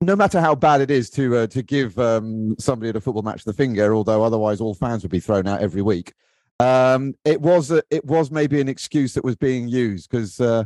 no 0.00 0.16
matter 0.16 0.40
how 0.40 0.54
bad 0.54 0.80
it 0.80 0.90
is 0.90 1.10
to 1.10 1.36
uh, 1.36 1.46
to 1.48 1.62
give 1.62 1.98
um 1.98 2.56
somebody 2.58 2.88
at 2.88 2.96
a 2.96 3.00
football 3.00 3.22
match 3.22 3.44
the 3.44 3.52
finger 3.52 3.94
although 3.94 4.22
otherwise 4.22 4.60
all 4.60 4.74
fans 4.74 5.02
would 5.02 5.10
be 5.10 5.20
thrown 5.20 5.46
out 5.46 5.60
every 5.60 5.82
week 5.82 6.14
um 6.58 7.14
it 7.24 7.40
was 7.40 7.70
a, 7.70 7.82
it 7.90 8.04
was 8.04 8.30
maybe 8.30 8.60
an 8.60 8.68
excuse 8.68 9.14
that 9.14 9.24
was 9.24 9.36
being 9.36 9.68
used 9.68 10.10
because 10.10 10.40
uh 10.40 10.64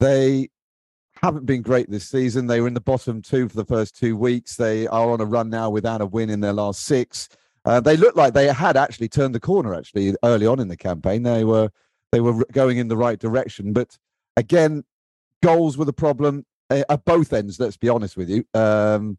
they 0.00 0.48
haven't 1.22 1.46
been 1.46 1.62
great 1.62 1.88
this 1.88 2.08
season. 2.08 2.46
They 2.46 2.60
were 2.60 2.66
in 2.66 2.74
the 2.74 2.80
bottom 2.80 3.22
two 3.22 3.48
for 3.48 3.56
the 3.56 3.64
first 3.64 3.96
two 3.96 4.16
weeks. 4.16 4.56
They 4.56 4.88
are 4.88 5.10
on 5.10 5.20
a 5.20 5.24
run 5.24 5.50
now 5.50 5.70
without 5.70 6.00
a 6.00 6.06
win 6.06 6.30
in 6.30 6.40
their 6.40 6.52
last 6.52 6.82
six. 6.82 7.28
Uh, 7.64 7.80
they 7.80 7.96
looked 7.96 8.16
like 8.16 8.34
they 8.34 8.48
had 8.48 8.76
actually 8.76 9.08
turned 9.08 9.34
the 9.34 9.40
corner 9.40 9.74
actually 9.74 10.14
early 10.24 10.46
on 10.46 10.58
in 10.58 10.66
the 10.66 10.76
campaign. 10.76 11.22
They 11.22 11.44
were 11.44 11.70
they 12.12 12.20
were 12.20 12.44
going 12.52 12.78
in 12.78 12.88
the 12.88 12.96
right 12.96 13.18
direction. 13.18 13.72
But 13.72 13.98
again, 14.36 14.84
goals 15.42 15.76
were 15.76 15.84
the 15.84 15.92
problem 15.92 16.46
uh, 16.70 16.84
at 16.88 17.04
both 17.04 17.32
ends. 17.32 17.58
Let's 17.58 17.76
be 17.76 17.88
honest 17.88 18.16
with 18.16 18.30
you. 18.30 18.44
Um, 18.54 19.18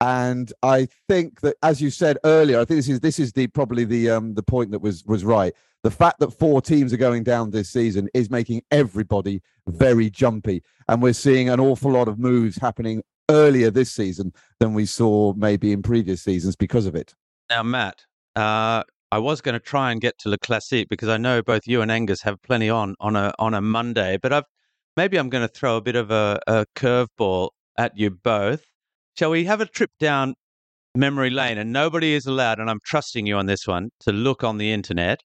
and 0.00 0.52
I 0.64 0.88
think 1.08 1.42
that, 1.42 1.56
as 1.62 1.80
you 1.80 1.88
said 1.88 2.18
earlier, 2.24 2.60
I 2.60 2.64
think 2.64 2.78
this 2.78 2.88
is 2.88 3.00
this 3.00 3.18
is 3.20 3.32
the 3.32 3.46
probably 3.46 3.84
the 3.84 4.10
um, 4.10 4.34
the 4.34 4.42
point 4.42 4.72
that 4.72 4.80
was 4.80 5.04
was 5.04 5.24
right. 5.24 5.54
The 5.84 5.92
fact 5.92 6.18
that 6.18 6.36
four 6.36 6.60
teams 6.60 6.92
are 6.92 6.96
going 6.98 7.22
down 7.22 7.50
this 7.50 7.70
season 7.70 8.08
is 8.12 8.28
making 8.28 8.62
everybody 8.72 9.42
very 9.68 10.10
jumpy, 10.10 10.62
and 10.88 11.00
we're 11.00 11.12
seeing 11.12 11.48
an 11.48 11.60
awful 11.60 11.92
lot 11.92 12.08
of 12.08 12.18
moves 12.18 12.56
happening 12.56 13.02
earlier 13.30 13.70
this 13.70 13.92
season 13.92 14.32
than 14.58 14.74
we 14.74 14.86
saw 14.86 15.32
maybe 15.34 15.70
in 15.70 15.82
previous 15.82 16.22
seasons 16.22 16.56
because 16.56 16.86
of 16.86 16.96
it. 16.96 17.14
Now, 17.48 17.62
Matt, 17.62 18.04
uh, 18.34 18.82
I 19.12 19.18
was 19.18 19.42
going 19.42 19.52
to 19.52 19.60
try 19.60 19.92
and 19.92 20.00
get 20.00 20.18
to 20.20 20.30
Le 20.30 20.38
Classique 20.38 20.88
because 20.88 21.10
I 21.10 21.18
know 21.18 21.42
both 21.42 21.66
you 21.66 21.82
and 21.82 21.90
Angus 21.90 22.22
have 22.22 22.40
plenty 22.40 22.70
on 22.70 22.94
on 22.98 23.14
a 23.14 23.34
on 23.38 23.52
a 23.52 23.60
Monday, 23.60 24.16
but 24.16 24.32
I've 24.32 24.46
maybe 24.96 25.18
I'm 25.18 25.28
going 25.28 25.46
to 25.46 25.52
throw 25.52 25.76
a 25.76 25.82
bit 25.82 25.96
of 25.96 26.10
a, 26.10 26.40
a 26.46 26.64
curveball 26.74 27.50
at 27.76 27.92
you 27.94 28.08
both. 28.08 28.64
Shall 29.18 29.30
we 29.30 29.44
have 29.44 29.60
a 29.60 29.66
trip 29.66 29.90
down 30.00 30.32
memory 30.94 31.28
lane? 31.28 31.58
And 31.58 31.74
nobody 31.74 32.14
is 32.14 32.24
allowed, 32.24 32.58
and 32.58 32.70
I'm 32.70 32.78
trusting 32.86 33.26
you 33.26 33.36
on 33.36 33.44
this 33.44 33.66
one, 33.66 33.90
to 34.00 34.12
look 34.12 34.42
on 34.42 34.56
the 34.56 34.72
internet. 34.72 35.20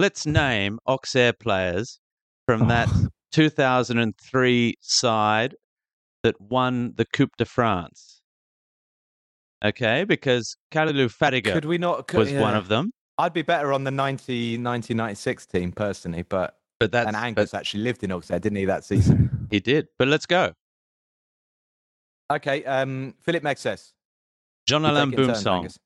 Let's 0.00 0.26
name 0.26 0.80
Auxerre 0.88 1.32
players 1.32 2.00
from 2.46 2.66
that 2.66 2.88
2003 3.30 4.74
side 4.80 5.54
that 6.24 6.40
won 6.40 6.94
the 6.96 7.04
Coupe 7.04 7.36
de 7.38 7.44
France. 7.44 8.22
Okay, 9.64 10.02
because 10.02 10.56
Kalilou 10.72 11.14
Fadiga 11.16 11.52
Could 11.52 11.66
we 11.66 11.78
not? 11.78 12.08
Could, 12.08 12.18
was 12.18 12.32
one 12.32 12.56
of 12.56 12.66
them. 12.66 12.90
I'd 13.20 13.34
be 13.34 13.42
better 13.42 13.72
on 13.72 13.84
the 13.84 13.90
90, 13.90 14.52
1996 14.52 15.46
team 15.46 15.72
personally, 15.72 16.22
but 16.22 16.56
But 16.78 16.90
that's 16.90 17.06
and 17.06 17.14
but 17.14 17.22
Angus 17.22 17.52
actually 17.52 17.82
lived 17.82 18.02
in 18.02 18.12
Auxerre, 18.12 18.38
didn't 18.38 18.56
he, 18.56 18.64
that 18.64 18.84
season? 18.84 19.28
he 19.50 19.60
did. 19.60 19.88
But 19.98 20.08
let's 20.08 20.24
go. 20.26 20.54
okay, 22.32 22.64
um, 22.64 23.14
Philippe 23.20 23.46
Mexès. 23.46 23.92
John 24.66 24.82
You 24.82 24.90
Alain 24.90 25.10
take 25.10 25.20
it 25.20 25.28
Boumsong. 25.28 25.76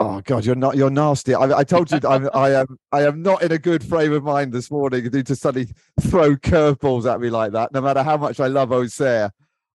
Oh 0.00 0.20
God, 0.24 0.44
you're 0.46 0.54
not. 0.54 0.76
You're 0.76 0.90
nasty. 0.90 1.34
I, 1.34 1.58
I 1.58 1.64
told 1.64 1.90
you 1.92 2.00
that 2.00 2.08
I'm, 2.08 2.28
I 2.34 2.50
am. 2.54 2.78
I 2.90 3.02
am 3.02 3.22
not 3.22 3.42
in 3.42 3.52
a 3.52 3.58
good 3.58 3.84
frame 3.84 4.12
of 4.12 4.24
mind 4.24 4.52
this 4.52 4.70
morning 4.70 5.10
to 5.10 5.22
to 5.22 5.36
suddenly 5.36 5.68
throw 6.00 6.36
curveballs 6.36 7.12
at 7.12 7.20
me 7.20 7.30
like 7.30 7.52
that. 7.52 7.72
No 7.72 7.82
matter 7.82 8.02
how 8.02 8.16
much 8.16 8.40
I 8.40 8.46
love 8.46 8.72
Auxerre, 8.72 9.30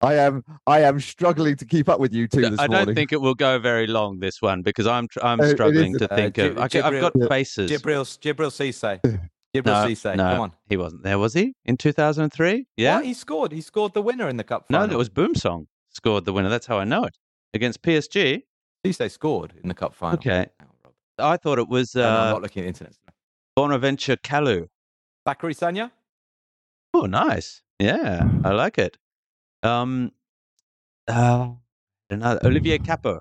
I 0.04 0.14
am. 0.14 0.44
I 0.66 0.80
am 0.82 1.00
struggling 1.00 1.56
to 1.56 1.64
keep 1.64 1.88
up 1.88 1.98
with 1.98 2.12
you 2.12 2.28
two 2.28 2.42
this 2.42 2.58
I 2.60 2.66
morning. 2.66 2.86
don't 2.86 2.94
think 2.94 3.12
it 3.12 3.20
will 3.20 3.34
go 3.34 3.58
very 3.58 3.86
long 3.86 4.18
this 4.20 4.42
one 4.42 4.62
because 4.62 4.86
I'm 4.86 5.08
I'm 5.22 5.40
Uh, 5.40 5.48
struggling 5.48 5.92
is- 5.92 5.98
to 6.00 6.12
uh, 6.12 6.16
think 6.16 6.38
of. 6.38 6.54
Gib- 6.70 6.84
I, 6.84 6.90
have 6.92 7.00
got 7.00 7.28
faces. 7.28 7.70
Djibril, 7.70 8.04
Djibril 8.20 8.50
Cisse. 8.50 9.00
Djibril 9.54 9.66
no, 9.66 9.86
Cisse. 9.88 10.16
no, 10.16 10.22
Come 10.30 10.40
on. 10.40 10.52
he 10.68 10.76
wasn't 10.76 11.02
there, 11.04 11.18
was 11.18 11.32
he? 11.32 11.54
In 11.64 11.76
2003? 11.76 12.66
Yeah. 12.76 12.96
What? 12.96 13.04
He 13.06 13.14
scored. 13.14 13.52
He 13.52 13.60
scored 13.60 13.94
the 13.94 14.02
winner 14.02 14.28
in 14.28 14.36
the 14.36 14.44
cup 14.44 14.66
final. 14.68 14.80
No, 14.80 14.86
final. 14.86 14.92
that 14.94 14.98
was 14.98 15.10
Boumsong 15.10 15.66
scored 15.90 16.24
the 16.24 16.32
winner. 16.32 16.48
That's 16.48 16.66
how 16.66 16.78
I 16.78 16.84
know 16.84 17.04
it 17.04 17.16
against 17.54 17.80
PSG. 17.82 18.42
Cisse 18.84 19.10
scored 19.10 19.54
in 19.62 19.68
the 19.68 19.74
cup 19.74 19.94
final. 19.94 20.18
Okay. 20.18 20.46
I 21.18 21.36
thought 21.36 21.58
it 21.60 21.68
was 21.68 21.94
No, 21.94 22.02
no, 22.02 22.08
I'm 22.08 22.26
uh, 22.28 22.30
not 22.32 22.42
looking 22.42 22.60
at 22.62 22.64
the 22.64 22.68
internet. 22.68 22.94
Bonaventure 23.56 24.16
Kalou. 24.16 24.66
Bacary 25.24 25.54
Sagna? 25.54 25.92
Oh, 26.92 27.06
nice. 27.06 27.62
Yeah, 27.78 28.28
I 28.44 28.50
like 28.50 28.76
it. 28.78 28.98
Um, 29.64 30.12
uh, 31.08 31.48
another 32.10 32.40
Olivier 32.44 32.78
Kapo. 32.78 33.20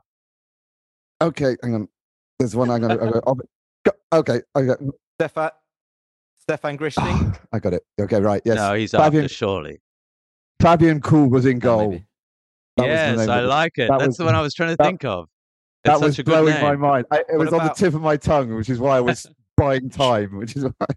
Okay, 1.22 1.56
hang 1.64 1.76
on. 1.76 1.88
There's 2.40 2.56
one 2.56 2.70
I'm 2.70 2.82
gonna. 2.82 2.96
I'm 2.96 3.00
gonna 3.12 3.22
oh, 3.26 3.36
go- 3.86 3.92
okay, 4.14 4.42
okay. 4.56 4.74
Stéphane, 5.20 5.52
Stéphane 6.48 6.78
Grichting? 6.78 7.38
I 7.54 7.60
got 7.60 7.74
it. 7.74 7.84
Okay, 8.02 8.20
right. 8.20 8.42
Yes. 8.44 8.56
No, 8.58 8.74
he's 8.74 8.92
Fabien, 8.92 9.24
after 9.24 9.34
surely. 9.34 9.82
Fabien 10.62 11.00
Cool 11.02 11.30
was 11.30 11.46
in 11.46 11.58
Oh, 11.58 11.60
goal. 11.60 11.90
maybe. 11.92 12.06
That 12.78 12.84
was 12.84 12.90
the 12.90 13.22
yes, 13.22 13.28
I 13.30 13.38
of 13.40 13.44
it. 13.44 13.48
like 13.48 13.72
it. 13.78 13.88
that 13.90 14.00
That's 14.00 14.08
was- 14.08 14.18
the 14.18 14.26
one 14.26 14.36
I 14.36 14.42
was 14.42 14.54
trying 14.54 14.70
to 14.70 14.76
that- 14.78 14.84
think 14.86 15.06
of. 15.06 15.30
That 15.86 15.94
It's 15.96 16.02
was 16.02 16.12
such 16.16 16.20
a 16.20 16.24
good 16.24 16.32
blowing 16.32 16.62
my 16.62 16.76
mind. 16.78 17.06
I, 17.12 17.18
it 17.20 17.26
What 17.32 17.40
was 17.40 17.54
on 17.54 17.68
the 17.68 17.74
tip 17.74 17.94
of 17.94 18.02
my 18.02 18.16
tongue, 18.16 18.56
which 18.56 18.70
is 18.70 18.80
why 18.80 18.96
I 18.98 19.02
was 19.02 19.28
buying 19.58 19.90
time. 19.90 20.38
Which 20.38 20.56
is 20.56 20.64
why. 20.64 20.88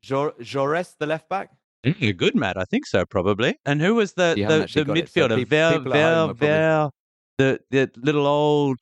Jor- 0.00 0.34
Jaurès, 0.40 0.94
the 0.98 1.06
left 1.06 1.28
back? 1.28 1.50
Mm, 1.84 2.16
good, 2.16 2.34
Matt. 2.34 2.56
I 2.56 2.64
think 2.64 2.86
so, 2.86 3.04
probably. 3.04 3.56
And 3.64 3.80
who 3.80 3.94
was 3.94 4.14
the 4.14 4.34
the, 4.36 4.44
the 4.44 4.62
it, 4.64 4.70
so 4.70 4.84
midfielder? 4.84 5.36
peop- 5.36 5.48
Ver, 5.48 5.78
Ver, 5.80 6.32
Ver, 6.32 6.90
the 7.38 7.60
the 7.70 7.90
little 7.96 8.26
old, 8.26 8.78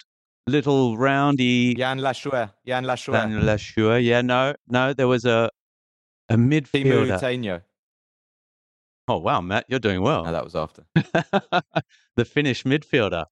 little 0.47 0.97
roundy 0.97 1.75
Yann 1.77 1.99
Lachuer. 1.99 2.51
Yann 2.65 2.85
Lachuer. 2.85 3.15
Yann 3.15 3.43
Lachuer. 3.45 3.99
Yeah, 3.99 4.23
no, 4.23 4.55
no. 4.69 4.93
There 4.93 5.09
was 5.09 5.25
a 5.25 5.51
a 6.29 6.37
Teemu 6.37 6.63
midfielder. 6.63 7.21
Tainio. 7.21 7.63
Oh 9.07 9.19
wow, 9.19 9.41
Matt, 9.43 9.67
you're 9.69 9.81
doing 9.81 10.01
well. 10.01 10.25
No, 10.25 10.33
that 10.33 10.45
was 10.45 10.57
after. 10.57 10.85
the 12.17 12.25
Finnish 12.25 12.63
midfielder. 12.65 13.27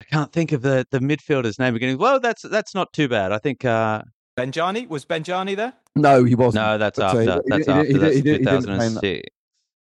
I 0.00 0.04
can't 0.06 0.32
think 0.32 0.50
of 0.52 0.62
the, 0.62 0.86
the 0.90 0.98
midfielder's 0.98 1.58
name 1.58 1.74
beginning. 1.74 1.98
Well, 1.98 2.18
that's 2.18 2.42
that's 2.42 2.74
not 2.74 2.92
too 2.92 3.08
bad. 3.08 3.30
I 3.32 3.38
think. 3.38 3.64
Uh, 3.64 4.02
Benjani? 4.36 4.88
Was 4.88 5.04
Benjani 5.04 5.54
there? 5.56 5.74
No, 5.96 6.24
he 6.24 6.34
wasn't. 6.34 6.64
no, 6.64 6.78
that's 6.78 6.98
But, 6.98 7.04
uh, 7.04 7.08
after. 7.08 7.20
he- 7.20 7.26
that's 7.26 7.44
he- 7.66 7.72
he- 7.72 7.78
after. 7.78 7.92
he- 7.92 7.98
that's 7.98 8.16
he 8.16 8.22
did- 8.22 8.32
he 8.32 8.36
in 8.38 8.44
that. 8.44 8.60
2006. 8.60 9.28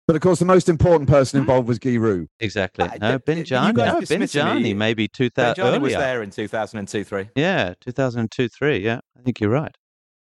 But 0.05 0.15
of 0.15 0.21
course, 0.21 0.39
the 0.39 0.45
most 0.45 0.69
important 0.69 1.09
person 1.09 1.39
involved 1.41 1.67
was 1.67 1.79
Guy 1.79 1.95
Roux. 1.97 2.27
Exactly. 2.39 2.85
Uh, 2.85 2.97
No, 3.01 3.17
d- 3.17 3.23
d- 3.25 3.39
you 3.39 3.43
Benjani. 3.45 3.75
No, 3.75 3.99
dismissing 3.99 4.41
Benjani. 4.41 4.75
Maybe 4.75 5.07
2000 5.09 5.61
Benjani 5.61 5.81
was 5.81 5.91
there 5.93 6.23
in 6.23 6.29
2002 6.29 7.03
3. 7.03 7.29
Yeah, 7.35 7.73
2002 7.81 8.47
3. 8.47 8.77
Yeah, 8.77 9.01
I 9.17 9.21
think 9.23 9.41
you're 9.41 9.49
right. 9.49 9.75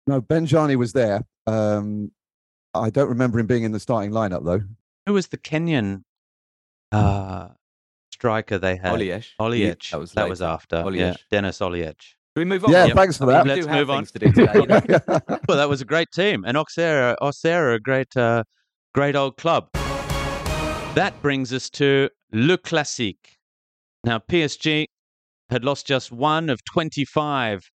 No, 0.08 0.22
Benjani 0.22 0.76
was 0.76 0.94
there. 0.94 1.22
Um, 1.46 2.12
I 2.74 2.90
don't 2.90 3.10
remember 3.10 3.38
him 3.38 3.46
being 3.46 3.64
in 3.64 3.74
the 3.74 3.80
starting 3.80 4.10
lineup 4.12 4.44
though. 4.44 4.62
Who 5.06 5.14
was 5.14 5.28
the 5.28 5.38
Kenyan 5.38 6.04
uh, 6.92 7.50
striker 8.12 8.58
they 8.58 8.78
had? 8.78 8.92
Oliech. 8.94 9.34
Oliech. 9.40 9.92
That 9.92 10.00
was 10.00 10.14
that 10.14 10.30
was 10.30 10.42
later. 10.42 10.52
after. 10.52 10.92
Yeah, 10.94 11.14
Dennis 11.30 11.60
Oliech. 11.60 12.16
Should 12.38 12.42
we 12.42 12.46
move 12.50 12.66
on? 12.66 12.72
Yeah, 12.74 12.86
Yep. 12.88 12.96
thanks 12.98 13.18
for 13.18 13.28
We 13.28 13.32
that. 13.34 13.44
do 13.46 13.50
Let's 13.56 13.68
move 13.68 13.90
on. 13.90 14.06
to 14.06 14.20
do 14.20 14.32
today. 14.32 14.52
you 14.56 14.66
know. 14.68 14.82
Well, 15.48 15.58
that 15.58 15.70
was 15.70 15.80
a 15.80 15.86
great 15.86 16.12
team, 16.14 16.44
and 16.46 16.58
Auxerre, 16.58 17.16
Auxerre, 17.22 17.72
a 17.76 17.80
great, 17.80 18.18
uh, 18.18 18.44
great 18.94 19.16
old 19.16 19.38
club. 19.38 19.70
That 20.96 21.14
brings 21.22 21.54
us 21.54 21.70
to 21.72 22.10
Le 22.34 22.58
Classique. 22.58 23.38
Now, 24.04 24.20
PSG 24.20 24.86
had 25.50 25.64
lost 25.64 25.88
just 25.88 26.12
one 26.12 26.50
of 26.50 26.60
25 26.66 27.70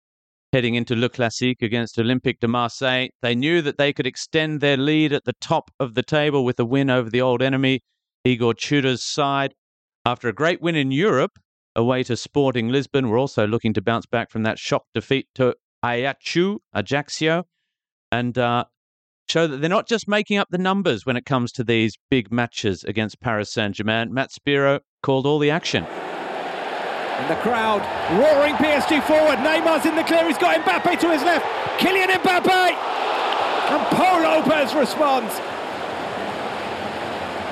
heading 0.53 0.75
into 0.75 0.97
Le 0.97 1.09
Classique 1.09 1.63
against 1.63 1.97
Olympique 1.97 2.41
de 2.41 2.49
Marseille. 2.49 3.09
They 3.23 3.37
knew 3.37 3.63
that 3.63 3.79
they 3.79 3.93
could 3.93 4.07
extend 4.09 4.61
their 4.61 4.77
lead 4.77 5.13
at 5.13 5.25
the 5.25 5.35
top 5.41 5.71
of 5.79 5.95
the 5.95 6.03
table 6.03 6.45
with 6.45 6.59
a 6.59 6.65
win 6.65 6.91
over 6.91 7.09
the 7.11 7.21
old 7.21 7.43
enemy, 7.43 7.81
Igor 8.25 8.55
Tudor's 8.55 9.05
side. 9.05 9.55
After 10.05 10.27
a 10.29 10.33
great 10.33 10.61
win 10.61 10.75
in 10.75 10.91
Europe, 10.91 11.39
away 11.79 12.03
to 12.03 12.17
Sporting 12.17 12.69
Lisbon, 12.69 13.09
we're 13.09 13.19
also 13.19 13.47
looking 13.47 13.73
to 13.73 13.81
bounce 13.81 14.05
back 14.05 14.31
from 14.31 14.43
that 14.43 14.59
shock 14.59 14.85
defeat 14.93 15.29
to 15.37 15.55
Ajaccio, 15.83 16.59
Ajaccio. 16.75 17.47
And 18.11 18.37
uh, 18.37 18.65
show 19.29 19.47
that 19.47 19.59
they're 19.59 19.71
not 19.71 19.87
just 19.87 20.09
making 20.09 20.39
up 20.39 20.49
the 20.51 20.59
numbers 20.59 21.07
when 21.07 21.17
it 21.17 21.25
comes 21.25 21.53
to 21.53 21.65
these 21.65 21.97
big 22.11 22.33
matches 22.33 22.83
against 22.85 23.21
Paris 23.21 23.53
Saint 23.53 23.77
Germain. 23.77 24.13
Matt 24.13 24.33
Spiro 24.33 24.81
called 25.03 25.25
all 25.25 25.39
the 25.39 25.51
action. 25.51 25.85
And 25.85 27.31
the 27.31 27.41
crowd 27.43 27.81
roaring 28.19 28.55
PSG 28.55 29.03
forward. 29.05 29.39
Neymar's 29.39 29.87
in 29.87 29.95
the 29.95 30.05
clear. 30.05 30.27
He's 30.27 30.39
got 30.39 30.61
Mbappe 30.61 30.99
to 31.01 31.11
his 31.11 31.23
left. 31.23 31.47
Kylian 31.79 32.09
Mbappe. 32.09 32.49
And 33.71 33.97
Pau 33.97 34.23
Lopez 34.23 34.75
responds. 34.75 35.35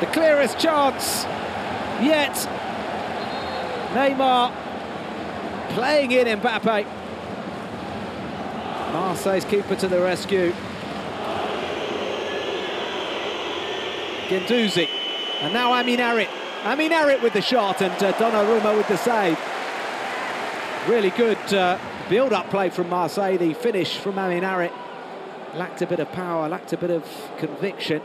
The 0.00 0.06
clearest 0.06 0.58
chance 0.58 1.24
yet. 2.02 2.55
Neymar 3.96 4.52
playing 5.70 6.12
in 6.12 6.26
Mbappe. 6.38 6.86
Marseille's 8.92 9.46
keeper 9.46 9.74
to 9.74 9.88
the 9.88 9.98
rescue. 10.00 10.52
Guendouzi. 14.28 14.86
And 15.40 15.54
now 15.54 15.72
Amine 15.72 15.98
Harit. 15.98 16.28
Amine 16.64 16.90
Harit 16.90 17.22
with 17.22 17.32
the 17.32 17.40
shot 17.40 17.80
and 17.80 17.94
uh, 18.02 18.12
Donnarumma 18.12 18.76
with 18.76 18.86
the 18.88 18.98
save. 18.98 19.38
Really 20.90 21.10
good 21.10 21.38
uh, 21.54 21.78
build-up 22.10 22.50
play 22.50 22.68
from 22.68 22.90
Marseille. 22.90 23.38
The 23.38 23.54
finish 23.54 23.96
from 23.96 24.18
Amine 24.18 24.42
Harit 24.42 24.72
lacked 25.54 25.80
a 25.80 25.86
bit 25.86 26.00
of 26.00 26.12
power, 26.12 26.50
lacked 26.50 26.74
a 26.74 26.76
bit 26.76 26.90
of 26.90 27.02
conviction. 27.38 28.02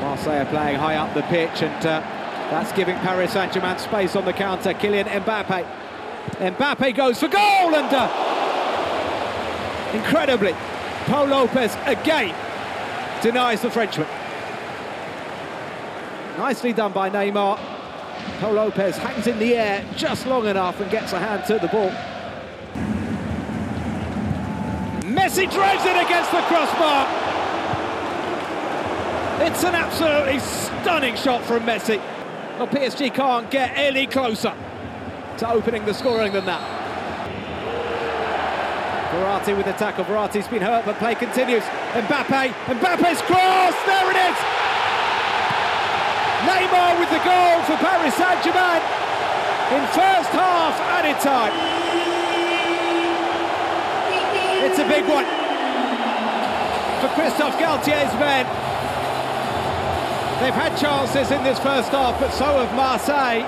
Marseille 0.00 0.44
playing 0.44 0.78
high 0.78 0.96
up 0.96 1.14
the 1.14 1.22
pitch 1.22 1.62
and 1.62 1.86
uh, 1.86 2.13
that's 2.50 2.72
giving 2.72 2.96
Paris 2.96 3.32
Saint-Germain 3.32 3.78
space 3.78 4.14
on 4.16 4.24
the 4.24 4.32
counter. 4.32 4.74
Kylian 4.74 5.06
Mbappe. 5.06 5.66
Mbappe 6.38 6.94
goes 6.94 7.20
for 7.20 7.28
goal 7.28 7.74
and 7.74 7.92
uh, 7.92 8.08
incredibly, 9.94 10.52
Pau 11.06 11.24
Lopez 11.24 11.76
again 11.86 12.34
denies 13.22 13.62
the 13.62 13.70
Frenchman. 13.70 14.08
Nicely 16.38 16.72
done 16.72 16.92
by 16.92 17.10
Neymar. 17.10 17.58
Pau 18.40 18.50
Lopez 18.50 18.96
hangs 18.96 19.26
in 19.26 19.38
the 19.38 19.54
air 19.54 19.84
just 19.96 20.26
long 20.26 20.46
enough 20.46 20.80
and 20.80 20.90
gets 20.90 21.12
a 21.12 21.18
hand 21.18 21.44
to 21.46 21.58
the 21.58 21.68
ball. 21.68 21.90
Messi 25.14 25.50
drives 25.50 25.84
it 25.84 25.96
against 26.04 26.30
the 26.30 26.40
crossbar. 26.42 27.06
It's 29.46 29.64
an 29.64 29.74
absolutely 29.74 30.38
stunning 30.38 31.16
shot 31.16 31.44
from 31.44 31.62
Messi. 31.64 32.00
Well, 32.58 32.68
PSG 32.68 33.12
can't 33.12 33.50
get 33.50 33.72
any 33.74 34.06
closer 34.06 34.54
to 35.38 35.50
opening 35.50 35.84
the 35.84 35.92
scoring 35.92 36.32
than 36.32 36.46
that. 36.46 36.62
Verratti 39.10 39.56
with 39.56 39.66
the 39.66 39.72
tackle. 39.72 40.04
Verratti's 40.04 40.46
been 40.46 40.62
hurt, 40.62 40.84
but 40.84 40.96
play 40.98 41.16
continues. 41.16 41.64
Mbappe, 41.98 42.54
Mbappe's 42.78 43.22
cross, 43.22 43.74
there 43.86 44.10
it 44.10 44.18
is! 44.30 44.38
Neymar 46.46 46.98
with 47.00 47.10
the 47.10 47.22
goal 47.26 47.58
for 47.66 47.76
Paris 47.82 48.14
Saint-Germain 48.14 48.82
in 49.74 49.82
first 49.90 50.30
half 50.30 50.78
added 50.94 51.18
time. 51.18 51.54
It's 54.62 54.78
a 54.78 54.86
big 54.86 55.04
one 55.10 55.26
for 57.02 57.08
Christophe 57.18 57.58
Galtier's 57.58 58.14
men. 58.20 58.73
They've 60.44 60.52
had 60.52 60.76
chances 60.76 61.30
in 61.30 61.42
this 61.42 61.58
first 61.58 61.88
half, 61.88 62.20
but 62.20 62.30
so 62.30 62.44
have 62.44 62.76
Marseille. 62.76 63.40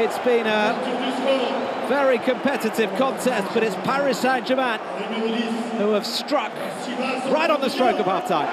It's 0.00 0.16
been 0.20 0.46
a 0.46 1.86
very 1.88 2.18
competitive 2.18 2.88
contest, 2.94 3.52
but 3.52 3.64
it's 3.64 3.74
Paris 3.82 4.20
Saint-Germain 4.20 4.78
who 5.76 5.90
have 5.90 6.06
struck 6.06 6.54
right 7.32 7.50
on 7.50 7.60
the 7.60 7.68
stroke 7.68 7.98
of 7.98 8.06
half-time. 8.06 8.46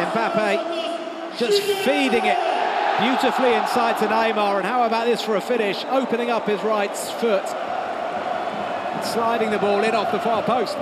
Mbappe 0.00 1.38
just 1.38 1.60
feeding 1.84 2.24
it 2.24 2.38
beautifully 3.00 3.52
inside 3.52 3.98
to 3.98 4.06
Neymar. 4.06 4.56
And 4.56 4.64
how 4.64 4.84
about 4.84 5.04
this 5.04 5.20
for 5.20 5.36
a 5.36 5.42
finish? 5.42 5.84
Opening 5.90 6.30
up 6.30 6.48
his 6.48 6.62
right 6.62 6.96
foot. 6.96 7.46
Sliding 9.04 9.50
the 9.50 9.58
ball 9.58 9.84
in 9.84 9.94
off 9.94 10.10
the 10.10 10.20
far 10.20 10.42
post. 10.42 10.78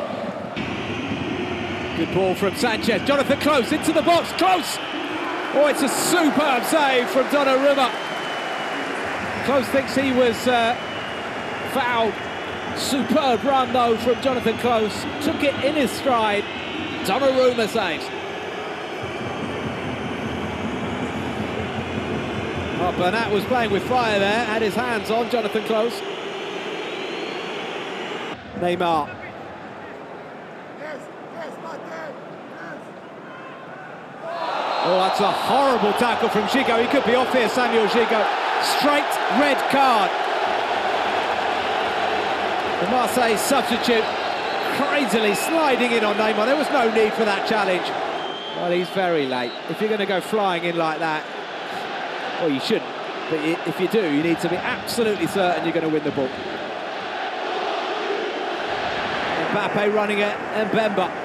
Good 1.96 2.14
ball 2.14 2.34
from 2.34 2.56
Sanchez. 2.56 3.06
Jonathan 3.06 3.38
Clauss 3.40 3.70
into 3.70 3.92
the 3.92 4.00
box. 4.00 4.32
Clauss. 4.32 4.78
Oh, 5.54 5.66
it's 5.68 5.82
a 5.82 5.88
superb 5.88 6.64
save 6.64 7.08
from 7.10 7.26
Donnarumma. 7.26 7.90
Clauss 9.44 9.68
thinks 9.68 9.94
he 9.94 10.10
was 10.10 10.48
uh, 10.48 10.74
fouled. 11.74 12.14
Superb 12.78 13.44
run 13.44 13.74
though 13.74 13.98
from 13.98 14.20
Jonathan 14.22 14.56
Clauss. 14.58 15.02
Took 15.22 15.42
it 15.44 15.54
in 15.62 15.74
his 15.74 15.90
stride. 15.90 16.44
Donnarumma 17.04 17.68
saves. 17.68 18.06
Oh, 22.80 22.94
Bernat 22.96 23.30
was 23.30 23.44
playing 23.44 23.70
with 23.70 23.82
fire 23.84 24.18
there, 24.18 24.44
had 24.46 24.62
his 24.62 24.74
hands 24.74 25.10
on 25.10 25.30
Jonathan 25.30 25.62
Clauss. 25.64 26.00
Neymar. 28.60 29.21
Oh, 34.84 34.98
that's 34.98 35.20
a 35.20 35.30
horrible 35.30 35.92
tackle 35.92 36.28
from 36.28 36.42
Gigot. 36.48 36.82
He 36.82 36.88
could 36.88 37.04
be 37.04 37.14
off 37.14 37.32
here, 37.32 37.48
Samuel 37.48 37.86
Gigot. 37.86 38.26
Straight 38.78 39.06
red 39.38 39.58
card. 39.70 40.10
The 42.82 42.90
Marseille 42.90 43.36
substitute 43.36 44.02
crazily 44.74 45.36
sliding 45.36 45.92
in 45.92 46.04
on 46.04 46.16
Neymar. 46.16 46.46
There 46.46 46.56
was 46.56 46.68
no 46.70 46.92
need 46.92 47.12
for 47.12 47.24
that 47.24 47.48
challenge. 47.48 47.86
Well, 48.56 48.72
he's 48.72 48.88
very 48.88 49.26
late. 49.26 49.52
If 49.70 49.80
you're 49.80 49.88
going 49.88 50.00
to 50.00 50.06
go 50.06 50.20
flying 50.20 50.64
in 50.64 50.76
like 50.76 50.98
that, 50.98 51.24
well, 52.40 52.50
you 52.50 52.58
shouldn't. 52.58 52.90
But 53.30 53.38
if 53.68 53.78
you 53.78 53.86
do, 53.86 54.12
you 54.12 54.22
need 54.22 54.40
to 54.40 54.48
be 54.48 54.56
absolutely 54.56 55.28
certain 55.28 55.62
you're 55.64 55.72
going 55.72 55.86
to 55.86 55.92
win 55.92 56.02
the 56.02 56.10
ball. 56.10 56.28
Mbappe 59.52 59.94
running 59.94 60.18
it, 60.18 60.36
and 60.54 60.68
Mbemba. 60.70 61.21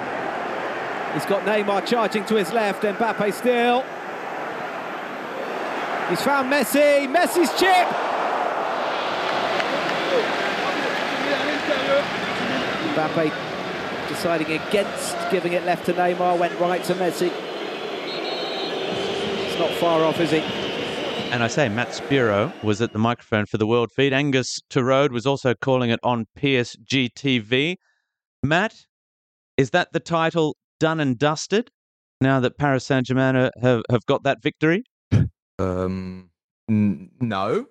He's 1.17 1.25
got 1.25 1.41
Neymar 1.47 1.87
charging 1.87 2.23
to 2.25 2.35
his 2.35 2.53
left, 2.53 2.83
Mbappe 2.83 3.33
still. 3.33 3.81
He's 6.11 6.21
found 6.21 6.53
Messi, 6.53 7.11
Messi's 7.11 7.49
chip! 7.57 7.87
Mbappe 12.93 14.07
deciding 14.07 14.51
against 14.51 15.17
giving 15.31 15.53
it 15.53 15.65
left 15.65 15.87
to 15.87 15.93
Neymar, 15.93 16.37
went 16.37 16.59
right 16.59 16.83
to 16.83 16.93
Messi. 16.93 17.31
It's 19.47 19.57
not 19.57 19.71
far 19.79 20.03
off, 20.03 20.19
is 20.19 20.29
he? 20.29 20.41
And 21.31 21.41
I 21.41 21.47
say 21.47 21.67
Matt 21.67 21.95
Spiro 21.95 22.53
was 22.61 22.79
at 22.79 22.93
the 22.93 22.99
microphone 22.99 23.47
for 23.47 23.57
the 23.57 23.65
World 23.65 23.91
Feed. 23.91 24.13
Angus 24.13 24.59
Turode 24.69 25.09
was 25.09 25.25
also 25.25 25.55
calling 25.55 25.89
it 25.89 25.99
on 26.03 26.27
PSG 26.37 27.09
TV. 27.11 27.77
Matt, 28.43 28.85
is 29.57 29.71
that 29.71 29.91
the 29.93 29.99
title 29.99 30.55
done 30.79 30.99
and 30.99 31.17
dusted 31.17 31.69
now 32.21 32.39
that 32.39 32.57
Paris 32.57 32.85
Saint 32.85 33.05
Germain 33.05 33.49
have, 33.61 33.83
have 33.89 34.05
got 34.05 34.23
that 34.23 34.41
victory? 34.41 34.83
Um, 35.59 36.29
n- 36.69 37.09
no, 37.19 37.65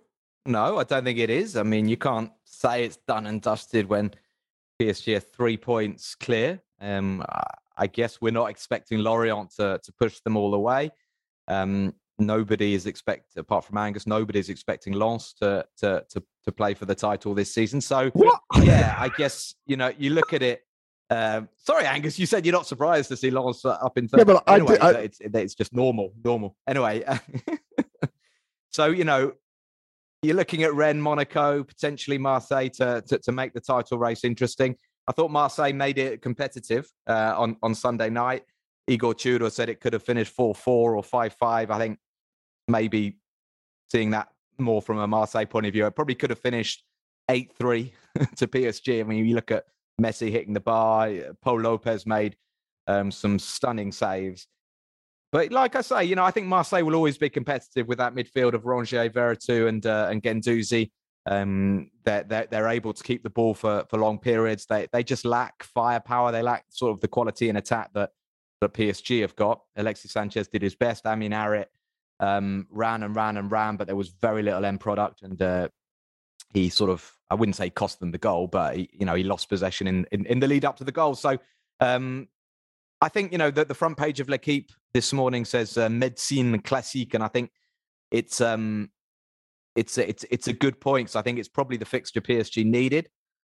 no, 0.44 0.78
I 0.78 0.82
don't 0.82 1.04
think 1.04 1.20
it 1.20 1.30
is. 1.30 1.56
I 1.56 1.62
mean, 1.62 1.88
you 1.88 1.96
can't 1.96 2.32
say 2.44 2.82
it's 2.84 2.98
done 3.06 3.26
and 3.26 3.40
dusted 3.40 3.88
when 3.88 4.10
PSG 4.82 5.16
are 5.16 5.20
three 5.20 5.56
points 5.56 6.16
clear. 6.16 6.60
Um, 6.80 7.24
I 7.76 7.86
guess 7.86 8.20
we're 8.20 8.32
not 8.32 8.46
expecting 8.50 8.98
Lorient 8.98 9.50
to, 9.58 9.80
to 9.82 9.92
push 9.92 10.18
them 10.20 10.36
all 10.36 10.54
away. 10.54 10.90
Um, 11.46 11.94
nobody 12.18 12.74
is 12.74 12.86
expect 12.86 13.36
apart 13.36 13.64
from 13.64 13.78
Angus, 13.78 14.06
nobody 14.06 14.38
is 14.38 14.48
expecting 14.48 14.92
Lens 14.92 15.34
to, 15.40 15.64
to 15.78 16.04
to 16.08 16.22
to 16.44 16.52
play 16.52 16.74
for 16.74 16.86
the 16.86 16.94
title 16.94 17.34
this 17.34 17.52
season. 17.52 17.80
So 17.80 18.10
what? 18.10 18.40
yeah, 18.62 18.96
I 18.98 19.08
guess 19.10 19.54
you 19.66 19.76
know 19.76 19.92
you 19.96 20.10
look 20.10 20.32
at 20.32 20.42
it. 20.42 20.62
Um, 21.08 21.48
sorry, 21.56 21.84
Angus, 21.86 22.18
you 22.18 22.26
said 22.26 22.44
you're 22.44 22.52
not 22.52 22.66
surprised 22.66 23.08
to 23.10 23.16
see 23.16 23.30
Lens 23.30 23.64
up 23.64 23.96
in 23.96 24.08
third. 24.08 24.18
Yeah, 24.18 24.24
but 24.24 24.42
I 24.46 24.54
anyway, 24.56 24.72
did- 24.72 24.82
I- 24.82 24.90
it's, 25.00 25.18
it's 25.20 25.54
just 25.54 25.72
normal, 25.72 26.12
normal. 26.24 26.56
Anyway, 26.66 27.04
so 28.70 28.86
you 28.86 29.04
know 29.04 29.32
you're 30.22 30.36
looking 30.36 30.62
at 30.64 30.74
Rennes, 30.74 31.00
Monaco, 31.02 31.62
potentially 31.62 32.18
Marseille 32.18 32.68
to, 32.70 33.02
to 33.06 33.18
to 33.18 33.32
make 33.32 33.52
the 33.54 33.60
title 33.60 33.98
race 33.98 34.24
interesting. 34.24 34.76
I 35.08 35.12
thought 35.12 35.30
Marseille 35.30 35.72
made 35.72 35.98
it 35.98 36.22
competitive 36.22 36.88
uh, 37.06 37.34
on 37.36 37.56
on 37.62 37.74
Sunday 37.74 38.10
night. 38.10 38.42
Igor 38.88 39.14
Tudor 39.14 39.50
said 39.50 39.68
it 39.68 39.80
could 39.80 39.92
have 39.92 40.02
finished 40.02 40.32
4 40.32 40.54
4 40.54 40.96
or 40.96 41.02
5 41.02 41.32
5. 41.34 41.70
I 41.70 41.78
think 41.78 41.98
maybe 42.68 43.18
seeing 43.90 44.10
that 44.10 44.28
more 44.58 44.80
from 44.82 44.98
a 44.98 45.06
Marseille 45.06 45.44
point 45.44 45.66
of 45.66 45.72
view, 45.72 45.86
it 45.86 45.94
probably 45.94 46.14
could 46.14 46.30
have 46.30 46.38
finished 46.40 46.84
8 47.28 47.52
3 47.58 47.92
to 48.36 48.46
PSG. 48.46 49.00
I 49.00 49.02
mean, 49.04 49.24
you 49.26 49.34
look 49.34 49.50
at 49.50 49.64
Messi 50.00 50.30
hitting 50.30 50.52
the 50.52 50.60
bar, 50.60 51.08
uh, 51.08 51.32
Pau 51.42 51.54
Lopez 51.54 52.06
made 52.06 52.36
um, 52.86 53.10
some 53.10 53.38
stunning 53.38 53.92
saves. 53.92 54.46
But 55.32 55.50
like 55.50 55.76
I 55.76 55.80
say, 55.80 56.04
you 56.04 56.14
know, 56.14 56.24
I 56.24 56.30
think 56.30 56.46
Marseille 56.46 56.84
will 56.84 56.94
always 56.94 57.18
be 57.18 57.28
competitive 57.28 57.88
with 57.88 57.98
that 57.98 58.14
midfield 58.14 58.54
of 58.54 58.62
Rongier, 58.62 59.10
Veretout, 59.10 59.68
and 59.68 59.84
uh, 59.84 60.08
and 60.10 60.22
Guendouzi. 60.22 60.90
Um, 61.28 61.90
they're, 62.04 62.22
they're 62.22 62.46
they're 62.46 62.68
able 62.68 62.92
to 62.92 63.02
keep 63.02 63.22
the 63.22 63.30
ball 63.30 63.52
for 63.52 63.84
for 63.90 63.98
long 63.98 64.18
periods. 64.18 64.66
They 64.66 64.86
they 64.92 65.02
just 65.02 65.24
lack 65.24 65.64
firepower. 65.64 66.30
They 66.30 66.42
lack 66.42 66.64
sort 66.68 66.92
of 66.92 67.00
the 67.00 67.08
quality 67.08 67.48
in 67.48 67.56
attack 67.56 67.90
that 67.94 68.10
that 68.60 68.72
PSG 68.72 69.22
have 69.22 69.36
got. 69.36 69.62
Alexis 69.76 70.12
Sanchez 70.12 70.48
did 70.48 70.62
his 70.62 70.74
best. 70.74 71.04
Amine 71.06 71.32
Harit 71.32 71.66
um, 72.20 72.66
ran 72.70 73.02
and 73.02 73.14
ran 73.14 73.36
and 73.36 73.50
ran, 73.50 73.76
but 73.76 73.86
there 73.86 73.96
was 73.96 74.08
very 74.08 74.42
little 74.42 74.64
end 74.64 74.80
product, 74.80 75.22
and 75.22 75.40
uh, 75.42 75.68
he 76.52 76.68
sort 76.68 76.90
of 76.90 77.12
I 77.30 77.34
wouldn't 77.34 77.56
say 77.56 77.70
cost 77.70 78.00
them 78.00 78.12
the 78.12 78.18
goal, 78.18 78.46
but 78.46 78.76
he, 78.76 78.88
you 78.92 79.06
know 79.06 79.14
he 79.14 79.24
lost 79.24 79.48
possession 79.48 79.86
in, 79.86 80.06
in, 80.12 80.26
in 80.26 80.40
the 80.40 80.46
lead 80.46 80.64
up 80.64 80.76
to 80.76 80.84
the 80.84 80.92
goal. 80.92 81.14
So 81.14 81.38
um, 81.80 82.28
I 83.00 83.08
think 83.08 83.32
you 83.32 83.38
know 83.38 83.50
the, 83.50 83.64
the 83.64 83.74
front 83.74 83.96
page 83.96 84.20
of 84.20 84.28
L'Equipe 84.28 84.70
this 84.94 85.12
morning 85.12 85.44
says 85.44 85.76
uh, 85.76 85.88
Medicine 85.88 86.60
Classique, 86.60 87.14
and 87.14 87.22
I 87.22 87.28
think 87.28 87.50
it's 88.10 88.40
um 88.40 88.90
it's 89.74 89.98
a, 89.98 90.08
it's 90.08 90.24
it's 90.30 90.48
a 90.48 90.52
good 90.52 90.80
point 90.80 91.06
because 91.06 91.16
I 91.16 91.22
think 91.22 91.38
it's 91.38 91.48
probably 91.48 91.76
the 91.76 91.84
fixture 91.84 92.20
PSG 92.20 92.64
needed 92.64 93.08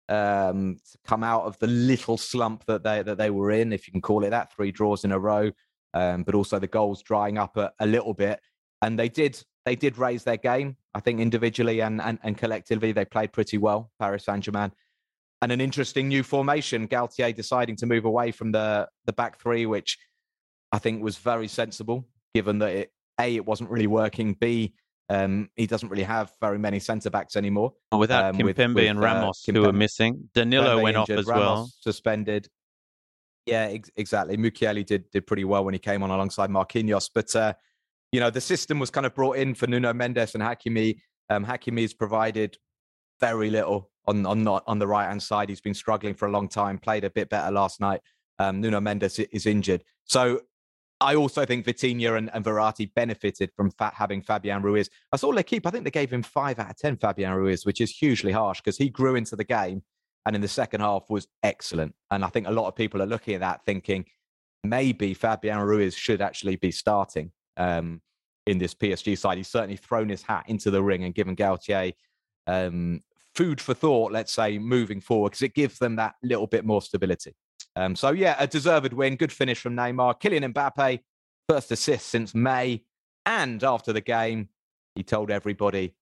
um, 0.08 0.76
to 0.90 0.98
come 1.06 1.22
out 1.22 1.44
of 1.44 1.58
the 1.58 1.66
little 1.66 2.16
slump 2.16 2.64
that 2.66 2.82
they 2.82 3.02
that 3.02 3.18
they 3.18 3.30
were 3.30 3.50
in, 3.50 3.72
if 3.72 3.86
you 3.86 3.92
can 3.92 4.00
call 4.00 4.24
it 4.24 4.30
that, 4.30 4.52
three 4.52 4.72
draws 4.72 5.04
in 5.04 5.12
a 5.12 5.18
row, 5.18 5.50
um, 5.94 6.22
but 6.22 6.34
also 6.34 6.58
the 6.58 6.66
goals 6.66 7.02
drying 7.02 7.38
up 7.38 7.56
a, 7.56 7.72
a 7.80 7.86
little 7.86 8.14
bit, 8.14 8.40
and 8.82 8.98
they 8.98 9.08
did 9.08 9.40
they 9.68 9.76
did 9.76 9.98
raise 9.98 10.24
their 10.24 10.38
game. 10.38 10.76
I 10.94 11.00
think 11.00 11.20
individually 11.20 11.80
and, 11.80 12.00
and, 12.00 12.18
and 12.22 12.38
collectively, 12.38 12.92
they 12.92 13.04
played 13.04 13.32
pretty 13.32 13.58
well, 13.58 13.90
Paris 14.00 14.24
Saint 14.24 14.42
Germain. 14.42 14.72
And 15.42 15.52
an 15.52 15.60
interesting 15.60 16.08
new 16.08 16.22
formation, 16.22 16.88
Galtier 16.88 17.34
deciding 17.34 17.76
to 17.76 17.86
move 17.86 18.06
away 18.06 18.32
from 18.32 18.50
the, 18.50 18.88
the 19.04 19.12
back 19.12 19.38
three, 19.38 19.66
which 19.66 19.98
I 20.72 20.78
think 20.78 21.02
was 21.02 21.18
very 21.18 21.48
sensible, 21.48 22.08
given 22.34 22.58
that 22.60 22.70
it, 22.70 22.92
A, 23.20 23.36
it 23.36 23.44
wasn't 23.44 23.68
really 23.68 23.86
working, 23.86 24.32
B, 24.40 24.72
um, 25.10 25.50
he 25.54 25.66
doesn't 25.66 25.90
really 25.90 26.02
have 26.02 26.32
very 26.40 26.58
many 26.58 26.80
centre 26.80 27.10
backs 27.10 27.36
anymore. 27.36 27.74
Without 27.96 28.24
um, 28.24 28.36
Kimpembe 28.36 28.44
with, 28.44 28.74
with, 28.74 28.90
and 28.90 28.98
uh, 28.98 29.02
Ramos, 29.02 29.44
uh, 29.46 29.52
who 29.52 29.62
were 29.62 29.72
missing. 29.72 30.30
Danilo 30.34 30.82
went 30.82 30.96
injured, 30.96 31.18
off 31.18 31.20
as 31.20 31.26
Ramos 31.26 31.40
well. 31.40 31.70
Suspended. 31.80 32.48
Yeah, 33.44 33.68
ex- 33.70 33.90
exactly. 33.96 34.36
Mukiele 34.36 34.84
did 34.84 35.10
did 35.10 35.26
pretty 35.26 35.44
well 35.44 35.64
when 35.64 35.74
he 35.74 35.78
came 35.78 36.02
on 36.02 36.10
alongside 36.10 36.50
Marquinhos, 36.50 37.10
but 37.14 37.34
uh, 37.36 37.52
you 38.12 38.20
know, 38.20 38.30
the 38.30 38.40
system 38.40 38.78
was 38.78 38.90
kind 38.90 39.06
of 39.06 39.14
brought 39.14 39.36
in 39.36 39.54
for 39.54 39.66
Nuno 39.66 39.92
Mendes 39.92 40.34
and 40.34 40.42
Hakimi. 40.42 40.98
Um, 41.30 41.44
Hakimi's 41.44 41.94
provided 41.94 42.56
very 43.20 43.50
little 43.50 43.90
on 44.06 44.24
on 44.24 44.42
not 44.42 44.64
on 44.66 44.78
the 44.78 44.86
right 44.86 45.08
hand 45.08 45.22
side. 45.22 45.48
He's 45.48 45.60
been 45.60 45.74
struggling 45.74 46.14
for 46.14 46.26
a 46.26 46.30
long 46.30 46.48
time. 46.48 46.78
Played 46.78 47.04
a 47.04 47.10
bit 47.10 47.28
better 47.28 47.50
last 47.50 47.80
night. 47.80 48.00
Um, 48.38 48.60
Nuno 48.60 48.80
Mendes 48.80 49.18
is 49.18 49.46
injured, 49.46 49.82
so 50.04 50.40
I 51.00 51.14
also 51.14 51.44
think 51.44 51.64
Vitinha 51.64 52.16
and, 52.16 52.30
and 52.32 52.44
Verratti 52.44 52.92
benefited 52.92 53.50
from 53.56 53.70
fat, 53.70 53.94
having 53.94 54.22
Fabian 54.22 54.62
Ruiz. 54.62 54.88
I 55.12 55.16
saw 55.16 55.28
L'Equipe. 55.28 55.66
I 55.66 55.70
think 55.70 55.84
they 55.84 55.90
gave 55.90 56.12
him 56.12 56.22
five 56.22 56.58
out 56.58 56.70
of 56.70 56.76
ten 56.76 56.96
Fabian 56.96 57.34
Ruiz, 57.34 57.64
which 57.64 57.80
is 57.80 57.90
hugely 57.90 58.32
harsh 58.32 58.60
because 58.60 58.78
he 58.78 58.88
grew 58.88 59.14
into 59.14 59.36
the 59.36 59.44
game 59.44 59.82
and 60.26 60.34
in 60.34 60.42
the 60.42 60.48
second 60.48 60.80
half 60.80 61.04
was 61.08 61.26
excellent. 61.42 61.94
And 62.10 62.24
I 62.24 62.28
think 62.28 62.46
a 62.46 62.52
lot 62.52 62.68
of 62.68 62.76
people 62.76 63.00
are 63.00 63.06
looking 63.06 63.34
at 63.34 63.40
that 63.40 63.64
thinking 63.64 64.04
maybe 64.64 65.14
Fabian 65.14 65.60
Ruiz 65.60 65.94
should 65.94 66.20
actually 66.20 66.56
be 66.56 66.70
starting 66.70 67.32
um, 67.58 68.00
in 68.46 68.58
this 68.58 68.74
PSG 68.74 69.18
side. 69.18 69.36
He's 69.36 69.48
certainly 69.48 69.76
thrown 69.76 70.08
his 70.08 70.22
hat 70.22 70.44
into 70.46 70.70
the 70.70 70.82
ring 70.82 71.04
and 71.04 71.14
given 71.14 71.36
Galtier 71.36 71.92
um, 72.46 73.02
food 73.34 73.60
for 73.60 73.74
thought, 73.74 74.12
let's 74.12 74.32
say, 74.32 74.58
moving 74.58 75.00
forward, 75.00 75.30
because 75.30 75.42
it 75.42 75.54
gives 75.54 75.78
them 75.78 75.96
that 75.96 76.14
little 76.22 76.46
bit 76.46 76.64
more 76.64 76.80
stability. 76.80 77.34
Um, 77.76 77.94
so, 77.94 78.10
yeah, 78.10 78.36
a 78.38 78.46
deserved 78.46 78.92
win. 78.92 79.16
Good 79.16 79.32
finish 79.32 79.60
from 79.60 79.76
Neymar. 79.76 80.20
Kylian 80.20 80.52
Mbappe, 80.52 81.00
first 81.48 81.70
assist 81.70 82.08
since 82.08 82.34
May. 82.34 82.82
And 83.26 83.62
after 83.62 83.92
the 83.92 84.00
game, 84.00 84.48
he 84.94 85.02
told 85.02 85.30
everybody 85.30 85.94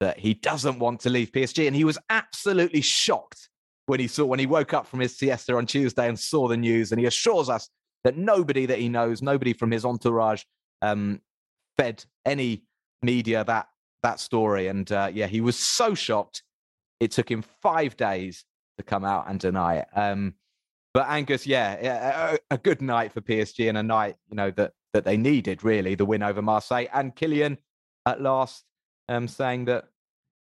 that 0.00 0.18
he 0.18 0.34
doesn't 0.34 0.80
want 0.80 1.00
to 1.00 1.10
leave 1.10 1.30
PSG. 1.30 1.66
And 1.66 1.76
he 1.76 1.84
was 1.84 1.98
absolutely 2.10 2.80
shocked 2.80 3.48
when 3.86 4.00
he 4.00 4.08
saw 4.08 4.24
when 4.24 4.40
he 4.40 4.46
woke 4.46 4.74
up 4.74 4.86
from 4.86 5.00
his 5.00 5.16
siesta 5.16 5.56
on 5.56 5.66
Tuesday 5.66 6.08
and 6.08 6.18
saw 6.18 6.48
the 6.48 6.56
news. 6.56 6.92
And 6.92 7.00
he 7.00 7.06
assures 7.06 7.48
us 7.48 7.68
that 8.04 8.16
nobody 8.16 8.66
that 8.66 8.78
he 8.78 8.88
knows, 8.88 9.22
nobody 9.22 9.52
from 9.52 9.70
his 9.70 9.84
entourage, 9.84 10.42
um, 10.82 11.20
fed 11.76 12.04
any 12.26 12.64
media 13.02 13.44
that 13.44 13.68
that 14.02 14.20
story. 14.20 14.66
And 14.66 14.90
uh, 14.92 15.10
yeah, 15.12 15.26
he 15.26 15.40
was 15.40 15.56
so 15.56 15.94
shocked. 15.94 16.42
It 17.00 17.12
took 17.12 17.30
him 17.30 17.42
five 17.62 17.96
days 17.96 18.44
to 18.78 18.84
come 18.84 19.04
out 19.04 19.28
and 19.28 19.40
deny 19.40 19.76
it. 19.76 19.88
Um, 19.94 20.34
but 20.94 21.06
Angus, 21.08 21.46
yeah, 21.46 22.32
a, 22.50 22.54
a, 22.54 22.58
good 22.58 22.82
night 22.82 23.12
for 23.12 23.22
PSG 23.22 23.68
and 23.68 23.78
a 23.78 23.82
night 23.82 24.16
you 24.28 24.36
know 24.36 24.50
that 24.52 24.72
that 24.92 25.04
they 25.04 25.16
needed 25.16 25.64
really 25.64 25.94
the 25.94 26.04
win 26.04 26.22
over 26.22 26.42
Marseille 26.42 26.86
and 26.92 27.16
Kylian 27.16 27.56
at 28.04 28.20
last 28.20 28.64
um, 29.08 29.26
saying 29.26 29.64
that 29.66 29.86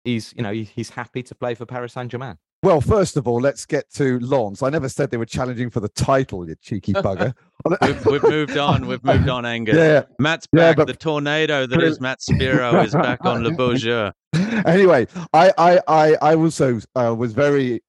he's 0.05 0.35
you 0.37 0.43
know 0.43 0.53
he's 0.53 0.91
happy 0.91 1.23
to 1.23 1.35
play 1.35 1.55
for 1.55 1.65
Paris 1.65 1.95
Saint 1.95 2.11
Germain. 2.11 2.37
Well, 2.67 2.81
first 2.81 3.17
of 3.17 3.29
all, 3.29 3.41
let's 3.41 3.65
get 3.65 3.89
to 3.93 4.19
Lens. 4.19 4.61
I 4.61 4.71
never 4.71 4.89
said 4.89 5.13
they 5.13 5.19
were 5.19 5.25
challenging 5.25 5.71
for 5.71 5.79
the 5.79 5.89
title, 5.89 6.49
you 6.49 6.57
cheeky 6.61 6.95
bugger. 6.95 7.33
we've, 7.81 8.07
we've, 8.07 8.23
moved 8.25 8.57
on. 8.57 8.89
We've 8.89 9.05
moved 9.05 9.29
on, 9.29 9.47
Angus. 9.47 9.77
Yeah, 9.77 10.03
Matt's 10.19 10.49
back. 10.49 10.61
Yeah, 10.61 10.75
but... 10.75 10.89
The 10.89 10.95
tornado 10.95 11.69
that 11.69 11.81
is 11.81 12.01
Matt 12.01 12.21
Spiro 12.21 12.83
is 12.83 12.93
back 12.93 13.25
on 13.25 13.45
Le 13.45 13.77
Jeu. 13.77 14.11
Anyway, 14.67 15.07
I, 15.33 15.53
I, 15.57 15.81
I, 15.87 16.17
I 16.21 16.35
also 16.35 16.81
uh, 16.97 17.15
was 17.17 17.35
very, 17.35 17.85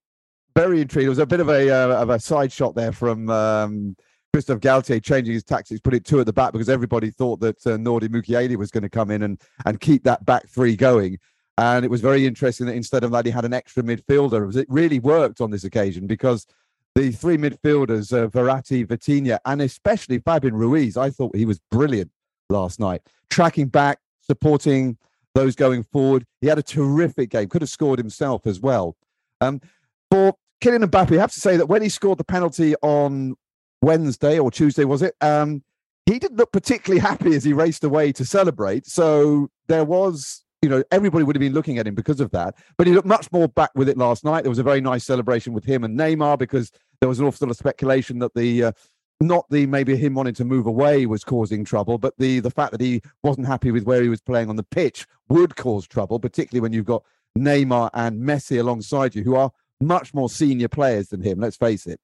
very 0.55 0.82
intrigued. 0.82 1.07
It 1.07 1.09
was 1.09 1.17
a 1.17 1.25
bit 1.25 1.39
of 1.39 1.49
a 1.49 1.71
uh, 1.71 2.03
of 2.03 2.11
a 2.11 2.19
side 2.19 2.51
shot 2.51 2.75
there 2.75 2.91
from 2.91 3.32
um, 3.32 3.95
Christophe 4.32 4.59
Galtier 4.59 5.03
changing 5.03 5.34
his 5.34 5.43
tactics, 5.43 5.82
put 5.82 5.95
it 5.95 6.05
two 6.05 6.19
at 6.19 6.28
the 6.28 6.34
back 6.34 6.53
because 6.53 6.69
everybody 6.69 7.09
thought 7.09 7.39
that 7.39 7.57
uh, 7.65 7.71
Nordi 7.71 8.09
Mukiele 8.09 8.55
was 8.57 8.69
going 8.69 8.84
to 8.84 8.89
come 8.89 9.09
in 9.09 9.23
and 9.23 9.41
and 9.65 9.80
keep 9.80 10.03
that 10.03 10.23
back 10.23 10.47
three 10.47 10.75
going. 10.75 11.17
And 11.58 11.84
it 11.84 11.89
was 11.89 12.01
very 12.01 12.26
interesting 12.26 12.68
that 12.68 12.76
instead 12.76 13.03
of 13.03 13.12
that, 13.12 13.26
he 13.26 13.32
had 13.32 13.45
an 13.45 13.53
extra 13.53 13.82
midfielder. 13.82 14.55
It 14.55 14.68
really 14.70 14.99
worked 14.99 15.41
on 15.41 15.49
this 15.49 15.64
occasion 15.64 16.05
because 16.05 16.45
the 16.93 17.12
three 17.12 17.38
midfielders, 17.38 18.14
uh, 18.14 18.28
Verratti, 18.28 18.86
Vitinha, 18.86 19.39
and 19.45 19.62
especially 19.62 20.20
Fabian 20.20 20.55
Ruiz, 20.55 20.97
I 20.97 21.10
thought 21.10 21.36
he 21.36 21.45
was 21.45 21.60
brilliant 21.72 22.12
last 22.49 22.80
night. 22.80 23.01
Tracking 23.30 23.68
back, 23.68 23.99
supporting 24.22 24.97
those 25.34 25.55
going 25.55 25.84
forward. 25.84 26.26
He 26.41 26.47
had 26.47 26.58
a 26.58 26.64
terrific 26.64 27.30
game, 27.30 27.49
could 27.49 27.62
have 27.62 27.70
scored 27.70 27.99
himself 27.99 28.45
as 28.45 28.60
well. 28.60 28.95
Um, 29.41 29.62
for 30.10 30.36
Kylian 30.62 30.84
Mbappe, 30.86 31.18
I 31.18 31.22
have 31.22 31.32
to 31.34 31.39
say 31.39 31.58
that 31.58 31.68
when 31.68 31.82
he 31.82 31.89
scored 31.89 32.18
the 32.18 32.24
penalty 32.24 32.76
on 32.82 33.36
Wednesday 33.82 34.39
or 34.39 34.49
Tuesday, 34.49 34.84
was 34.84 35.01
it? 35.01 35.16
Um, 35.22 35.64
he 36.05 36.20
didn't 36.20 36.38
look 36.38 36.51
particularly 36.51 36.99
happy 36.99 37.36
as 37.36 37.43
he 37.43 37.53
raced 37.53 37.84
away 37.84 38.12
to 38.14 38.26
celebrate. 38.26 38.88
So 38.88 39.49
there 39.68 39.84
was 39.86 40.43
you 40.62 40.70
know, 40.70 40.84
everybody 40.91 41.24
would 41.24 41.36
have 41.36 41.41
been 41.41 41.53
looking 41.53 41.78
at 41.78 41.88
him 41.88 41.95
because 41.95 42.20
of 42.20 42.32
that. 42.32 42.55
But 42.78 42.88
he 42.88 42.93
looked 42.93 43.08
much 43.08 43.32
more 43.32 43.47
back 43.47 43.72
with 43.76 43.89
it 43.89 43.97
last 43.97 44.24
night. 44.24 44.41
There 44.41 44.49
was 44.49 44.60
a 44.60 44.64
very 44.64 44.82
nice 44.82 45.03
celebration 45.03 45.53
with 45.53 45.66
him 45.66 45.84
and 45.84 45.97
Neymar 45.97 46.39
because 46.39 46.72
there 46.99 47.10
was 47.10 47.20
an 47.20 47.26
awful 47.26 47.47
lot 47.47 47.51
of 47.51 47.58
speculation 47.58 48.20
that 48.20 48.34
the 48.34 48.66
uh, 48.66 48.72
not 49.20 49.45
the 49.49 49.66
maybe 49.66 49.95
him 49.95 50.14
wanting 50.14 50.34
to 50.36 50.45
move 50.45 50.66
away 50.66 51.05
was 51.05 51.24
causing 51.24 51.64
trouble, 51.64 51.97
but 51.97 52.14
the 52.18 52.39
the 52.39 52.51
fact 52.51 52.72
that 52.72 52.82
he 52.82 53.01
wasn't 53.24 53.47
happy 53.47 53.72
with 53.72 53.84
where 53.84 54.01
he 54.01 54.10
was 54.10 54.22
playing 54.22 54.49
on 54.49 54.55
the 54.55 54.64
pitch 54.64 55.05
would 55.30 55.55
cause 55.55 55.88
trouble, 55.88 56.20
particularly 56.20 56.62
when 56.62 56.74
you've 56.74 56.86
got 56.86 57.03
Neymar 57.38 57.89
and 57.93 58.22
Messi 58.22 58.60
alongside 58.60 59.16
you, 59.16 59.24
who 59.24 59.36
are 59.36 59.51
much 59.80 60.14
more 60.14 60.30
senior 60.30 60.68
players 60.68 61.10
than 61.10 61.22
him. 61.22 61.39
Let's 61.39 61.58
face 61.58 61.86
it, 61.86 61.99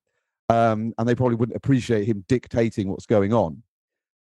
um, 0.50 0.94
and 0.98 1.08
they 1.08 1.16
probably 1.16 1.36
wouldn't 1.36 1.56
appreciate 1.56 2.06
him 2.06 2.24
dictating 2.28 2.90
what's 2.90 3.06
going 3.08 3.34
on. 3.34 3.64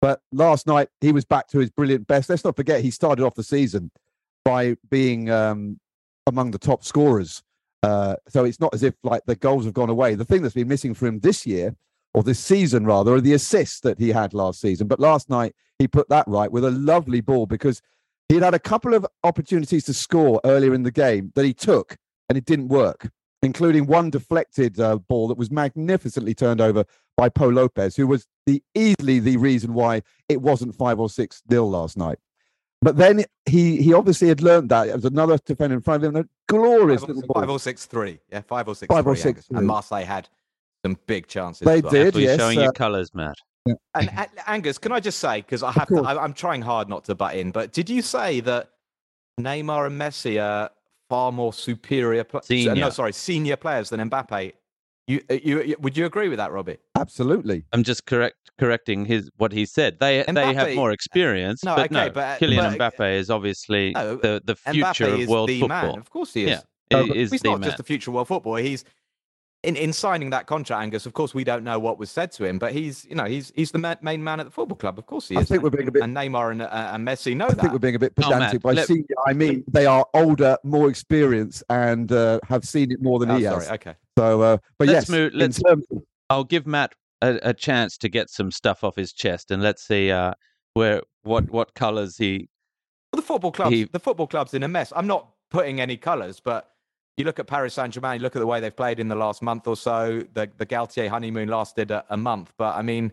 But 0.01 0.21
last 0.31 0.67
night 0.67 0.89
he 1.01 1.11
was 1.11 1.25
back 1.25 1.47
to 1.49 1.59
his 1.59 1.69
brilliant 1.69 2.07
best. 2.07 2.29
Let's 2.29 2.43
not 2.43 2.55
forget 2.55 2.81
he 2.81 2.91
started 2.91 3.23
off 3.23 3.35
the 3.35 3.43
season 3.43 3.91
by 4.45 4.77
being 4.89 5.29
um, 5.29 5.79
among 6.27 6.51
the 6.51 6.57
top 6.57 6.85
scorers. 6.85 7.43
Uh, 7.83 8.15
so 8.29 8.45
it's 8.45 8.59
not 8.59 8.73
as 8.73 8.83
if 8.83 8.93
like 9.03 9.23
the 9.25 9.35
goals 9.35 9.65
have 9.65 9.73
gone 9.73 9.89
away. 9.89 10.15
The 10.15 10.23
thing 10.23 10.41
that's 10.41 10.55
been 10.55 10.67
missing 10.67 10.93
for 10.93 11.07
him 11.07 11.19
this 11.19 11.45
year, 11.45 11.75
or 12.13 12.23
this 12.23 12.39
season 12.39 12.85
rather, 12.85 13.13
are 13.15 13.21
the 13.21 13.33
assists 13.33 13.81
that 13.81 13.99
he 13.99 14.09
had 14.09 14.33
last 14.33 14.61
season. 14.61 14.87
But 14.87 14.99
last 14.99 15.29
night 15.29 15.53
he 15.77 15.87
put 15.87 16.07
that 16.09 16.27
right 16.27 16.51
with 16.51 16.63
a 16.63 16.71
lovely 16.71 17.21
ball 17.21 17.45
because 17.45 17.81
he'd 18.29 18.43
had 18.43 18.53
a 18.53 18.59
couple 18.59 18.93
of 18.93 19.05
opportunities 19.23 19.83
to 19.85 19.93
score 19.93 20.39
earlier 20.45 20.73
in 20.73 20.83
the 20.83 20.91
game 20.91 21.31
that 21.35 21.45
he 21.45 21.53
took 21.53 21.97
and 22.29 22.37
it 22.37 22.45
didn't 22.45 22.69
work, 22.69 23.09
including 23.41 23.85
one 23.85 24.09
deflected 24.09 24.79
uh, 24.79 24.97
ball 24.97 25.27
that 25.27 25.37
was 25.37 25.51
magnificently 25.51 26.33
turned 26.33 26.61
over 26.61 26.85
by 27.17 27.29
Pau 27.29 27.49
Lopez, 27.49 27.95
who 27.95 28.07
was 28.07 28.25
the 28.45 28.63
easily 28.73 29.19
the 29.19 29.37
reason 29.37 29.73
why 29.73 30.01
it 30.29 30.41
wasn't 30.41 30.75
five 30.75 30.99
or 30.99 31.09
six 31.09 31.41
nil 31.49 31.69
last 31.69 31.97
night. 31.97 32.17
But 32.85 32.97
then 32.97 33.25
he 33.47 33.81
he 33.81 33.95
obviously 33.95 34.27
had 34.27 34.43
learned 34.43 34.69
that. 34.69 34.89
It 34.89 34.95
was 34.95 35.05
another 35.05 35.39
defender 35.43 35.75
in 35.75 35.81
front 35.81 36.03
of 36.03 36.15
him. 36.15 36.21
A 36.21 36.25
glorious 36.47 37.01
five, 37.01 37.09
little 37.09 37.23
ball. 37.23 37.41
Five 37.41 37.49
or 37.49 37.59
six 37.59 37.87
three. 37.87 38.19
Yeah, 38.31 38.41
five 38.41 38.67
or 38.67 38.75
six. 38.75 38.93
Five 38.93 39.07
or 39.07 39.15
six. 39.15 39.47
And 39.49 39.65
Marseille 39.65 40.05
had 40.05 40.29
some 40.85 40.95
big 41.07 41.25
chances. 41.25 41.65
They 41.65 41.81
well. 41.81 41.91
did. 41.91 42.15
Yes, 42.15 42.39
showing 42.39 42.59
uh, 42.59 42.65
your 42.65 42.73
colours, 42.73 43.11
Matt. 43.15 43.37
Yeah. 43.65 43.73
And 43.95 44.09
uh, 44.15 44.27
Angus, 44.45 44.77
can 44.77 44.91
I 44.91 44.99
just 44.99 45.17
say 45.17 45.41
because 45.41 45.63
I 45.63 45.71
have 45.71 45.87
to, 45.87 46.03
I, 46.03 46.23
I'm 46.23 46.33
trying 46.33 46.61
hard 46.61 46.87
not 46.87 47.05
to 47.05 47.15
butt 47.15 47.33
in, 47.33 47.49
but 47.49 47.73
did 47.73 47.89
you 47.89 48.03
say 48.03 48.39
that 48.41 48.69
Neymar 49.41 49.87
and 49.87 49.99
Messi 49.99 50.39
are 50.39 50.69
far 51.09 51.31
more 51.31 51.53
superior, 51.53 52.23
pl- 52.23 52.43
senior. 52.43 52.75
no, 52.75 52.91
sorry, 52.91 53.13
senior 53.13 53.55
players 53.55 53.89
than 53.89 54.07
Mbappe 54.07 54.53
You, 55.07 55.21
uh, 55.29 55.35
you, 55.35 55.61
you 55.61 55.75
would 55.79 55.95
you 55.95 56.05
agree 56.05 56.29
with 56.29 56.37
that, 56.37 56.51
Robbie? 56.51 56.77
Absolutely. 56.97 57.63
I'm 57.73 57.83
just 57.83 58.05
correct 58.07 58.37
correcting 58.57 59.05
his 59.05 59.29
what 59.37 59.51
he 59.51 59.65
said. 59.65 59.99
They 59.99 60.23
they 60.27 60.53
have 60.53 60.73
more 60.75 60.91
experience, 60.91 61.63
No, 61.63 61.75
but 61.75 61.85
okay, 61.91 62.05
no, 62.07 62.09
but- 62.09 62.39
Kylian 62.39 62.77
but- 62.77 62.95
Mbappe 62.97 63.15
is 63.19 63.29
obviously 63.29 63.91
No, 63.91 64.15
the 64.15 64.41
the 64.43 64.55
Mbappe 64.55 64.71
future 64.95 65.13
of 65.13 65.27
world 65.27 65.49
the 65.49 65.59
football. 65.59 65.89
man. 65.91 65.99
Of 65.99 66.09
course 66.09 66.33
he 66.33 66.45
is. 66.45 66.49
Yeah, 66.89 67.01
he 67.01 67.07
but 67.07 67.15
is 67.17 67.31
He's 67.31 67.41
the 67.41 67.49
not 67.49 67.59
man. 67.59 67.67
just 67.67 67.77
the 67.77 67.83
future 67.83 68.09
world 68.11 68.27
footballer. 68.27 68.61
He's 68.61 68.83
in, 69.63 69.75
in 69.75 69.93
signing 69.93 70.29
that 70.31 70.45
contract, 70.47 70.81
Angus. 70.81 71.05
Of 71.07 71.13
course, 71.13 71.33
we 71.33 71.43
don't 71.43 71.63
know 71.63 71.79
what 71.79 71.97
was 71.99 72.09
said 72.11 72.31
to 72.33 72.45
him, 72.45 72.57
but 72.59 72.71
he's 72.73 73.05
you 73.05 73.13
know 73.15 73.25
he's 73.25 73.51
he's 73.55 73.69
the 73.71 73.79
ma- 73.79 73.95
main 74.01 74.23
man 74.23 74.39
at 74.39 74.45
the 74.47 74.51
football 74.51 74.77
club. 74.77 74.97
Of 74.97 75.05
course, 75.05 75.27
he 75.27 75.35
is. 75.35 75.41
I 75.41 75.43
think 75.43 75.61
we're 75.61 75.69
being 75.71 75.87
a 75.87 75.91
bit- 75.91 76.01
and 76.03 76.15
Neymar 76.17 76.51
and, 76.51 76.61
uh, 76.63 76.69
and 76.93 77.07
Messi 77.07 77.35
know 77.35 77.45
I 77.45 77.49
think 77.49 77.61
that. 77.61 77.73
we're 77.73 77.79
being 77.79 77.95
a 77.95 77.99
bit 77.99 78.13
Oh, 78.17 78.23
pedantic 78.23 78.61
by 78.63 78.71
let- 78.73 78.87
senior. 78.87 79.05
I 79.27 79.33
mean, 79.33 79.63
they 79.67 79.85
are 79.85 80.05
older, 80.15 80.57
more 80.63 80.89
experienced, 80.89 81.63
and 81.69 82.11
uh, 82.11 82.39
have 82.47 82.63
seen 82.65 82.91
it 82.91 83.01
more 83.03 83.19
than 83.19 83.29
Oh, 83.29 83.37
he 83.37 83.43
sorry. 83.43 83.55
has. 83.65 83.71
Okay. 83.71 83.95
So, 84.17 84.41
uh, 84.41 84.57
but 84.77 84.87
Let's 84.87 85.09
yes, 85.09 85.09
move- 85.09 85.33
let's- 85.33 85.61
terms 85.61 85.85
of- 85.91 86.03
I'll 86.29 86.43
give 86.43 86.65
Matt 86.65 86.93
a, 87.21 87.39
a 87.49 87.53
chance 87.53 87.97
to 87.99 88.09
get 88.09 88.29
some 88.29 88.51
stuff 88.51 88.83
off 88.83 88.95
his 88.95 89.13
chest, 89.13 89.51
and 89.51 89.61
let's 89.61 89.83
see 89.85 90.11
uh, 90.11 90.33
where 90.73 91.01
what 91.23 91.49
what 91.51 91.73
colours 91.75 92.17
he. 92.17 92.49
Well, 93.13 93.21
the 93.21 93.25
football 93.27 93.51
clubs, 93.51 93.71
He- 93.71 93.83
the 93.85 93.99
football 93.99 94.27
club's 94.27 94.53
in 94.53 94.63
a 94.63 94.67
mess. 94.67 94.91
I'm 94.95 95.07
not 95.07 95.29
putting 95.51 95.79
any 95.79 95.97
colours, 95.97 96.39
but 96.39 96.71
you 97.17 97.25
look 97.25 97.39
at 97.39 97.47
Paris 97.47 97.73
Saint 97.75 97.93
Germain, 97.93 98.15
you 98.19 98.23
look 98.23 98.35
at 98.35 98.39
the 98.39 98.47
way 98.47 98.59
they've 98.59 98.75
played 98.75 98.99
in 98.99 99.07
the 99.07 99.15
last 99.15 99.41
month 99.41 99.67
or 99.67 99.75
so. 99.75 100.21
The 100.33 100.49
the 100.57 100.65
Galtier 100.65 101.09
honeymoon 101.09 101.49
lasted 101.49 101.91
a, 101.91 102.03
a 102.09 102.17
month, 102.17 102.53
but 102.57 102.75
I 102.75 102.81
mean, 102.81 103.11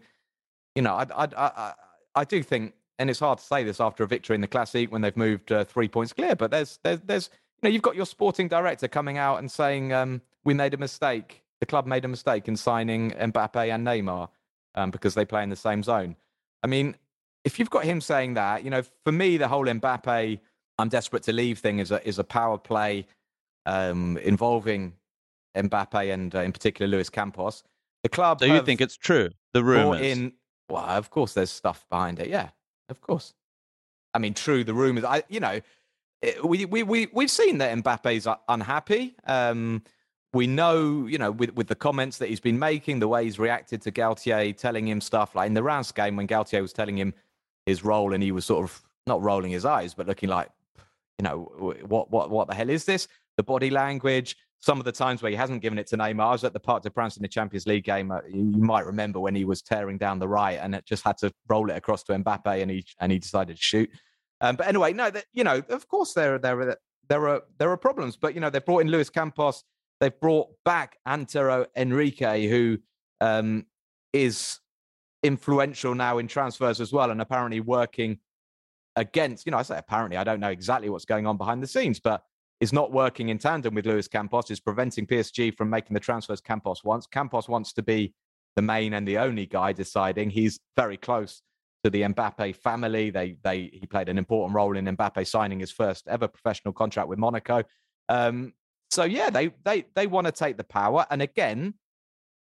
you 0.75 0.83
know, 0.83 0.95
I, 0.95 1.07
I 1.15 1.25
I 1.25 1.27
I 1.37 1.73
I 2.15 2.25
do 2.25 2.43
think, 2.43 2.75
and 2.99 3.11
it's 3.11 3.21
hard 3.21 3.39
to 3.39 3.45
say 3.45 3.63
this 3.65 3.81
after 3.81 4.05
a 4.05 4.07
victory 4.07 4.35
in 4.37 4.41
the 4.41 4.49
Classic 4.49 4.91
when 4.91 5.03
they've 5.03 5.17
moved 5.17 5.53
uh, 5.53 5.65
three 5.65 5.89
points 5.89 6.13
clear, 6.13 6.35
but 6.37 6.51
there's 6.51 6.79
there's 6.83 7.01
there's 7.01 7.31
you 7.63 7.69
know 7.69 7.73
you've 7.73 7.83
got 7.83 7.97
your 7.97 8.07
sporting 8.07 8.49
director 8.49 8.89
coming 8.89 9.19
out 9.19 9.39
and 9.39 9.51
saying 9.51 9.93
um, 9.93 10.21
we 10.45 10.55
made 10.55 10.75
a 10.75 10.77
mistake. 10.79 11.43
The 11.61 11.67
club 11.67 11.87
made 11.87 12.05
a 12.05 12.09
mistake 12.09 12.49
in 12.49 12.57
signing 12.57 13.13
Mbappe 13.13 13.73
and 13.73 13.87
Neymar 13.87 14.29
um, 14.75 14.91
because 14.91 15.15
they 15.15 15.25
play 15.25 15.43
in 15.43 15.51
the 15.51 15.57
same 15.57 15.83
zone. 15.83 16.17
I 16.63 16.67
mean, 16.67 16.97
if 17.45 17.59
you've 17.59 17.71
got 17.71 17.85
him 17.85 18.01
saying 18.01 18.35
that, 18.35 18.65
you 18.65 18.71
know, 18.71 18.83
for 19.05 19.13
me, 19.13 19.37
the 19.37 19.49
whole 19.49 19.67
Mbappe, 19.67 20.39
I'm 20.79 20.89
desperate 20.89 21.23
to 21.25 21.33
leave 21.33 21.59
thing 21.59 21.79
is 21.79 21.91
a 21.93 22.07
is 22.07 22.19
a 22.19 22.25
power 22.25 22.59
play 22.59 23.07
um, 23.67 24.17
involving 24.19 24.95
Mbappe 25.57 26.13
and 26.13 26.35
uh, 26.35 26.41
in 26.41 26.53
particular 26.53 26.89
Luis 26.91 27.11
Campos. 27.11 27.63
The 28.03 28.09
club. 28.09 28.41
So 28.41 28.47
you 28.47 28.63
think 28.63 28.81
it's 28.81 28.97
true? 28.97 29.31
The 29.53 29.63
rumours. 29.63 30.01
in? 30.01 30.33
Well, 30.69 30.83
of 30.85 31.11
course, 31.11 31.35
there's 31.35 31.51
stuff 31.51 31.85
behind 31.91 32.19
it. 32.19 32.29
Yeah, 32.29 32.49
of 32.89 33.01
course. 33.01 33.35
I 34.15 34.19
mean, 34.19 34.35
true. 34.35 34.65
The 34.65 34.75
rumors. 34.75 35.05
I, 35.05 35.23
you 35.29 35.39
know, 35.41 35.61
it- 36.23 36.45
we 36.45 36.65
we 36.65 36.83
we 36.83 37.09
we've 37.13 37.31
seen 37.31 37.59
that 37.59 37.77
Mbappe's 37.77 38.27
unhappy. 38.49 39.15
Um, 39.27 39.83
we 40.35 40.47
know, 40.47 41.07
you 41.07 41.19
know, 41.19 41.31
with, 41.31 41.55
with 41.55 41.69
the 41.69 41.75
comments 41.75 42.19
that 42.19 42.29
he's 42.29 42.41
been 42.41 42.59
making, 42.59 43.01
the 43.01 43.09
way 43.09 43.25
he's 43.25 43.39
reacted 43.39 43.83
to 43.83 43.93
Galtier 43.93 44.57
telling 44.57 44.89
him 44.89 45.01
stuff 45.01 45.35
like 45.35 45.47
in 45.47 45.55
the 45.55 45.63
Reims 45.63 45.93
game 45.93 46.17
when 46.17 46.27
Galtier 46.27 46.63
was 46.63 46.73
telling 46.73 46.97
him 46.97 47.13
his 47.67 47.85
role 47.85 48.15
and 48.15 48.23
he 48.23 48.33
was 48.33 48.45
sort 48.45 48.65
of 48.65 48.83
not 49.07 49.23
rolling 49.23 49.51
his 49.51 49.65
eyes, 49.65 49.95
but 49.95 50.07
looking 50.07 50.29
like, 50.29 50.49
you 51.19 51.25
know, 51.25 51.53
what 51.87 52.11
what 52.11 52.31
what 52.31 52.49
the 52.49 52.55
hell 52.55 52.71
is 52.71 52.85
this? 52.85 53.09
The 53.37 53.43
body 53.43 53.71
language. 53.71 54.37
Some 54.61 54.79
of 54.79 54.85
the 54.85 54.93
times 54.93 55.23
where 55.23 55.31
he 55.31 55.37
hasn't 55.37 55.61
given 55.61 55.77
it 55.77 55.89
to 55.89 55.97
Neymar. 55.97 56.21
I 56.21 56.31
was 56.31 56.45
at 56.45 56.53
the 56.53 56.61
Parc 56.61 56.85
de 56.85 56.91
France 56.91 57.17
in 57.17 57.23
the 57.23 57.29
Champions 57.29 57.67
League 57.67 57.83
game. 57.83 58.13
Uh, 58.13 58.21
you 58.29 58.63
might 58.63 58.87
remember 58.87 59.19
when 59.19 59.35
he 59.35 59.45
was 59.45 59.61
tearing 59.61 59.99
down 59.99 60.21
the 60.21 60.29
right 60.29 60.57
and 60.63 60.73
it 60.73 60.87
just 60.87 61.03
had 61.03 61.19
to 61.19 61.33
roll 61.49 61.69
it 61.69 61.77
across 61.77 62.05
to 62.05 62.13
Mbappe 62.13 62.63
and 62.63 62.71
he 62.71 62.85
and 63.01 63.11
he 63.11 63.19
decided 63.19 63.57
to 63.57 63.63
shoot. 63.63 63.91
Um, 64.41 64.57
but 64.57 64.69
anyway, 64.69 64.93
no, 64.93 65.11
that 65.11 65.25
you 65.33 65.45
know, 65.45 65.63
of 65.69 65.89
course 65.89 66.15
there 66.15 66.39
there 66.39 66.61
are 66.61 66.77
there 67.09 67.29
are 67.29 67.43
there 67.59 67.71
are 67.71 67.77
problems, 67.77 68.17
but 68.17 68.35
you 68.35 68.41
know 68.41 68.51
they've 68.51 68.65
brought 68.65 68.81
in 68.81 68.89
Luis 68.89 69.11
Campos, 69.11 69.65
they've 70.03 70.21
brought 70.21 70.49
back 70.65 70.99
Antero 71.07 71.65
Henrique, 71.79 72.49
who 72.51 72.77
um, 73.21 73.65
is 74.13 74.59
influential 75.23 75.95
now 75.95 76.19
in 76.19 76.27
transfers 76.27 76.81
as 76.81 76.93
well, 76.93 77.13
and 77.13 77.23
apparently 77.23 77.61
working 77.61 78.19
against. 78.97 79.47
You 79.47 79.53
know, 79.53 79.59
I 79.59 79.63
say 79.63 79.79
apparently, 79.79 80.17
I 80.17 80.25
don't 80.25 80.41
know 80.41 80.51
exactly 80.51 80.91
what's 80.91 81.05
going 81.05 81.27
on 81.27 81.39
behind 81.39 81.63
the 81.63 81.69
scenes, 81.69 82.01
but 82.01 82.25
is 82.61 82.73
not 82.73 82.93
working 82.93 83.29
in 83.29 83.39
tandem 83.39 83.75
with 83.75 83.87
Luis 83.87 84.09
Campos, 84.09 84.51
is 84.51 84.61
preventing 84.61 85.07
PSG 85.07 85.57
from 85.57 85.71
making 85.71 85.95
the 85.95 86.01
transfers 86.01 86.41
Campos 86.41 86.83
wants. 86.83 87.07
Campos 87.07 87.49
wants 87.49 87.73
to 87.75 87.83
be 87.83 88.13
the 88.57 88.63
main 88.63 88.95
and 88.95 89.07
the 89.07 89.19
only 89.19 89.47
guy 89.47 89.73
deciding. 89.73 90.31
He's 90.31 90.59
very 90.77 90.97
close 90.97 91.43
to 91.85 91.91
the 91.91 92.03
Mbappe 92.03 92.57
family. 92.57 93.11
They 93.11 93.37
they 93.45 93.71
he 93.73 93.87
played 93.87 94.09
an 94.09 94.19
important 94.19 94.57
role 94.57 94.77
in 94.77 94.85
Mbappe 94.85 95.25
signing 95.29 95.61
his 95.61 95.71
first 95.71 96.09
ever 96.09 96.27
professional 96.27 96.75
contract 96.75 97.09
with 97.09 97.21
Monaco. 97.21 97.63
Um, 98.09 98.53
so 98.93 99.05
yeah, 99.05 99.31
they 99.31 99.51
they 99.65 99.87
they 99.95 100.07
want 100.07 100.27
to 100.27 100.33
take 100.33 100.59
the 100.59 100.65
power, 100.65 101.07
and 101.11 101.23
again, 101.23 101.75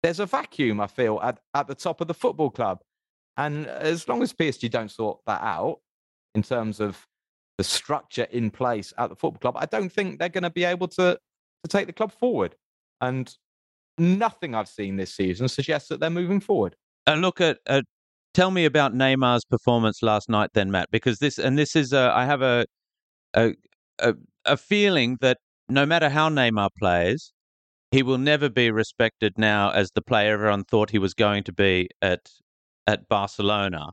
there's 0.02 0.18
a 0.18 0.26
vacuum 0.26 0.80
I 0.80 0.88
feel 0.88 1.20
at 1.22 1.38
at 1.54 1.68
the 1.68 1.76
top 1.76 2.00
of 2.00 2.08
the 2.08 2.14
football 2.14 2.50
club, 2.50 2.80
and 3.36 3.68
as 3.68 4.08
long 4.08 4.20
as 4.20 4.32
PSG 4.32 4.68
don't 4.68 4.90
sort 4.90 5.20
that 5.28 5.40
out 5.42 5.78
in 6.34 6.42
terms 6.42 6.80
of 6.80 7.06
the 7.56 7.62
structure 7.62 8.26
in 8.32 8.50
place 8.50 8.92
at 8.98 9.10
the 9.10 9.14
football 9.14 9.38
club, 9.52 9.56
I 9.58 9.66
don't 9.66 9.92
think 9.92 10.18
they're 10.18 10.28
going 10.28 10.42
to 10.42 10.50
be 10.50 10.64
able 10.64 10.88
to 10.88 11.16
to 11.62 11.68
take 11.68 11.86
the 11.86 11.92
club 11.92 12.10
forward. 12.10 12.56
And 13.00 13.32
nothing 13.96 14.56
I've 14.56 14.68
seen 14.68 14.96
this 14.96 15.14
season 15.14 15.46
suggests 15.46 15.88
that 15.90 16.00
they're 16.00 16.10
moving 16.10 16.40
forward. 16.40 16.74
And 17.06 17.20
look 17.20 17.40
at, 17.40 17.58
at 17.66 17.84
tell 18.34 18.50
me 18.50 18.64
about 18.64 18.92
Neymar's 18.92 19.44
performance 19.44 20.02
last 20.02 20.28
night, 20.28 20.50
then 20.54 20.72
Matt, 20.72 20.90
because 20.90 21.20
this 21.20 21.38
and 21.38 21.56
this 21.56 21.76
is 21.76 21.92
a, 21.92 22.12
I 22.12 22.24
have 22.24 22.42
a, 22.42 22.66
a 23.34 23.54
a 24.00 24.14
a 24.46 24.56
feeling 24.56 25.16
that 25.20 25.38
no 25.70 25.86
matter 25.86 26.08
how 26.08 26.28
Neymar 26.28 26.70
plays, 26.78 27.32
he 27.90 28.02
will 28.02 28.18
never 28.18 28.48
be 28.48 28.70
respected 28.70 29.34
now 29.36 29.70
as 29.70 29.90
the 29.92 30.02
player 30.02 30.34
everyone 30.34 30.64
thought 30.64 30.90
he 30.90 30.98
was 30.98 31.14
going 31.14 31.44
to 31.44 31.52
be 31.52 31.88
at 32.02 32.30
at 32.86 33.08
Barcelona. 33.08 33.90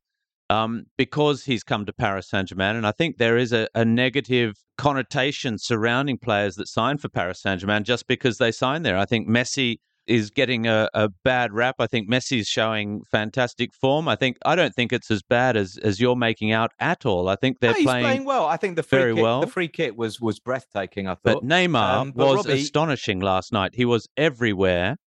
Um, 0.49 0.85
because 0.97 1.43
he's 1.43 1.63
come 1.63 1.85
to 1.85 1.91
Paris 1.91 2.29
Saint 2.29 2.47
Germain, 2.47 2.77
and 2.77 2.87
I 2.87 2.93
think 2.93 3.17
there 3.17 3.37
is 3.37 3.51
a, 3.51 3.67
a 3.75 3.83
negative 3.83 4.55
connotation 4.77 5.57
surrounding 5.57 6.17
players 6.17 6.55
that 6.55 6.69
sign 6.69 6.99
for 6.99 7.09
Paris 7.09 7.41
Saint 7.41 7.59
Germain 7.59 7.83
just 7.83 8.07
because 8.07 8.37
they 8.37 8.53
sign 8.53 8.83
there. 8.83 8.97
I 8.97 9.03
think 9.03 9.27
Messi 9.27 9.79
is 10.07 10.29
getting 10.29 10.67
a, 10.67 10.89
a 10.93 11.09
bad 11.23 11.53
rap. 11.53 11.75
I 11.79 11.87
think 11.87 12.09
Messi's 12.09 12.47
showing 12.47 13.03
fantastic 13.11 13.73
form. 13.73 14.07
I 14.07 14.15
think 14.15 14.37
I 14.45 14.55
don't 14.55 14.73
think 14.73 14.93
it's 14.93 15.11
as 15.11 15.21
bad 15.21 15.57
as 15.57 15.77
as 15.83 15.99
you're 15.99 16.15
making 16.15 16.51
out 16.51 16.71
at 16.79 17.05
all. 17.05 17.27
I 17.29 17.35
think 17.35 17.59
they're 17.59 17.71
No, 17.71 17.75
he's 17.77 17.85
playing, 17.85 18.03
playing 18.05 18.25
well. 18.25 18.45
I 18.45 18.57
think 18.57 18.75
the 18.75 18.83
free 18.83 18.99
very 18.99 19.13
kick, 19.15 19.23
well. 19.23 19.41
The 19.41 19.47
free 19.47 19.67
kick 19.67 19.97
was 19.97 20.19
was 20.21 20.39
breathtaking. 20.39 21.07
I 21.07 21.15
but 21.23 21.33
thought. 21.33 21.43
Neymar 21.43 21.93
Um, 21.97 22.11
but 22.15 22.27
was 22.27 22.47
Robbie- 22.47 22.61
astonishing 22.61 23.19
last 23.19 23.51
night. 23.51 23.75
He 23.75 23.85
was 23.85 24.07
everywhere. 24.17 24.97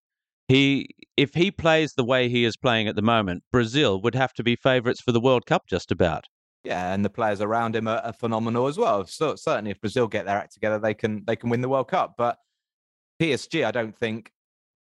He 0.49 0.89
if 1.17 1.35
he 1.35 1.51
plays 1.51 1.95
the 1.95 2.05
way 2.05 2.29
he 2.29 2.45
is 2.45 2.57
playing 2.57 2.89
at 2.89 2.97
the 2.97 3.03
moment, 3.03 3.45
Brazil 3.53 4.01
would 4.03 4.15
have 4.15 4.33
to 4.35 4.43
be 4.43 4.57
favourites 4.57 5.01
for 5.01 5.13
the 5.13 5.21
World 5.21 5.47
Cup 5.47 5.63
just 5.69 5.91
about. 5.91 6.25
Yeah, 6.65 6.93
and 6.93 7.05
the 7.05 7.11
players 7.11 7.41
around 7.41 7.75
him 7.75 7.89
are, 7.89 7.99
are 7.99 8.13
phenomenal 8.13 8.67
as 8.67 8.77
well. 8.77 9.07
So 9.07 9.35
certainly, 9.35 9.71
if 9.71 9.81
Brazil 9.81 10.07
get 10.09 10.27
their 10.27 10.37
act 10.37 10.53
together, 10.53 10.79
they 10.79 10.93
can 10.93 11.25
they 11.27 11.37
can 11.37 11.49
win 11.51 11.61
the 11.63 11.69
World 11.69 11.89
Cup. 11.89 12.15
But 12.19 12.37
PSG, 13.21 13.65
I 13.65 13.71
don't 13.71 13.97
think 13.97 14.33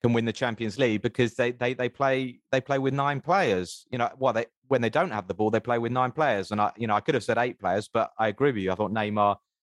can 0.02 0.12
win 0.12 0.24
the 0.24 0.32
Champions 0.32 0.78
League 0.78 1.02
because 1.02 1.34
they 1.34 1.52
they 1.52 1.74
they 1.74 1.88
play 1.88 2.40
they 2.52 2.60
play 2.60 2.78
with 2.78 2.94
nine 2.94 3.20
players. 3.20 3.84
You 3.90 3.98
know, 3.98 4.10
well, 4.18 4.32
they 4.32 4.46
when 4.68 4.80
they 4.80 4.90
don't 4.90 5.10
have 5.10 5.26
the 5.28 5.34
ball, 5.34 5.50
they 5.50 5.60
play 5.60 5.78
with 5.78 5.92
nine 5.92 6.12
players. 6.12 6.50
And 6.52 6.60
I, 6.60 6.72
you 6.76 6.86
know, 6.86 6.94
I 6.94 7.00
could 7.00 7.14
have 7.14 7.24
said 7.24 7.38
eight 7.38 7.58
players, 7.58 7.88
but 7.92 8.10
I 8.18 8.28
agree 8.28 8.52
with 8.52 8.62
you. 8.62 8.72
I 8.72 8.74
thought 8.76 8.92
Neymar 8.92 9.36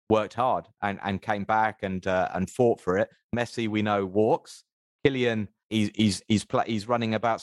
worked 0.09 0.35
hard 0.35 0.67
and 0.83 0.99
and 1.03 1.23
came 1.23 1.45
back 1.45 1.79
and 1.83 2.07
uh, 2.07 2.29
and 2.35 2.51
fought 2.51 2.81
for 2.81 2.99
it. 2.99 3.09
Messi, 3.35 3.69
we 3.69 3.83
know, 3.83 4.05
walks. 4.05 4.65
Kylian, 5.07 5.49
he's 5.71 5.91
he's 5.95 6.23
he's 6.29 6.45
pla 6.45 6.63
he's 6.67 6.87
running 6.89 7.15
about 7.15 7.41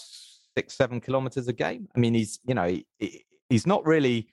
six 0.55 0.75
seven 0.75 0.99
kilometers 1.01 1.47
a 1.47 1.53
game. 1.53 1.87
I 1.95 1.99
mean, 1.99 2.13
he's 2.13 2.39
you 2.45 2.53
know 2.53 2.67
he, 2.67 2.85
he- 2.99 3.25
he's 3.49 3.65
not 3.65 3.85
really 3.85 4.27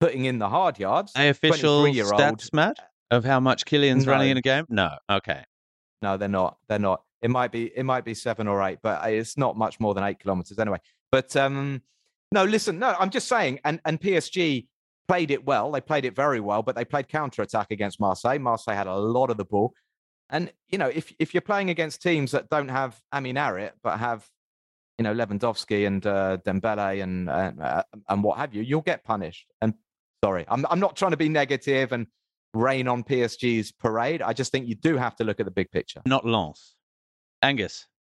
putting 0.00 0.26
in 0.26 0.38
the 0.38 0.48
hard 0.48 0.78
yards. 0.78 1.12
A 1.16 1.30
official 1.30 1.82
stats, 2.20 2.52
Matt, 2.52 2.76
of 3.10 3.24
how 3.24 3.40
much 3.40 3.64
Kylian's 3.64 4.06
running 4.06 4.30
in 4.30 4.36
a 4.36 4.42
game? 4.42 4.66
No. 4.68 4.90
Okay. 5.10 5.42
No, 6.02 6.16
they're 6.16 6.28
not. 6.28 6.58
They're 6.68 6.78
not. 6.78 7.02
It 7.22 7.30
might 7.30 7.52
be. 7.52 7.66
It 7.76 7.84
might 7.84 8.04
be 8.04 8.14
seven 8.14 8.46
or 8.46 8.62
eight, 8.62 8.78
but 8.82 9.02
uh, 9.04 9.08
it's 9.08 9.36
not 9.36 9.56
much 9.56 9.80
more 9.80 9.94
than 9.94 10.04
eight 10.04 10.20
kilometers 10.20 10.58
anyway. 10.58 10.78
But 11.10 11.34
um, 11.36 11.82
no, 12.32 12.44
listen. 12.44 12.78
No, 12.78 12.94
I'm 12.98 13.10
just 13.10 13.28
saying. 13.28 13.60
And 13.64 13.80
and 13.84 14.00
PSG 14.00 14.66
played 15.08 15.30
it 15.30 15.44
well. 15.44 15.72
They 15.72 15.80
played 15.80 16.04
it 16.04 16.14
very 16.14 16.40
well, 16.40 16.62
but 16.62 16.76
they 16.76 16.84
played 16.84 17.08
counter 17.08 17.42
attack 17.42 17.68
against 17.70 17.98
Marseille. 17.98 18.38
Marseille 18.38 18.76
had 18.76 18.86
a 18.86 18.96
lot 18.96 19.30
of 19.30 19.36
the 19.36 19.44
ball. 19.44 19.74
And 20.30 20.52
you 20.68 20.78
know, 20.78 20.88
if 20.88 21.12
if 21.18 21.34
you're 21.34 21.40
playing 21.40 21.70
against 21.70 22.02
teams 22.02 22.32
that 22.32 22.48
don't 22.50 22.68
have 22.68 23.00
Amine 23.12 23.34
Harit 23.34 23.72
but 23.82 23.98
have 23.98 24.26
you 24.98 25.02
know 25.04 25.14
Lewandowski 25.14 25.86
and 25.86 26.06
uh, 26.06 26.38
Dembele 26.46 27.02
and 27.02 27.30
uh, 27.30 27.82
and 28.08 28.22
what 28.22 28.38
have 28.38 28.54
you, 28.54 28.62
you'll 28.62 28.82
get 28.82 29.04
punished. 29.04 29.46
And 29.62 29.74
sorry, 30.22 30.44
I'm 30.48 30.66
I'm 30.70 30.80
not 30.80 30.96
trying 30.96 31.12
to 31.12 31.16
be 31.16 31.28
negative 31.28 31.92
and 31.92 32.06
rain 32.54 32.88
on 32.88 33.04
PSG's 33.04 33.72
parade. 33.72 34.20
I 34.22 34.32
just 34.32 34.52
think 34.52 34.68
you 34.68 34.74
do 34.74 34.96
have 34.96 35.16
to 35.16 35.24
look 35.24 35.40
at 35.40 35.46
the 35.46 35.52
big 35.52 35.70
picture. 35.70 36.02
Not 36.04 36.26
Lens. 36.26 36.74
Angus. 37.42 37.86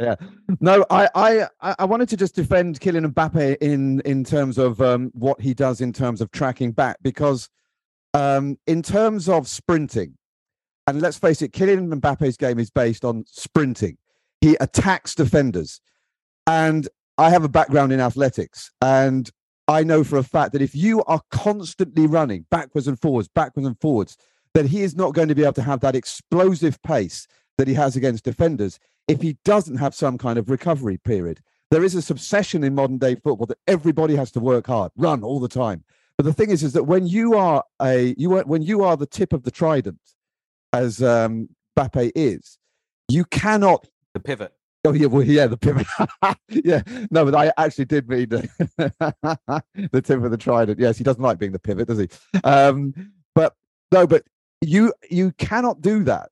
Yeah. 0.00 0.14
No, 0.60 0.84
I, 0.88 1.08
I, 1.14 1.42
I 1.60 1.74
I 1.80 1.84
wanted 1.84 2.08
to 2.08 2.16
just 2.16 2.34
defend 2.34 2.80
Kylian 2.80 3.12
Mbappe 3.12 3.56
in 3.60 4.00
in 4.00 4.24
terms 4.24 4.56
of 4.56 4.80
um, 4.80 5.10
what 5.14 5.38
he 5.40 5.52
does 5.52 5.82
in 5.82 5.92
terms 5.92 6.22
of 6.22 6.30
tracking 6.30 6.72
back 6.72 6.96
because 7.02 7.50
um, 8.14 8.58
in 8.66 8.82
terms 8.82 9.28
of 9.28 9.48
sprinting, 9.48 10.16
And 10.86 11.00
let's 11.00 11.18
face 11.18 11.42
it, 11.42 11.52
Kylian 11.52 11.92
Mbappe's 11.92 12.36
game 12.36 12.58
is 12.58 12.70
based 12.70 13.04
on 13.04 13.24
sprinting. 13.26 13.96
He 14.40 14.56
attacks 14.60 15.14
defenders. 15.14 15.80
And 16.46 16.88
I 17.18 17.30
have 17.30 17.44
a 17.44 17.48
background 17.48 17.92
in 17.92 18.00
athletics. 18.00 18.70
And 18.80 19.30
I 19.68 19.84
know 19.84 20.02
for 20.02 20.18
a 20.18 20.24
fact 20.24 20.52
that 20.52 20.62
if 20.62 20.74
you 20.74 21.04
are 21.04 21.20
constantly 21.30 22.06
running 22.06 22.46
backwards 22.50 22.88
and 22.88 23.00
forwards, 23.00 23.28
backwards 23.28 23.66
and 23.66 23.78
forwards, 23.80 24.16
that 24.54 24.66
he 24.66 24.82
is 24.82 24.96
not 24.96 25.14
going 25.14 25.28
to 25.28 25.34
be 25.34 25.42
able 25.42 25.52
to 25.54 25.62
have 25.62 25.80
that 25.80 25.96
explosive 25.96 26.80
pace 26.82 27.26
that 27.58 27.68
he 27.68 27.74
has 27.74 27.96
against 27.96 28.24
defenders 28.24 28.78
if 29.08 29.20
he 29.20 29.36
doesn't 29.44 29.76
have 29.76 29.94
some 29.94 30.18
kind 30.18 30.38
of 30.38 30.50
recovery 30.50 30.98
period. 30.98 31.40
There 31.70 31.84
is 31.84 31.94
a 31.94 32.12
obsession 32.12 32.64
in 32.64 32.74
modern 32.74 32.98
day 32.98 33.14
football 33.14 33.46
that 33.46 33.58
everybody 33.66 34.14
has 34.16 34.30
to 34.32 34.40
work 34.40 34.66
hard, 34.66 34.92
run 34.96 35.22
all 35.22 35.40
the 35.40 35.48
time. 35.48 35.84
But 36.18 36.26
the 36.26 36.32
thing 36.32 36.50
is, 36.50 36.62
is 36.62 36.74
that 36.74 36.84
when 36.84 37.06
you 37.06 37.34
are 37.34 37.64
a 37.80 38.14
you 38.18 38.36
are, 38.36 38.42
when 38.42 38.62
you 38.62 38.84
are 38.84 38.96
the 38.96 39.06
tip 39.06 39.32
of 39.32 39.44
the 39.44 39.50
trident, 39.50 39.98
as 40.72 41.02
um, 41.02 41.48
Mbappe 41.76 42.12
is, 42.14 42.58
you 43.08 43.24
cannot 43.24 43.88
the 44.12 44.20
pivot. 44.20 44.52
Oh 44.84 44.92
yeah, 44.92 45.06
well 45.06 45.22
yeah, 45.22 45.46
the 45.46 45.56
pivot. 45.56 45.86
yeah, 46.48 46.82
no, 47.10 47.24
but 47.24 47.34
I 47.34 47.52
actually 47.56 47.86
did 47.86 48.08
mean 48.08 48.28
the, 48.28 48.48
the 49.92 50.02
tip 50.02 50.22
of 50.22 50.30
the 50.30 50.36
trident. 50.36 50.78
Yes, 50.78 50.98
he 50.98 51.04
doesn't 51.04 51.22
like 51.22 51.38
being 51.38 51.52
the 51.52 51.58
pivot, 51.58 51.88
does 51.88 51.98
he? 51.98 52.08
Um, 52.44 53.12
but 53.34 53.56
no, 53.92 54.06
but 54.06 54.24
you 54.62 54.92
you 55.10 55.32
cannot 55.32 55.80
do 55.80 56.04
that 56.04 56.30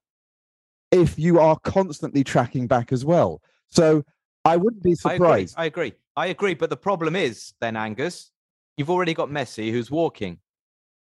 if 0.90 1.18
you 1.18 1.38
are 1.38 1.58
constantly 1.60 2.24
tracking 2.24 2.66
back 2.66 2.92
as 2.92 3.04
well. 3.04 3.42
So 3.68 4.04
I 4.44 4.56
wouldn't 4.56 4.82
be 4.82 4.94
surprised. 4.94 5.54
I 5.56 5.66
agree. 5.66 5.84
I 5.84 5.86
agree. 5.86 5.94
I 6.16 6.26
agree. 6.26 6.54
But 6.54 6.70
the 6.70 6.76
problem 6.76 7.14
is 7.16 7.54
then, 7.60 7.76
Angus, 7.76 8.30
you've 8.76 8.90
already 8.90 9.14
got 9.14 9.28
Messi 9.28 9.70
who's 9.70 9.90
walking. 9.90 10.38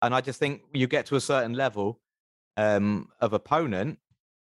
And 0.01 0.13
I 0.13 0.21
just 0.21 0.39
think 0.39 0.61
you 0.73 0.87
get 0.87 1.05
to 1.07 1.15
a 1.15 1.21
certain 1.21 1.53
level 1.53 2.01
um, 2.57 3.09
of 3.21 3.33
opponent, 3.33 3.99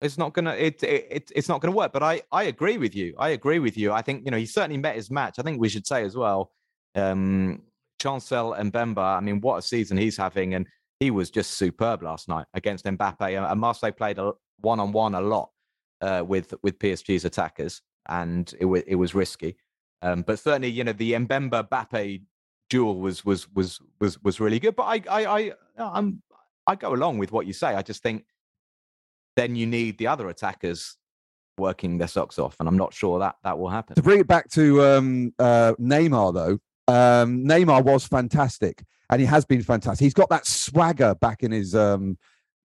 it's 0.01 0.19
not 0.19 0.35
gonna 0.35 0.53
it, 0.53 0.83
it 0.83 1.31
it's 1.35 1.49
not 1.49 1.61
gonna 1.61 1.75
work. 1.75 1.93
But 1.93 2.03
I 2.03 2.23
I 2.33 2.45
agree 2.45 2.79
with 2.79 2.95
you. 2.95 3.15
I 3.19 3.31
agree 3.31 3.59
with 3.59 3.77
you. 3.77 3.93
I 3.93 4.03
think 4.03 4.25
you 4.25 4.31
know 4.31 4.37
he 4.37 4.47
certainly 4.47 4.77
met 4.77 4.97
his 4.97 5.11
match. 5.11 5.39
I 5.39 5.43
think 5.43 5.61
we 5.61 5.69
should 5.69 5.87
say 5.87 6.05
as 6.05 6.17
well, 6.17 6.53
um, 6.95 7.63
Chancel 8.01 8.55
Mbemba. 8.55 9.17
I 9.17 9.21
mean, 9.21 9.41
what 9.41 9.59
a 9.59 9.63
season 9.63 9.97
he's 9.97 10.17
having, 10.17 10.55
and 10.55 10.67
he 11.05 11.11
was 11.11 11.31
just 11.31 11.53
superb 11.53 12.03
last 12.03 12.29
night 12.29 12.47
against 12.55 12.87
Mbappe. 12.87 13.51
And 13.51 13.61
Marseille 13.61 13.93
played 13.93 14.19
a 14.19 14.33
one 14.61 14.81
on 14.81 14.91
one 14.91 15.15
a 15.15 15.21
lot 15.21 15.51
uh, 16.01 16.25
with 16.27 16.55
with 16.63 16.79
PSG's 16.79 17.27
attackers, 17.27 17.83
and 18.09 18.53
it 18.59 18.65
was 18.65 18.83
it 18.87 18.95
was 18.95 19.15
risky. 19.15 19.57
Um, 20.01 20.23
but 20.23 20.39
certainly, 20.39 20.69
you 20.69 20.83
know, 20.83 20.93
the 20.93 21.13
Mbemba 21.13 21.69
Mbappe 21.69 22.23
duel 22.71 22.99
was 22.99 23.25
was 23.25 23.49
was 23.55 23.81
was 24.01 24.23
was 24.23 24.41
really 24.41 24.59
good. 24.59 24.77
But 24.77 24.85
I 24.85 25.03
I 25.11 25.27
I 25.27 25.53
I'm 25.79 26.23
I 26.67 26.75
go 26.75 26.95
along 26.95 27.19
with 27.19 27.33
what 27.33 27.47
you 27.47 27.53
say. 27.53 27.75
I 27.75 27.83
just 27.83 28.03
think 28.03 28.25
then 29.37 29.57
you 29.57 29.67
need 29.67 29.99
the 29.99 30.07
other 30.07 30.29
attackers 30.29 30.97
working 31.59 31.99
their 31.99 32.09
socks 32.09 32.39
off, 32.39 32.57
and 32.61 32.69
I'm 32.69 32.79
not 32.79 32.95
sure 32.95 33.19
that 33.19 33.37
that 33.45 33.59
will 33.59 33.69
happen. 33.69 33.95
To 33.97 34.03
bring 34.03 34.21
it 34.21 34.27
back 34.27 34.49
to 34.53 34.83
um, 34.83 35.35
uh, 35.39 35.75
Neymar, 35.79 36.33
though, 36.33 36.59
um, 36.89 37.45
Neymar 37.45 37.85
was 37.85 38.07
fantastic, 38.07 38.85
and 39.11 39.21
he 39.21 39.27
has 39.27 39.45
been 39.45 39.63
fantastic. 39.63 40.05
He's 40.05 40.15
got 40.15 40.29
that 40.31 40.47
swagger 40.47 41.15
back 41.15 41.43
in 41.43 41.53
his 41.53 41.75
um, 41.75 42.19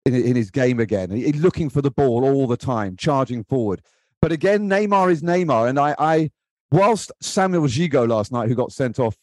in, 0.04 0.14
in 0.14 0.36
his 0.36 0.50
game 0.50 0.80
again. 0.80 1.10
He's 1.10 1.40
looking 1.40 1.68
for 1.68 1.82
the 1.82 1.90
ball 1.90 2.24
all 2.24 2.46
the 2.46 2.56
time, 2.56 2.96
charging 2.96 3.44
forward. 3.44 3.82
But 4.20 4.32
again, 4.32 4.68
Neymar 4.68 5.12
is 5.12 5.22
Neymar, 5.22 5.68
and 5.68 5.78
I, 5.78 5.94
I 5.98 6.30
whilst 6.72 7.12
Samuel 7.20 7.68
Gigot 7.68 8.08
last 8.08 8.32
night, 8.32 8.48
who 8.48 8.54
got 8.54 8.72
sent 8.72 8.98
off, 8.98 9.16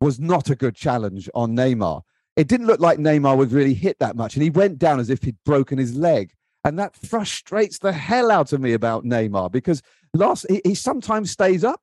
was 0.00 0.18
not 0.18 0.50
a 0.50 0.56
good 0.56 0.74
challenge 0.74 1.28
on 1.34 1.54
Neymar. 1.54 2.02
It 2.36 2.48
didn't 2.48 2.66
look 2.66 2.80
like 2.80 2.98
Neymar 2.98 3.36
was 3.36 3.52
really 3.52 3.74
hit 3.74 3.98
that 3.98 4.16
much, 4.16 4.34
and 4.34 4.42
he 4.42 4.50
went 4.50 4.78
down 4.78 5.00
as 5.00 5.10
if 5.10 5.22
he'd 5.22 5.36
broken 5.44 5.78
his 5.78 5.94
leg. 5.94 6.32
And 6.64 6.78
that 6.78 6.96
frustrates 6.96 7.78
the 7.78 7.92
hell 7.92 8.30
out 8.30 8.52
of 8.52 8.60
me 8.60 8.72
about 8.72 9.04
Neymar 9.04 9.50
because 9.50 9.82
last 10.14 10.46
he, 10.48 10.62
he 10.64 10.74
sometimes 10.76 11.32
stays 11.32 11.64
up 11.64 11.80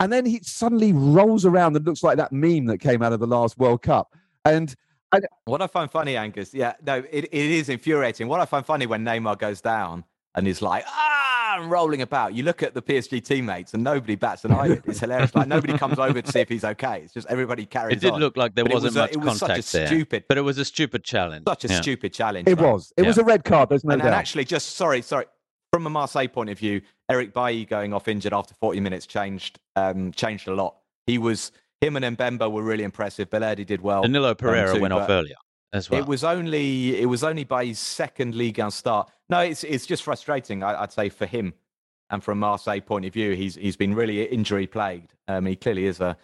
and 0.00 0.12
then 0.12 0.24
he 0.26 0.40
suddenly 0.42 0.92
rolls 0.92 1.44
around 1.44 1.76
and 1.76 1.84
looks 1.86 2.02
like 2.02 2.16
that 2.16 2.32
meme 2.32 2.66
that 2.66 2.78
came 2.78 3.02
out 3.02 3.12
of 3.12 3.20
the 3.20 3.26
last 3.26 3.58
World 3.58 3.82
Cup. 3.82 4.14
And 4.44 4.74
I, 5.12 5.20
what 5.44 5.60
I 5.62 5.66
find 5.66 5.90
funny, 5.90 6.16
Angus, 6.16 6.52
yeah, 6.54 6.72
no, 6.84 6.96
it, 7.10 7.24
it 7.24 7.32
is 7.32 7.68
infuriating. 7.68 8.26
What 8.28 8.40
I 8.40 8.46
find 8.46 8.64
funny 8.64 8.86
when 8.86 9.04
Neymar 9.04 9.38
goes 9.38 9.60
down 9.60 10.04
and 10.34 10.46
he's 10.46 10.62
like, 10.62 10.84
ah, 10.86 11.56
and 11.58 11.68
rolling 11.70 12.00
about. 12.00 12.32
You 12.32 12.44
look 12.44 12.62
at 12.62 12.74
the 12.74 12.80
PSG 12.82 13.24
teammates 13.24 13.74
and 13.74 13.82
nobody 13.82 14.14
bats 14.14 14.44
an 14.44 14.52
eyelid. 14.52 14.82
It's 14.86 15.00
hilarious. 15.00 15.34
Like 15.34 15.48
nobody 15.48 15.76
comes 15.76 15.98
over 15.98 16.22
to 16.22 16.32
see 16.32 16.38
if 16.40 16.48
he's 16.48 16.62
okay. 16.64 17.00
It's 17.04 17.12
just 17.12 17.26
everybody 17.28 17.66
carries 17.66 17.96
It 17.96 18.00
did 18.00 18.12
on. 18.12 18.20
look 18.20 18.36
like 18.36 18.54
there 18.54 18.64
But 18.64 18.74
wasn't 18.74 18.90
was 18.94 18.96
a- 18.96 19.00
much 19.00 19.10
it 19.12 19.16
was 19.18 19.38
such 19.38 19.48
a 19.48 19.52
contact 19.54 19.72
there. 19.72 19.86
stupid- 19.88 20.24
But 20.28 20.38
it 20.38 20.42
was 20.42 20.58
a 20.58 20.64
stupid 20.64 21.02
challenge. 21.02 21.44
Such 21.48 21.64
a 21.64 21.68
Yeah. 21.68 21.80
stupid 21.80 22.12
challenge. 22.14 22.46
it 22.48 22.58
right? 22.60 22.72
was. 22.72 22.92
It 22.96 23.02
was 23.04 23.18
a 23.18 23.24
red 23.24 23.44
card. 23.44 23.68
There's 23.68 23.82
no 23.84 23.94
and, 23.94 24.00
doubt. 24.02 24.06
and 24.06 24.14
actually, 24.14 24.44
just 24.44 24.76
sorry, 24.76 25.02
sorry. 25.02 25.26
From 25.72 25.86
a 25.86 25.90
Marseille 25.90 26.26
point 26.26 26.50
of 26.50 26.58
view, 26.58 26.80
Eric 27.08 27.32
Bailly 27.32 27.64
going 27.64 27.92
off 27.92 28.08
injured 28.08 28.32
after 28.32 28.54
40 28.54 28.80
minutes 28.80 29.06
changed 29.06 29.60
um, 29.76 30.12
changed 30.12 30.48
a 30.48 30.54
lot. 30.54 30.76
He 31.06 31.18
was 31.18 31.52
him 31.80 31.96
and 31.96 32.16
Mbemba 32.16 32.50
were 32.50 32.62
really 32.62 32.84
impressive. 32.84 33.30
Balerdi 33.30 33.64
did 33.64 33.80
well. 33.80 34.02
Danilo 34.02 34.34
Pereira 34.34 34.74
too, 34.74 34.80
went 34.80 34.92
off 34.92 35.08
earlier 35.08 35.36
as 35.72 35.88
well. 35.88 36.00
It 36.00 36.06
was 36.06 36.24
only 36.24 37.00
it 37.00 37.06
was 37.06 37.22
only 37.24 37.44
by 37.44 37.66
his 37.66 37.78
second 37.78 38.34
league 38.34 38.58
and 38.58 38.72
start. 38.72 39.10
No, 39.28 39.40
it's 39.40 39.64
it's 39.64 39.86
just 39.86 40.02
frustrating. 40.02 40.62
I, 40.62 40.82
I'd 40.82 40.92
say 40.92 41.08
for 41.08 41.26
him 41.26 41.54
and 42.10 42.22
from 42.22 42.38
Marseille 42.38 42.80
point 42.80 43.04
of 43.04 43.12
view, 43.12 43.34
he's 43.34 43.54
he's 43.54 43.76
been 43.76 43.94
really 43.94 44.22
injury 44.24 44.66
plagued. 44.66 45.14
Um, 45.28 45.46
he 45.46 45.56
clearly 45.56 45.86
is 45.86 46.00
a, 46.00 46.16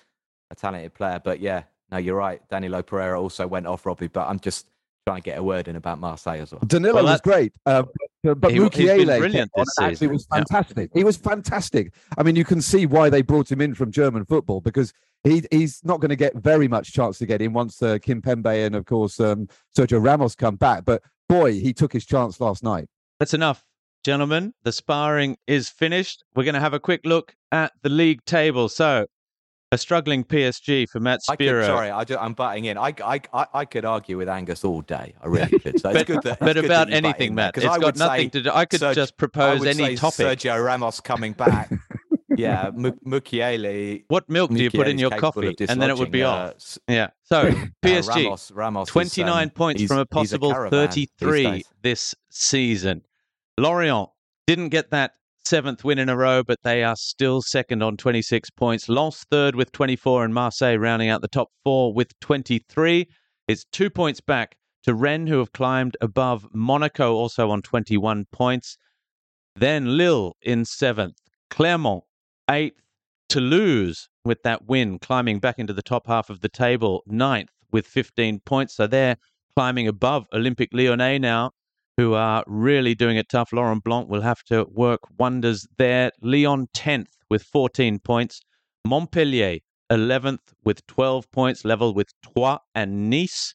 a 0.50 0.54
talented 0.54 0.94
player, 0.94 1.20
but 1.22 1.40
yeah, 1.40 1.62
no, 1.90 1.98
you're 1.98 2.16
right. 2.16 2.42
Danilo 2.48 2.82
Pereira 2.82 3.20
also 3.20 3.46
went 3.46 3.66
off 3.66 3.86
Robbie, 3.86 4.08
but 4.08 4.28
I'm 4.28 4.40
just 4.40 4.66
trying 5.06 5.22
to 5.22 5.24
get 5.24 5.38
a 5.38 5.42
word 5.42 5.68
in 5.68 5.76
about 5.76 6.00
Marseille 6.00 6.40
as 6.42 6.50
well. 6.50 6.60
Danilo 6.66 6.94
Well, 6.96 7.04
was 7.04 7.20
great, 7.20 7.52
uh, 7.64 7.84
but, 8.24 8.40
but 8.40 8.50
He- 8.50 8.58
he's 8.60 8.70
been 8.70 8.86
Mukiele 9.06 9.18
brilliant 9.18 9.50
this 9.54 9.68
and 9.78 9.84
actually 9.86 9.94
season. 9.94 10.12
was 10.12 10.26
Yeah. 10.32 10.36
fantastic. 10.38 10.90
He 10.94 11.04
was 11.04 11.16
fantastic. 11.16 11.92
I 12.18 12.24
mean, 12.24 12.34
you 12.34 12.44
can 12.44 12.60
see 12.60 12.86
why 12.86 13.08
they 13.08 13.22
brought 13.22 13.50
him 13.50 13.60
in 13.60 13.74
from 13.74 13.92
German 13.92 14.24
football 14.24 14.60
because 14.60 14.92
he 15.22 15.44
he's 15.52 15.80
not 15.84 16.00
going 16.00 16.08
to 16.08 16.16
get 16.16 16.34
very 16.34 16.66
much 16.66 16.92
chance 16.92 17.18
to 17.18 17.26
get 17.26 17.40
in 17.40 17.52
once 17.52 17.80
uh, 17.82 17.98
Kimpembe 17.98 18.66
and 18.66 18.74
of 18.74 18.84
course 18.86 19.20
um, 19.20 19.46
Sergio 19.78 20.04
Ramos 20.04 20.34
come 20.34 20.56
back. 20.56 20.84
But 20.84 21.02
boy, 21.28 21.52
he 21.52 21.72
took 21.72 21.92
his 21.92 22.04
chance 22.04 22.40
last 22.40 22.64
night. 22.64 22.88
That's 23.20 23.32
enough, 23.34 23.64
gentlemen. 24.04 24.54
The 24.64 24.72
sparring 24.72 25.36
is 25.46 25.68
finished. 25.68 26.24
We're 26.34 26.44
going 26.44 26.54
to 26.54 26.60
have 26.60 26.74
a 26.74 26.80
quick 26.80 27.02
look 27.04 27.34
at 27.52 27.72
the 27.82 27.88
league 27.90 28.24
table. 28.24 28.68
So, 28.68 29.06
a 29.76 29.78
struggling 29.78 30.24
PSG 30.24 30.88
for 30.88 30.98
Matt 31.00 31.20
I 31.28 31.36
could, 31.36 31.46
Spiro. 31.46 31.64
sorry, 31.66 31.90
I 31.90 32.04
am 32.24 32.32
butting 32.34 32.64
in. 32.64 32.76
I, 32.78 32.92
I, 33.04 33.20
I, 33.32 33.46
I 33.54 33.64
could 33.64 33.84
argue 33.84 34.16
with 34.16 34.28
Angus 34.28 34.64
all 34.64 34.80
day. 34.80 35.14
I 35.22 35.26
really 35.28 35.58
could. 35.58 35.78
So 35.80 35.90
it's 35.90 35.98
But, 35.98 36.06
good 36.06 36.22
that, 36.22 36.40
but 36.40 36.56
about 36.56 36.92
anything, 36.92 37.34
Matt. 37.34 37.54
there, 37.54 37.62
'cause 37.62 37.76
It's 37.76 37.76
I 37.76 37.78
got 37.78 37.96
nothing 37.96 38.30
to 38.30 38.42
do. 38.42 38.50
I 38.50 38.64
could 38.64 38.80
just 38.80 39.16
propose 39.16 39.64
any 39.64 39.94
topic. 39.96 40.26
Sergio 40.26 40.64
Ramos 40.64 41.00
coming 41.00 41.32
back. 41.34 41.70
yeah, 42.36 42.66
M- 42.68 42.98
Mukiele. 43.06 44.04
What 44.08 44.28
milk 44.28 44.50
do 44.50 44.62
you 44.62 44.70
put 44.70 44.88
in 44.88 44.98
your 44.98 45.10
coffee? 45.10 45.54
And 45.68 45.80
then 45.80 45.90
it 45.90 45.98
would 45.98 46.10
be 46.10 46.22
uh, 46.22 46.30
off. 46.30 46.78
Yeah. 46.88 47.08
So, 47.24 47.42
uh, 47.42 47.54
PSG, 47.82 48.08
Ramos, 48.24 48.50
Ramos 48.52 48.88
is, 48.88 48.92
29 48.92 49.42
um, 49.44 49.50
points 49.50 49.82
from 49.84 49.98
a 49.98 50.20
he's 50.20 50.32
a 50.32 50.38
possible 50.38 50.70
33 50.70 51.64
this 51.82 52.14
season. 52.30 53.02
Lorient 53.58 54.08
didn't 54.46 54.68
get 54.70 54.90
that 54.90 55.12
seventh 55.46 55.84
win 55.84 55.98
in 55.98 56.08
a 56.08 56.16
row, 56.16 56.42
but 56.42 56.58
they 56.64 56.82
are 56.82 56.96
still 56.96 57.40
second 57.40 57.82
on 57.82 57.96
26 57.96 58.50
points. 58.50 58.88
Lens 58.88 59.24
third 59.30 59.54
with 59.54 59.70
24, 59.72 60.24
and 60.24 60.34
Marseille 60.34 60.76
rounding 60.76 61.08
out 61.08 61.22
the 61.22 61.28
top 61.28 61.48
four 61.62 61.94
with 61.94 62.18
23. 62.20 63.08
It's 63.46 63.64
two 63.70 63.88
points 63.88 64.20
back 64.20 64.56
to 64.82 64.94
Rennes, 64.94 65.28
who 65.28 65.38
have 65.38 65.52
climbed 65.52 65.96
above 66.00 66.46
Monaco, 66.52 67.14
also 67.14 67.50
on 67.50 67.62
21 67.62 68.26
points. 68.32 68.76
Then 69.54 69.96
Lille 69.96 70.34
in 70.42 70.64
seventh, 70.64 71.16
Clermont 71.50 72.02
eighth, 72.50 72.80
Toulouse 73.28 74.08
with 74.24 74.42
that 74.42 74.66
win, 74.66 74.98
climbing 74.98 75.38
back 75.38 75.58
into 75.58 75.72
the 75.72 75.82
top 75.82 76.06
half 76.06 76.28
of 76.28 76.40
the 76.40 76.48
table, 76.48 77.02
ninth 77.06 77.50
with 77.72 77.86
15 77.86 78.40
points. 78.40 78.74
So 78.74 78.86
they're 78.86 79.16
climbing 79.54 79.88
above 79.88 80.26
Olympique 80.32 80.72
Lyonnais 80.72 81.18
now, 81.18 81.52
who 81.96 82.14
are 82.14 82.44
really 82.46 82.94
doing 82.94 83.16
it 83.16 83.28
tough. 83.28 83.52
Laurent 83.52 83.82
Blanc 83.82 84.08
will 84.08 84.20
have 84.20 84.42
to 84.44 84.66
work 84.70 85.00
wonders 85.18 85.66
there. 85.78 86.10
Lyon 86.20 86.68
10th 86.74 87.12
with 87.30 87.42
14 87.42 87.98
points. 88.00 88.40
Montpellier 88.84 89.58
11th 89.90 90.52
with 90.64 90.86
12 90.86 91.30
points, 91.30 91.64
level 91.64 91.94
with 91.94 92.08
Troyes 92.22 92.58
and 92.74 93.08
Nice. 93.08 93.54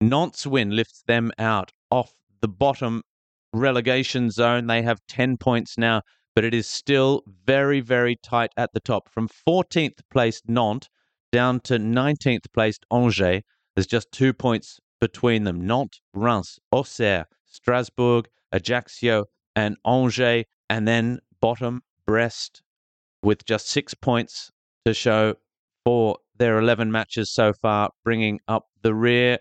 Nantes 0.00 0.46
win 0.46 0.70
lifts 0.70 1.02
them 1.06 1.32
out 1.38 1.72
off 1.90 2.12
the 2.40 2.48
bottom 2.48 3.02
relegation 3.52 4.30
zone. 4.30 4.66
They 4.66 4.82
have 4.82 5.00
10 5.08 5.36
points 5.38 5.76
now, 5.76 6.02
but 6.34 6.44
it 6.44 6.54
is 6.54 6.66
still 6.66 7.22
very, 7.44 7.80
very 7.80 8.16
tight 8.22 8.52
at 8.56 8.72
the 8.72 8.80
top. 8.80 9.08
From 9.08 9.28
14th 9.28 10.00
placed 10.10 10.48
Nantes 10.48 10.88
down 11.32 11.60
to 11.60 11.78
19th 11.78 12.52
placed 12.52 12.84
Angers, 12.90 13.42
there's 13.74 13.86
just 13.86 14.10
two 14.12 14.32
points 14.32 14.80
between 15.00 15.44
them. 15.44 15.66
Nantes, 15.66 16.00
Reims, 16.14 16.58
Auxerre, 16.72 17.26
Strasbourg, 17.50 18.28
Ajaccio, 18.52 19.26
and 19.54 19.76
Angers. 19.86 20.44
And 20.68 20.88
then 20.88 21.20
bottom, 21.40 21.82
Brest, 22.06 22.62
with 23.22 23.44
just 23.44 23.68
six 23.68 23.92
points 23.92 24.50
to 24.86 24.94
show 24.94 25.34
for 25.84 26.16
their 26.36 26.58
11 26.58 26.90
matches 26.90 27.30
so 27.30 27.52
far, 27.52 27.90
bringing 28.04 28.40
up 28.48 28.66
the 28.82 28.94
rear. 28.94 29.38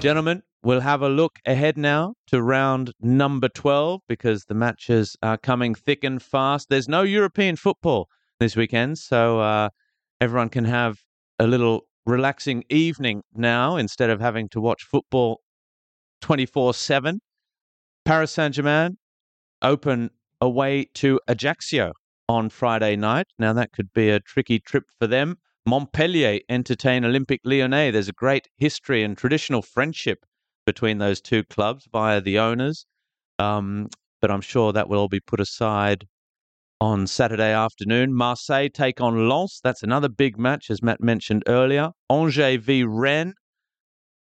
Gentlemen, 0.00 0.42
we'll 0.64 0.80
have 0.80 1.02
a 1.02 1.08
look 1.08 1.38
ahead 1.46 1.76
now 1.76 2.14
to 2.26 2.42
round 2.42 2.92
number 3.00 3.48
12 3.48 4.00
because 4.08 4.44
the 4.46 4.54
matches 4.54 5.16
are 5.22 5.36
coming 5.36 5.74
thick 5.74 6.02
and 6.02 6.20
fast. 6.22 6.68
There's 6.68 6.88
no 6.88 7.02
European 7.02 7.56
football 7.56 8.08
this 8.40 8.56
weekend, 8.56 8.98
so 8.98 9.40
uh, 9.40 9.68
everyone 10.20 10.48
can 10.48 10.64
have 10.64 10.98
a 11.38 11.46
little 11.46 11.86
relaxing 12.06 12.64
evening 12.68 13.22
now 13.34 13.76
instead 13.76 14.10
of 14.10 14.20
having 14.20 14.48
to 14.48 14.60
watch 14.60 14.82
football 14.82 15.41
24 16.22 16.72
7. 16.72 17.20
Paris 18.04 18.32
Saint 18.32 18.54
Germain 18.54 18.96
open 19.60 20.10
away 20.40 20.86
to 20.94 21.20
Ajaccio 21.28 21.92
on 22.28 22.48
Friday 22.48 22.96
night. 22.96 23.26
Now, 23.38 23.52
that 23.52 23.72
could 23.72 23.92
be 23.92 24.08
a 24.08 24.20
tricky 24.20 24.58
trip 24.58 24.84
for 24.98 25.06
them. 25.06 25.36
Montpellier 25.66 26.40
entertain 26.48 27.04
Olympique 27.04 27.44
Lyonnais. 27.44 27.90
There's 27.90 28.08
a 28.08 28.12
great 28.12 28.48
history 28.56 29.04
and 29.04 29.16
traditional 29.16 29.62
friendship 29.62 30.24
between 30.66 30.98
those 30.98 31.20
two 31.20 31.44
clubs 31.44 31.86
via 31.92 32.20
the 32.20 32.38
owners. 32.38 32.86
Um, 33.38 33.88
but 34.20 34.30
I'm 34.30 34.40
sure 34.40 34.72
that 34.72 34.88
will 34.88 34.98
all 34.98 35.08
be 35.08 35.20
put 35.20 35.40
aside 35.40 36.06
on 36.80 37.06
Saturday 37.06 37.52
afternoon. 37.52 38.12
Marseille 38.12 38.68
take 38.68 39.00
on 39.00 39.28
Lens. 39.28 39.60
That's 39.62 39.84
another 39.84 40.08
big 40.08 40.38
match, 40.38 40.70
as 40.70 40.82
Matt 40.82 41.00
mentioned 41.00 41.44
earlier. 41.46 41.90
Angers 42.10 42.64
v 42.64 42.82
Rennes, 42.84 43.34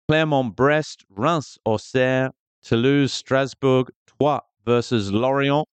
Clermont 0.09 0.55
Brest, 0.55 1.05
Reims 1.11 1.59
Auxerre, 1.65 2.31
Toulouse 2.63 3.13
Strasbourg, 3.13 3.91
Troyes 4.07 4.41
versus 4.65 5.11
Lorient. 5.11 5.67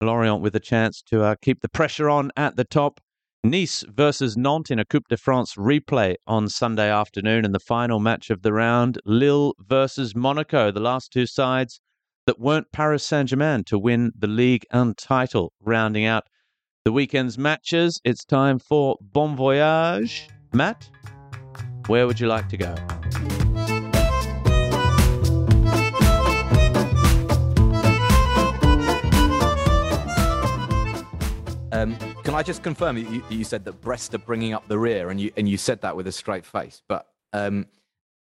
Lorient 0.00 0.40
with 0.40 0.56
a 0.56 0.60
chance 0.60 1.02
to 1.02 1.22
uh, 1.22 1.34
keep 1.42 1.60
the 1.60 1.68
pressure 1.68 2.08
on 2.08 2.30
at 2.38 2.56
the 2.56 2.64
top. 2.64 3.00
Nice 3.44 3.84
versus 3.86 4.34
Nantes 4.34 4.70
in 4.70 4.78
a 4.78 4.86
Coupe 4.86 5.08
de 5.10 5.18
France 5.18 5.56
replay 5.56 6.14
on 6.26 6.48
Sunday 6.48 6.90
afternoon. 6.90 7.44
And 7.44 7.54
the 7.54 7.60
final 7.60 8.00
match 8.00 8.30
of 8.30 8.40
the 8.40 8.54
round, 8.54 8.98
Lille 9.04 9.52
versus 9.58 10.16
Monaco. 10.16 10.70
The 10.70 10.80
last 10.80 11.12
two 11.12 11.26
sides 11.26 11.82
that 12.26 12.40
weren't 12.40 12.72
Paris 12.72 13.04
Saint 13.04 13.28
Germain 13.28 13.64
to 13.64 13.78
win 13.78 14.10
the 14.18 14.26
league 14.26 14.64
and 14.70 14.96
title. 14.96 15.52
Rounding 15.60 16.06
out 16.06 16.24
the 16.86 16.92
weekend's 16.92 17.36
matches, 17.36 18.00
it's 18.04 18.24
time 18.24 18.58
for 18.58 18.96
Bon 19.02 19.36
Voyage. 19.36 20.30
Matt, 20.54 20.88
where 21.88 22.06
would 22.06 22.18
you 22.18 22.26
like 22.26 22.48
to 22.48 22.56
go? 22.56 22.74
Um, 31.80 31.96
can 32.24 32.34
I 32.34 32.42
just 32.42 32.62
confirm 32.62 32.98
you, 32.98 33.24
you 33.30 33.42
said 33.42 33.64
that 33.64 33.80
Brest 33.80 34.12
are 34.12 34.18
bringing 34.18 34.52
up 34.52 34.68
the 34.68 34.78
rear, 34.78 35.08
and 35.08 35.18
you 35.18 35.32
and 35.38 35.48
you 35.48 35.56
said 35.56 35.80
that 35.80 35.96
with 35.96 36.06
a 36.06 36.12
straight 36.12 36.44
face. 36.44 36.82
But 36.86 37.06
um, 37.32 37.66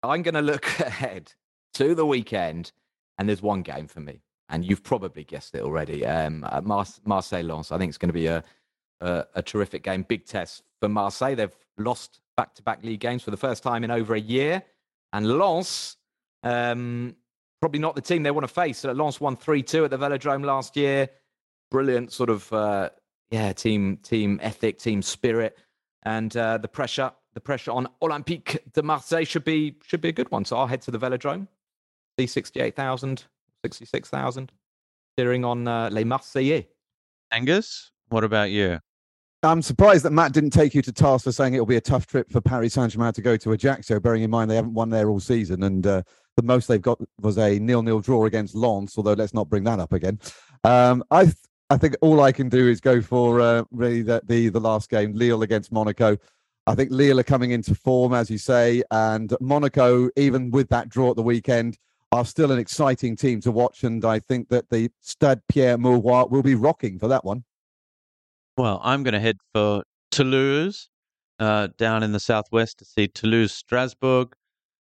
I'm 0.02 0.22
going 0.22 0.34
to 0.34 0.42
look 0.42 0.66
ahead 0.80 1.32
to 1.74 1.94
the 1.94 2.04
weekend, 2.04 2.72
and 3.16 3.28
there's 3.28 3.42
one 3.42 3.62
game 3.62 3.86
for 3.86 4.00
me, 4.00 4.22
and 4.48 4.64
you've 4.64 4.82
probably 4.82 5.22
guessed 5.22 5.54
it 5.54 5.62
already. 5.62 6.04
Um, 6.04 6.44
Mar- 6.64 6.84
Marseille 7.04 7.44
Lens. 7.44 7.70
I 7.70 7.78
think 7.78 7.90
it's 7.90 7.98
going 7.98 8.08
to 8.08 8.12
be 8.12 8.26
a, 8.26 8.42
a, 9.00 9.24
a 9.36 9.42
terrific 9.42 9.84
game, 9.84 10.02
big 10.02 10.26
test 10.26 10.64
for 10.80 10.88
Marseille. 10.88 11.36
They've 11.36 11.56
lost 11.78 12.18
back-to-back 12.36 12.82
league 12.82 12.98
games 12.98 13.22
for 13.22 13.30
the 13.30 13.36
first 13.36 13.62
time 13.62 13.84
in 13.84 13.92
over 13.92 14.16
a 14.16 14.20
year, 14.20 14.64
and 15.12 15.28
Lens. 15.28 15.96
Um, 16.42 17.14
probably 17.60 17.78
not 17.78 17.94
the 17.94 18.02
team 18.02 18.24
they 18.24 18.32
want 18.32 18.48
to 18.48 18.52
face. 18.52 18.84
Lens 18.84 19.20
won 19.20 19.36
3 19.36 19.62
2 19.62 19.84
at 19.84 19.90
the 19.92 19.96
Velodrome 19.96 20.44
last 20.44 20.76
year. 20.76 21.08
Brilliant 21.70 22.12
sort 22.12 22.30
of 22.30 22.52
uh, 22.52 22.90
yeah, 23.30 23.52
team 23.52 23.98
team 24.02 24.38
ethic, 24.42 24.78
team 24.78 25.02
spirit, 25.02 25.58
and 26.04 26.36
uh, 26.36 26.58
the 26.58 26.68
pressure 26.68 27.12
the 27.34 27.40
pressure 27.40 27.72
on 27.72 27.88
Olympique 28.00 28.58
de 28.72 28.82
Marseille 28.82 29.24
should 29.24 29.44
be 29.44 29.76
should 29.84 30.00
be 30.00 30.08
a 30.08 30.12
good 30.12 30.30
one. 30.30 30.44
So 30.44 30.56
I'll 30.56 30.66
head 30.66 30.82
to 30.82 30.90
the 30.90 30.98
Velodrome, 30.98 31.48
see 32.18 32.26
68,000, 32.26 33.24
66,000, 33.64 34.52
cheering 35.18 35.44
on 35.44 35.66
uh, 35.66 35.90
Les 35.90 36.04
Marseillais. 36.04 36.66
Angus, 37.32 37.90
what 38.08 38.24
about 38.24 38.50
you? 38.50 38.78
I'm 39.42 39.60
surprised 39.60 40.04
that 40.04 40.12
Matt 40.12 40.32
didn't 40.32 40.50
take 40.50 40.74
you 40.74 40.80
to 40.82 40.92
task 40.92 41.24
for 41.24 41.32
saying 41.32 41.52
it'll 41.52 41.66
be 41.66 41.76
a 41.76 41.80
tough 41.80 42.06
trip 42.06 42.30
for 42.30 42.40
Paris 42.40 42.74
Saint 42.74 42.92
Germain 42.92 43.12
to 43.12 43.20
go 43.20 43.36
to 43.36 43.52
Ajaccio, 43.52 44.00
bearing 44.00 44.22
in 44.22 44.30
mind 44.30 44.50
they 44.50 44.56
haven't 44.56 44.72
won 44.72 44.88
there 44.88 45.10
all 45.10 45.20
season, 45.20 45.64
and 45.64 45.86
uh, 45.86 46.02
the 46.36 46.42
most 46.42 46.66
they've 46.66 46.80
got 46.80 46.98
was 47.20 47.36
a 47.36 47.58
nil-nil 47.58 48.00
draw 48.00 48.24
against 48.24 48.54
Lens. 48.54 48.94
Although 48.96 49.12
let's 49.12 49.34
not 49.34 49.50
bring 49.50 49.64
that 49.64 49.80
up 49.80 49.92
again. 49.92 50.18
Um, 50.64 51.04
I 51.10 51.32
I 51.70 51.76
think 51.76 51.96
all 52.02 52.20
I 52.20 52.32
can 52.32 52.48
do 52.48 52.68
is 52.68 52.80
go 52.80 53.00
for 53.00 53.40
uh, 53.40 53.64
really 53.70 54.02
the, 54.02 54.22
the, 54.26 54.48
the 54.50 54.60
last 54.60 54.90
game, 54.90 55.14
Lille 55.14 55.42
against 55.42 55.72
Monaco. 55.72 56.16
I 56.66 56.74
think 56.74 56.90
Lille 56.90 57.20
are 57.20 57.24
coming 57.24 57.50
into 57.50 57.74
form, 57.74 58.14
as 58.14 58.30
you 58.30 58.38
say, 58.38 58.82
and 58.90 59.34
Monaco, 59.40 60.08
even 60.16 60.50
with 60.50 60.68
that 60.70 60.88
draw 60.88 61.10
at 61.10 61.16
the 61.16 61.22
weekend, 61.22 61.78
are 62.12 62.24
still 62.24 62.52
an 62.52 62.58
exciting 62.58 63.16
team 63.16 63.40
to 63.40 63.50
watch. 63.50 63.82
And 63.82 64.04
I 64.04 64.18
think 64.18 64.48
that 64.48 64.70
the 64.70 64.90
Stade 65.00 65.40
Pierre 65.48 65.76
Mauroy 65.76 66.26
will 66.28 66.42
be 66.42 66.54
rocking 66.54 66.98
for 66.98 67.08
that 67.08 67.24
one. 67.24 67.44
Well, 68.56 68.80
I'm 68.82 69.02
going 69.02 69.14
to 69.14 69.20
head 69.20 69.38
for 69.52 69.82
Toulouse 70.10 70.88
uh, 71.38 71.68
down 71.76 72.02
in 72.02 72.12
the 72.12 72.20
southwest 72.20 72.78
to 72.78 72.84
see 72.84 73.08
Toulouse 73.08 73.52
Strasbourg. 73.52 74.34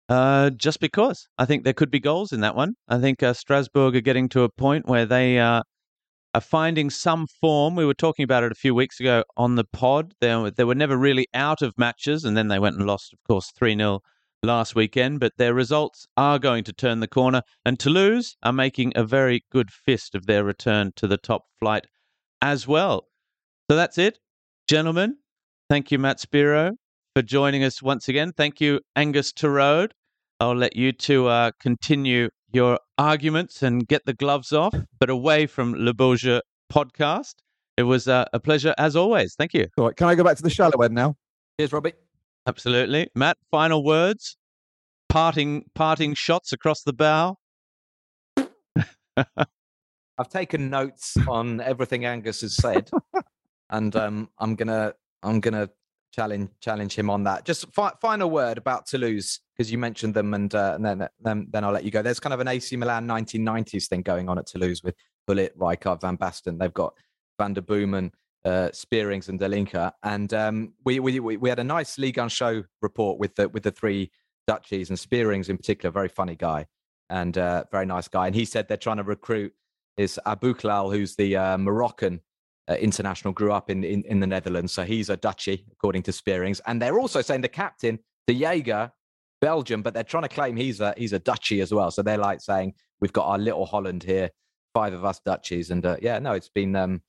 Uh, 0.07 0.51
just 0.51 0.79
because 0.79 1.27
I 1.39 1.45
think 1.45 1.63
there 1.63 1.73
could 1.73 1.89
be 1.89 1.99
goals 1.99 2.31
in 2.31 2.41
that 2.41 2.55
one. 2.55 2.75
I 2.87 2.99
think 2.99 3.23
uh, 3.23 3.33
Strasbourg 3.33 3.95
are 3.95 4.01
getting 4.01 4.29
to 4.29 4.43
a 4.43 4.49
point 4.49 4.87
where 4.87 5.07
they 5.07 5.39
uh, 5.39 5.63
are 6.35 6.41
finding 6.41 6.89
some 6.89 7.27
form. 7.27 7.77
We 7.77 7.85
were 7.85 7.93
talking 7.93 8.23
about 8.23 8.43
it 8.43 8.51
a 8.51 8.55
few 8.55 8.75
weeks 8.75 8.99
ago 8.99 9.23
on 9.37 9.55
the 9.55 9.63
pod. 9.63 10.13
They, 10.19 10.51
they 10.53 10.65
were 10.65 10.75
never 10.75 10.97
really 10.97 11.27
out 11.33 11.61
of 11.61 11.77
matches, 11.77 12.25
and 12.25 12.35
then 12.35 12.49
they 12.49 12.59
went 12.59 12.75
and 12.75 12.85
lost, 12.85 13.13
of 13.13 13.19
course, 13.23 13.51
3 13.51 13.77
0 13.77 14.01
last 14.43 14.75
weekend. 14.75 15.21
But 15.21 15.31
their 15.37 15.53
results 15.53 16.05
are 16.17 16.37
going 16.37 16.65
to 16.65 16.73
turn 16.73 16.99
the 16.99 17.07
corner, 17.07 17.41
and 17.65 17.79
Toulouse 17.79 18.35
are 18.43 18.51
making 18.51 18.91
a 18.95 19.05
very 19.05 19.45
good 19.49 19.71
fist 19.71 20.13
of 20.13 20.25
their 20.25 20.43
return 20.43 20.91
to 20.97 21.07
the 21.07 21.15
top 21.17 21.45
flight 21.57 21.87
as 22.41 22.67
well. 22.67 23.07
So 23.71 23.77
that's 23.77 23.97
it, 23.97 24.19
gentlemen. 24.67 25.15
Thank 25.69 25.89
you, 25.89 25.99
Matt 25.99 26.19
Spiro, 26.19 26.73
for 27.15 27.21
joining 27.21 27.63
us 27.63 27.81
once 27.81 28.09
again. 28.09 28.33
Thank 28.33 28.59
you, 28.59 28.81
Angus 28.97 29.31
Turode. 29.31 29.91
I'll 30.41 30.53
let 30.53 30.75
you 30.75 30.91
two 30.91 31.27
uh, 31.27 31.51
continue 31.61 32.29
your 32.55 32.79
arguments 32.97 33.61
and 33.61 33.87
get 33.87 34.05
the 34.05 34.13
gloves 34.13 34.53
off, 34.53 34.73
but 34.99 35.09
away 35.09 35.45
from 35.45 35.73
Le 35.73 35.93
Beau 35.93 36.15
Jeu 36.15 36.41
podcast. 36.71 37.35
It 37.77 37.83
was 37.83 38.07
uh, 38.07 38.25
a 38.31 38.39
pleasure 38.39 38.73
as 38.77 38.95
always. 38.95 39.35
Thank 39.35 39.53
you. 39.53 39.67
All 39.77 39.87
right, 39.87 39.95
can 39.95 40.07
I 40.07 40.15
go 40.15 40.23
back 40.23 40.37
to 40.37 40.43
the 40.43 40.49
shallow 40.49 40.81
end 40.81 40.95
now? 40.95 41.15
Cheers, 41.59 41.73
Robbie. 41.73 41.93
Absolutely, 42.47 43.09
Matt. 43.13 43.37
Final 43.51 43.83
words, 43.83 44.37
parting 45.09 45.65
parting 45.75 46.13
shots 46.13 46.53
across 46.53 46.83
the 46.83 46.93
bow. 46.93 47.37
I've 49.17 50.29
taken 50.29 50.69
notes 50.69 51.17
on 51.27 51.59
everything 51.59 52.05
Angus 52.05 52.41
has 52.41 52.55
said, 52.55 52.89
and 53.69 53.95
um, 53.95 54.29
I'm 54.39 54.55
gonna 54.55 54.93
I'm 55.23 55.41
gonna 55.41 55.69
challenge 56.15 56.49
challenge 56.61 56.95
him 56.95 57.09
on 57.09 57.23
that. 57.23 57.45
Just 57.45 57.71
fi- 57.73 57.93
final 58.01 58.29
word 58.29 58.57
about 58.57 58.85
Toulouse 58.85 59.41
because 59.55 59.71
you 59.71 59.77
mentioned 59.77 60.13
them, 60.13 60.33
and, 60.33 60.53
uh, 60.53 60.73
and 60.75 60.85
then, 60.85 61.07
then 61.19 61.47
then 61.49 61.63
I'll 61.63 61.71
let 61.71 61.83
you 61.83 61.91
go. 61.91 62.01
There's 62.01 62.19
kind 62.19 62.33
of 62.33 62.39
an 62.39 62.47
AC 62.47 62.75
Milan 62.75 63.07
1990s 63.07 63.87
thing 63.87 64.01
going 64.01 64.29
on 64.29 64.37
at 64.37 64.47
Toulouse 64.47 64.83
with 64.83 64.95
Gullit, 65.27 65.57
Rijkaard, 65.57 66.01
Van 66.01 66.17
Basten. 66.17 66.57
They've 66.57 66.73
got 66.73 66.93
Van 67.37 67.53
den 67.53 67.63
Boomen, 67.63 68.11
uh, 68.45 68.69
Spierings, 68.71 69.29
and 69.29 69.39
Dallinga. 69.39 69.91
And 70.03 70.33
um, 70.33 70.73
we, 70.83 70.99
we 70.99 71.19
we 71.19 71.49
had 71.49 71.59
a 71.59 71.63
nice 71.63 71.97
Ligue 71.97 72.17
1 72.17 72.29
show 72.29 72.63
report 72.81 73.19
with 73.19 73.35
the 73.35 73.49
with 73.49 73.63
the 73.63 73.71
three 73.71 74.11
Dutchies 74.47 74.89
and 74.89 74.97
Spierings 74.99 75.49
in 75.49 75.57
particular. 75.57 75.91
Very 75.91 76.09
funny 76.09 76.35
guy 76.35 76.65
and 77.09 77.37
uh, 77.37 77.65
very 77.71 77.85
nice 77.85 78.07
guy. 78.07 78.27
And 78.27 78.35
he 78.35 78.45
said 78.45 78.67
they're 78.67 78.77
trying 78.77 78.97
to 78.97 79.03
recruit 79.03 79.53
is 79.97 80.19
Aboukhlal, 80.25 80.93
who's 80.93 81.15
the 81.15 81.37
uh, 81.37 81.57
Moroccan 81.57 82.19
uh, 82.67 82.73
international, 82.75 83.33
grew 83.33 83.51
up 83.51 83.69
in, 83.69 83.83
in, 83.83 84.03
in 84.03 84.19
the 84.19 84.27
Netherlands, 84.27 84.73
so 84.73 84.83
he's 84.83 85.09
a 85.09 85.17
Dutchie 85.17 85.65
according 85.71 86.03
to 86.03 86.11
Spierings. 86.11 86.61
And 86.65 86.81
they're 86.81 86.99
also 86.99 87.21
saying 87.21 87.41
the 87.41 87.47
captain, 87.47 87.99
Dejaegere, 88.27 88.91
Belgium, 89.41 89.81
but 89.81 89.93
they're 89.93 90.03
trying 90.03 90.23
to 90.23 90.29
claim 90.29 90.55
he's 90.55 90.79
a 90.81 90.93
he's 90.97 91.13
a 91.13 91.19
Dutchie 91.19 91.61
as 91.61 91.73
well. 91.73 91.91
So 91.91 92.01
they're 92.01 92.17
like 92.17 92.41
saying 92.41 92.73
we've 92.99 93.13
got 93.13 93.27
our 93.27 93.37
little 93.37 93.65
Holland 93.65 94.03
here, 94.03 94.31
five 94.73 94.93
of 94.93 95.05
us 95.05 95.19
Dutchies, 95.19 95.69
and 95.71 95.85
uh, 95.85 95.97
yeah, 96.01 96.19
no, 96.19 96.33
it's 96.33 96.49
been 96.49 96.75
um, 96.75 97.01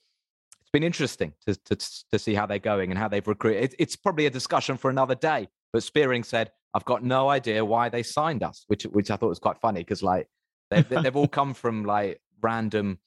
it's 0.61 0.71
been 0.71 0.83
interesting 0.83 1.33
to, 1.47 1.55
to 1.55 1.77
to 2.13 2.19
see 2.19 2.35
how 2.35 2.45
they're 2.47 2.59
going 2.59 2.91
and 2.91 2.99
how 2.99 3.09
they've 3.09 3.27
recruited. 3.27 3.65
It, 3.65 3.75
it's 3.79 3.97
probably 3.97 4.27
a 4.27 4.31
discussion 4.31 4.77
for 4.77 4.91
another 4.91 5.15
day. 5.15 5.49
But 5.73 5.83
Spearing 5.83 6.25
said, 6.25 6.51
"I've 6.75 6.85
got 6.85 7.03
no 7.03 7.31
idea 7.31 7.65
why 7.65 7.89
they 7.89 8.03
signed 8.03 8.43
us," 8.43 8.65
which 8.67 8.83
which 8.85 9.11
I 9.11 9.17
thought 9.17 9.29
was 9.29 9.39
quite 9.39 9.59
funny 9.59 9.81
because 9.81 10.03
like 10.03 10.29
they've 10.71 10.89
they've 10.89 11.17
all 11.17 11.29
come 11.29 11.55
from 11.55 11.85
like 11.85 12.21
random 12.43 12.99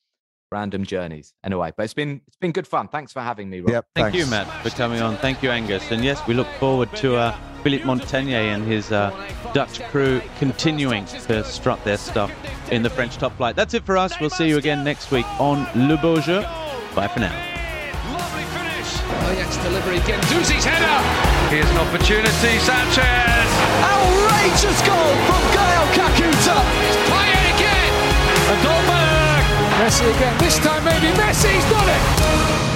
random 0.52 0.84
journeys. 0.86 1.34
Anyway, 1.43 1.72
but 1.76 1.84
it's 1.84 1.93
been 1.93 2.22
it's 2.28 2.38
been 2.38 2.52
good 2.52 2.68
fun. 2.68 2.88
Thanks 2.88 3.14
for 3.14 3.22
having 3.22 3.50
me, 3.50 3.60
Rob. 3.60 3.70
Yep, 3.70 3.86
Thank 3.95 4.06
thanks. 4.14 4.18
you, 4.18 4.26
Matt, 4.32 4.47
for 4.64 4.70
coming 4.72 5.02
on. 5.02 5.18
Thank 5.18 5.43
you, 5.43 5.52
Angus. 5.52 5.91
And 5.91 6.04
yes, 6.04 6.26
we 6.28 6.34
look 6.34 6.47
forward 6.60 6.93
to 6.97 7.16
uh, 7.16 7.38
Philippe 7.64 7.84
Montanier 7.86 8.54
and 8.54 8.64
his 8.66 8.91
uh, 8.91 9.12
Dutch 9.54 9.82
crew 9.89 10.22
continuing 10.38 11.06
to 11.06 11.43
strut 11.43 11.84
their 11.84 11.97
stuff 11.97 12.32
in 12.72 12.84
the 12.84 12.89
French 12.89 13.18
top 13.18 13.36
flight. 13.38 13.56
That's 13.56 13.74
it 13.74 13.86
for 13.86 13.97
us. 13.97 14.20
We'll 14.20 14.30
see 14.30 14.47
you 14.47 14.58
again 14.58 14.84
next 14.84 15.12
week 15.12 15.26
on 15.39 15.68
Le 15.88 15.97
Beau 15.97 16.20
Jeu. 16.20 16.41
Bye 16.95 17.08
for 17.08 17.20
now. 17.20 17.36
Lovely 18.12 18.43
finish. 18.45 19.00
Ajax 19.32 19.58
delivery. 19.58 20.00
Guendouzi's 20.00 20.66
header. 20.66 20.97
Here's 21.50 21.70
an 21.70 21.78
opportunity, 21.78 22.58
Sanchez. 22.60 23.50
Outrageous 23.86 24.82
goal 24.82 25.16
from 25.26 25.41
Gael 25.54 25.86
Kakuta. 25.93 26.89
Messi 29.80 30.03
again. 30.13 30.38
This 30.39 30.59
time 30.59 30.84
maybe 30.84 31.07
Messi's 31.15 31.63
done 31.71 31.88
it. 31.88 32.68